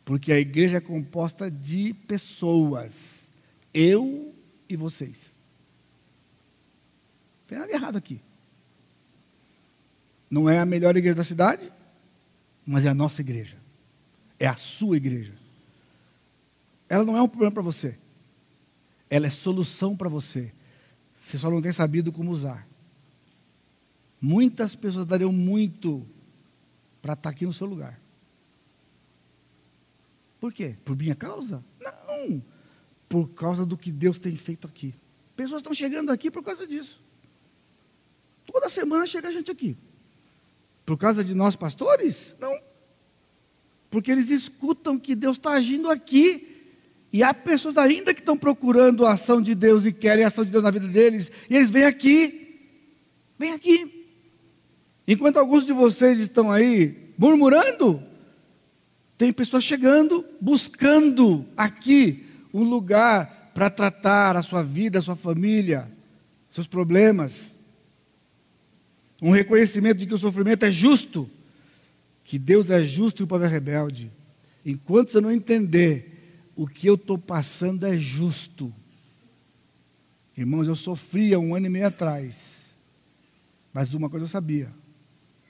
[0.03, 3.27] Porque a igreja é composta de pessoas.
[3.73, 4.35] Eu
[4.69, 5.34] e vocês.
[7.47, 8.21] Tem nada errado aqui.
[10.29, 11.71] Não é a melhor igreja da cidade,
[12.65, 13.57] mas é a nossa igreja.
[14.39, 15.33] É a sua igreja.
[16.89, 17.97] Ela não é um problema para você.
[19.09, 20.51] Ela é solução para você.
[21.15, 22.67] Você só não tem sabido como usar.
[24.19, 26.05] Muitas pessoas dariam muito
[27.01, 27.99] para estar aqui no seu lugar.
[30.39, 30.75] Por quê?
[30.83, 31.63] Por minha causa?
[31.79, 32.43] Não.
[33.07, 34.93] Por causa do que Deus tem feito aqui.
[35.35, 37.04] Pessoas estão chegando aqui por causa disso.
[38.65, 39.77] Toda semana chega gente aqui.
[40.87, 42.33] Por causa de nós pastores?
[42.39, 42.51] Não.
[43.91, 46.65] Porque eles escutam que Deus está agindo aqui.
[47.13, 50.43] E há pessoas ainda que estão procurando a ação de Deus e querem a ação
[50.43, 51.31] de Deus na vida deles.
[51.47, 52.71] E eles vêm aqui.
[53.37, 54.07] Vêm aqui.
[55.07, 58.01] Enquanto alguns de vocês estão aí murmurando,
[59.15, 65.87] tem pessoas chegando, buscando aqui um lugar para tratar a sua vida, a sua família,
[66.49, 67.54] seus problemas
[69.25, 71.27] um reconhecimento de que o sofrimento é justo,
[72.23, 74.11] que Deus é justo e o povo é rebelde.
[74.63, 78.71] Enquanto você não entender o que eu estou passando é justo.
[80.37, 82.65] Irmãos, eu sofria um ano e meio atrás,
[83.73, 84.71] mas uma coisa eu sabia: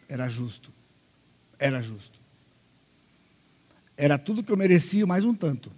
[0.08, 0.72] era justo.
[1.60, 2.18] Era justo.
[3.98, 5.70] Era tudo que eu merecia, mais um tanto.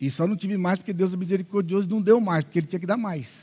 [0.00, 2.80] E só não tive mais porque Deus é misericordioso não deu mais, porque Ele tinha
[2.80, 3.42] que dar mais.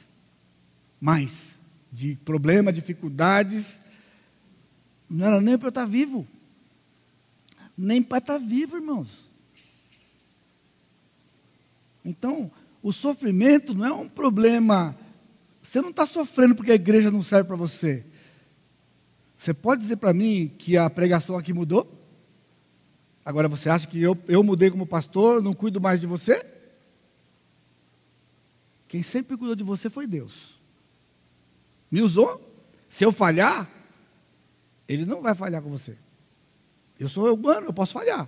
[0.99, 1.50] Mais
[1.91, 3.81] de problemas, dificuldades.
[5.09, 6.25] Não era nem para eu estar vivo.
[7.77, 9.29] Nem para estar vivo, irmãos.
[12.05, 12.49] Então,
[12.81, 14.95] o sofrimento não é um problema.
[15.61, 18.05] Você não está sofrendo porque a igreja não serve para você.
[19.37, 21.99] Você pode dizer para mim que a pregação aqui mudou?
[23.25, 26.45] Agora você acha que eu, eu mudei como pastor, não cuido mais de você?
[28.87, 30.60] Quem sempre cuidou de você foi Deus
[31.91, 32.49] me usou.
[32.89, 33.69] Se eu falhar,
[34.87, 35.97] ele não vai falhar com você.
[36.99, 38.27] Eu sou humano, eu posso falhar.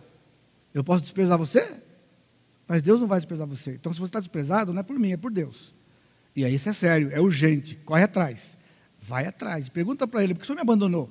[0.74, 1.72] Eu posso desprezar você,
[2.68, 3.76] mas Deus não vai desprezar você.
[3.76, 5.74] Então, se você está desprezado, não é por mim, é por Deus.
[6.36, 7.76] E aí isso é sério, é urgente.
[7.86, 8.58] Corre atrás.
[9.00, 9.70] Vai atrás.
[9.70, 11.10] Pergunta para ele, por que o senhor me abandonou?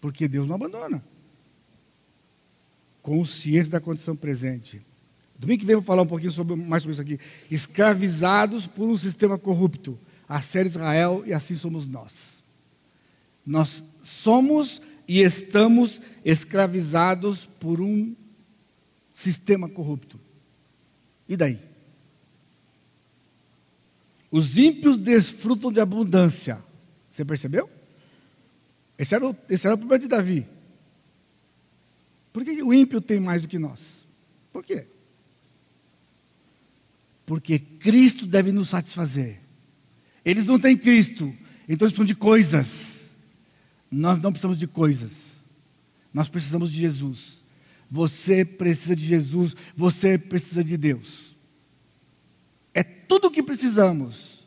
[0.00, 1.02] Porque Deus não abandona.
[3.02, 4.80] consciência da condição presente.
[5.36, 7.18] Domingo que vem eu vou falar um pouquinho sobre, mais sobre isso aqui.
[7.50, 9.98] Escravizados por um sistema corrupto.
[10.32, 12.42] A ser Israel e assim somos nós.
[13.44, 18.16] Nós somos e estamos escravizados por um
[19.12, 20.18] sistema corrupto.
[21.28, 21.60] E daí?
[24.30, 26.64] Os ímpios desfrutam de abundância.
[27.10, 27.68] Você percebeu?
[28.96, 30.48] Esse era o, esse era o problema de Davi.
[32.32, 34.06] Por que o ímpio tem mais do que nós?
[34.50, 34.86] Por quê?
[37.26, 39.41] Porque Cristo deve nos satisfazer.
[40.24, 41.24] Eles não têm Cristo,
[41.68, 43.10] então eles precisam de coisas.
[43.90, 45.12] Nós não precisamos de coisas.
[46.12, 47.42] Nós precisamos de Jesus.
[47.90, 51.36] Você precisa de Jesus, você precisa de Deus.
[52.72, 54.46] É tudo o que precisamos.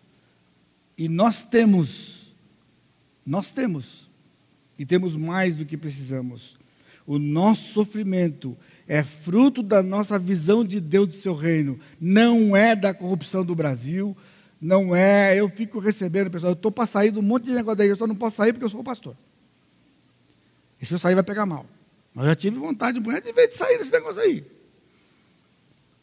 [0.98, 2.34] E nós temos,
[3.26, 4.10] nós temos,
[4.80, 6.58] e temos mais do que precisamos.
[7.06, 8.58] O nosso sofrimento
[8.88, 13.56] é fruto da nossa visão de Deus do seu reino, não é da corrupção do
[13.56, 14.18] Brasil,
[14.60, 15.40] não é.
[15.40, 17.96] Eu fico recebendo, pessoal, eu estou para sair de um monte de negócio daí, eu
[17.96, 19.16] só não posso sair porque eu sou pastor.
[20.82, 21.66] E se eu sair, vai pegar mal.
[22.14, 24.46] Mas eu já tive vontade de ver de sair desse negócio aí.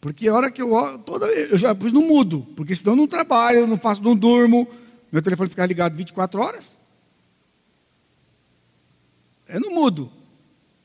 [0.01, 3.07] Porque a hora que eu toda eu já pus no mudo, porque senão eu não
[3.07, 4.69] trabalho, não faço, não durmo,
[5.13, 6.75] meu telefone fica ligado 24 horas.
[9.47, 10.11] É no mudo.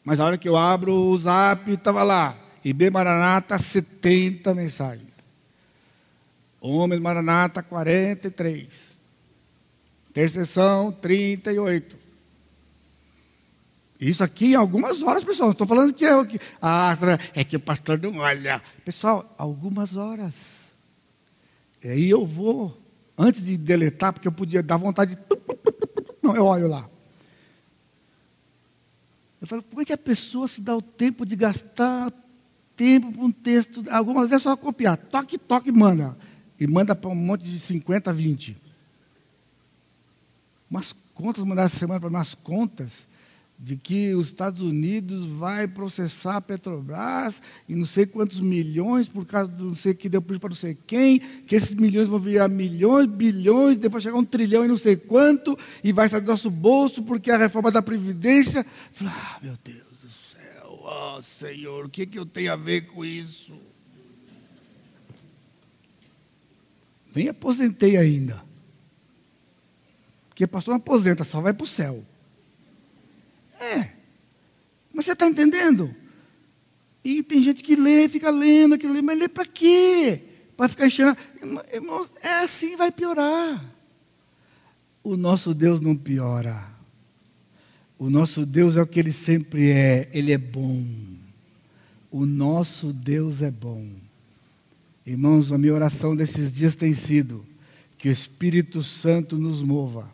[0.04, 2.38] Mas a hora que eu abro o zap, estava lá.
[2.64, 5.17] IB Maranata, 70 mensagens.
[6.60, 8.98] Homens Maranata, 43.
[10.10, 11.96] Intercessão, 38.
[14.00, 15.52] Isso aqui em algumas horas, pessoal.
[15.52, 16.96] Estou falando que é, que, ah,
[17.34, 18.62] é que o pastor não olha.
[18.86, 20.72] Pessoal, algumas horas.
[21.84, 22.80] E aí eu vou,
[23.18, 25.22] antes de deletar, porque eu podia dar vontade de.
[26.22, 26.90] Não, eu olho lá.
[29.40, 32.12] Eu falo, como é que a pessoa se dá o tempo de gastar
[32.76, 33.84] tempo para um texto?
[33.90, 34.98] Algumas vezes é só copiar.
[34.98, 36.18] Toque, toque, manda.
[36.60, 38.58] E manda para um monte de 50, 20.
[40.70, 43.08] Umas contas, mandar essa semana para umas contas
[43.60, 49.26] de que os Estados Unidos vai processar a Petrobras e não sei quantos milhões por
[49.26, 52.48] causa do não sei que deu para não sei quem, que esses milhões vão virar
[52.48, 56.52] milhões, bilhões, depois chegar um trilhão e não sei quanto, e vai sair do nosso
[56.52, 58.64] bolso porque a reforma da Previdência.
[59.04, 63.04] ah, meu Deus do céu, oh, Senhor, o que, que eu tenho a ver com
[63.04, 63.54] isso?
[67.16, 68.44] Nem aposentei ainda.
[70.30, 72.06] Porque pastor não aposenta, só vai para o céu.
[73.60, 73.92] É.
[74.94, 75.96] Mas você está entendendo?
[77.04, 80.22] E tem gente que lê, fica lendo aquilo ali, mas lê para quê?
[80.56, 81.18] Para ficar enchendo.
[81.74, 83.66] Irmãos, é assim, vai piorar.
[85.04, 86.68] O nosso Deus não piora.
[87.98, 90.86] O nosso Deus é o que ele sempre é, ele é bom.
[92.12, 93.88] O nosso Deus é bom.
[95.08, 97.46] Irmãos, a minha oração desses dias tem sido
[97.98, 100.14] que o Espírito Santo nos mova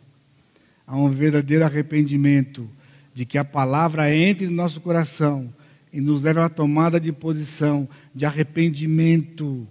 [0.86, 2.70] a um verdadeiro arrependimento
[3.12, 5.52] de que a palavra entre no nosso coração
[5.92, 9.66] e nos leve a uma tomada de posição, de arrependimento.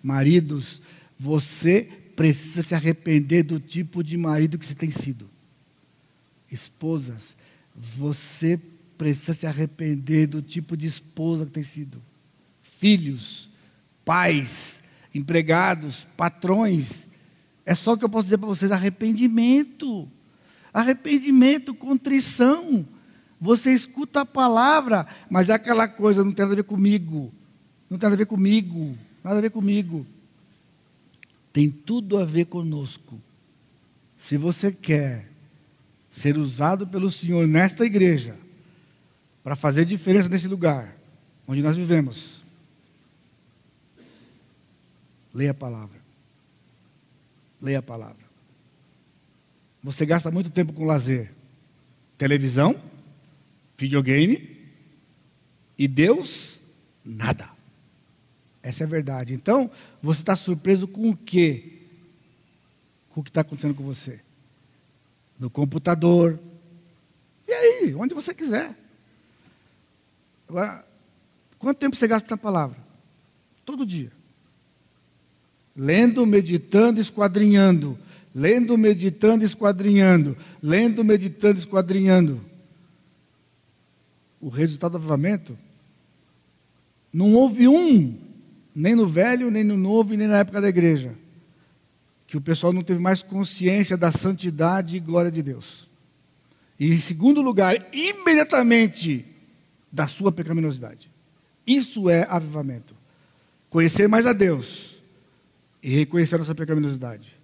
[0.00, 0.80] Maridos,
[1.18, 5.28] você precisa se arrepender do tipo de marido que você tem sido.
[6.52, 7.36] Esposas,
[7.74, 8.60] você
[8.96, 12.00] precisa se arrepender do tipo de esposa que tem sido.
[12.78, 13.50] Filhos,
[14.04, 14.82] pais,
[15.14, 17.08] empregados, patrões.
[17.64, 20.08] É só o que eu posso dizer para vocês: arrependimento.
[20.72, 22.86] Arrependimento, contrição.
[23.40, 27.32] Você escuta a palavra, mas é aquela coisa, não tem nada a ver comigo.
[27.90, 28.96] Não tem nada a ver comigo.
[29.22, 30.06] Nada a ver comigo.
[31.52, 33.20] Tem tudo a ver conosco.
[34.16, 35.28] Se você quer
[36.10, 38.36] ser usado pelo Senhor nesta igreja,
[39.42, 40.96] para fazer diferença nesse lugar
[41.46, 42.41] onde nós vivemos,
[45.32, 46.00] leia a palavra.
[47.60, 48.22] Leia a palavra.
[49.82, 51.32] Você gasta muito tempo com lazer.
[52.16, 52.80] Televisão,
[53.76, 54.68] videogame
[55.76, 56.58] e Deus,
[57.04, 57.50] nada.
[58.62, 59.34] Essa é a verdade.
[59.34, 61.80] Então, você está surpreso com o quê?
[63.10, 64.20] Com o que está acontecendo com você?
[65.38, 66.38] No computador.
[67.48, 68.76] E aí, onde você quiser.
[70.48, 70.86] Agora,
[71.58, 72.78] quanto tempo você gasta na palavra?
[73.64, 74.12] Todo dia.
[75.74, 77.98] Lendo, meditando, esquadrinhando
[78.34, 82.40] lendo, meditando, esquadrinhando, lendo, meditando, esquadrinhando.
[84.40, 85.56] O resultado do avivamento
[87.12, 88.18] não houve um,
[88.74, 91.14] nem no velho, nem no novo, nem na época da igreja,
[92.26, 95.86] que o pessoal não teve mais consciência da santidade e glória de Deus.
[96.80, 99.26] E em segundo lugar, imediatamente
[99.92, 101.10] da sua pecaminosidade.
[101.66, 102.94] Isso é avivamento.
[103.68, 104.91] Conhecer mais a Deus
[105.82, 107.36] e reconhecer a nossa pecaminosidade.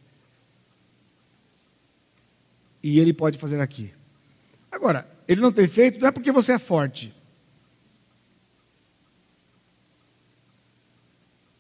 [2.83, 3.93] E Ele pode fazer aqui.
[4.71, 7.15] Agora, Ele não tem feito, não é porque você é forte.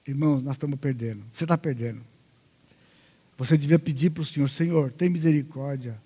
[0.06, 1.22] Irmãos, nós estamos perdendo.
[1.32, 2.00] Você está perdendo.
[3.36, 6.00] Você devia pedir para o Senhor: Senhor, tem misericórdia.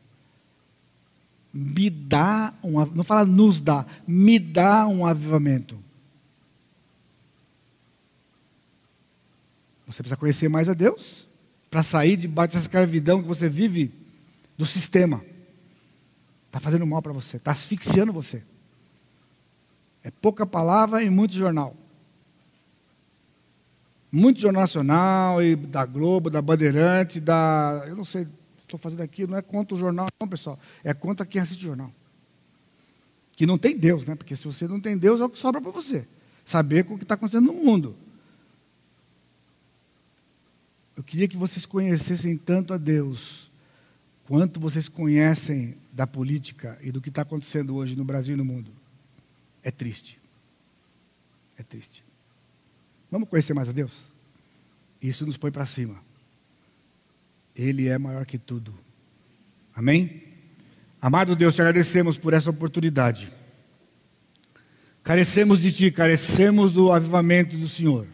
[1.52, 5.78] Me dá um, não fala nos dá, me dá um avivamento.
[9.93, 11.28] Você precisa conhecer mais a Deus
[11.70, 13.93] para sair debaixo dessa escravidão que você vive
[14.56, 15.24] do sistema.
[16.47, 18.43] Está fazendo mal para você, está asfixiando você.
[20.02, 21.77] É pouca palavra e muito jornal.
[24.10, 27.85] Muito jornal nacional e da Globo, da Bandeirante, da.
[27.86, 28.28] Eu não sei,
[28.59, 30.59] estou fazendo aqui, não é contra o jornal, não, pessoal.
[30.85, 31.90] É contra quem assiste jornal.
[33.35, 34.14] Que não tem Deus, né?
[34.14, 36.06] Porque se você não tem Deus, é o que sobra para você.
[36.44, 37.97] Saber o que está acontecendo no mundo.
[41.02, 43.50] Eu queria que vocês conhecessem tanto a Deus,
[44.24, 48.44] quanto vocês conhecem da política e do que está acontecendo hoje no Brasil e no
[48.44, 48.70] mundo.
[49.64, 50.20] É triste.
[51.58, 52.04] É triste.
[53.10, 53.92] Vamos conhecer mais a Deus?
[55.02, 55.96] Isso nos põe para cima.
[57.52, 58.72] Ele é maior que tudo.
[59.74, 60.22] Amém?
[61.00, 63.32] Amado Deus, te agradecemos por essa oportunidade.
[65.02, 68.06] Carecemos de Ti, carecemos do avivamento do Senhor.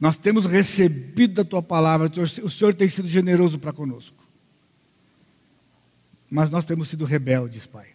[0.00, 2.10] Nós temos recebido da tua palavra,
[2.42, 4.16] o Senhor tem sido generoso para conosco.
[6.30, 7.88] Mas nós temos sido rebeldes, Pai.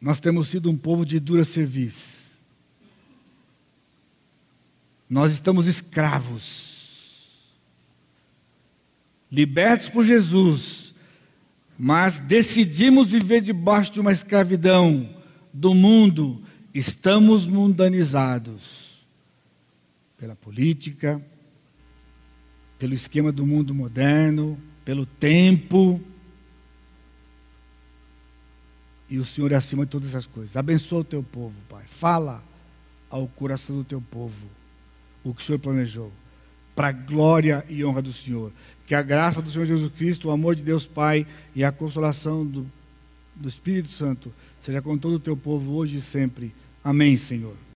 [0.00, 2.18] Nós temos sido um povo de dura serviço.
[5.08, 7.32] Nós estamos escravos,
[9.32, 10.94] libertos por Jesus,
[11.78, 15.08] mas decidimos viver debaixo de uma escravidão
[15.54, 16.42] do mundo,
[16.74, 18.87] estamos mundanizados
[20.18, 21.24] pela política,
[22.78, 26.00] pelo esquema do mundo moderno, pelo tempo.
[29.08, 30.56] E o Senhor é acima de todas essas coisas.
[30.56, 31.84] Abençoa o teu povo, Pai.
[31.86, 32.42] Fala
[33.08, 34.46] ao coração do teu povo
[35.24, 36.12] o que o Senhor planejou.
[36.74, 38.52] Para a glória e honra do Senhor.
[38.86, 42.46] Que a graça do Senhor Jesus Cristo, o amor de Deus Pai e a consolação
[42.46, 42.70] do,
[43.34, 44.32] do Espírito Santo
[44.62, 46.54] seja com todo o teu povo hoje e sempre.
[46.84, 47.56] Amém, Senhor.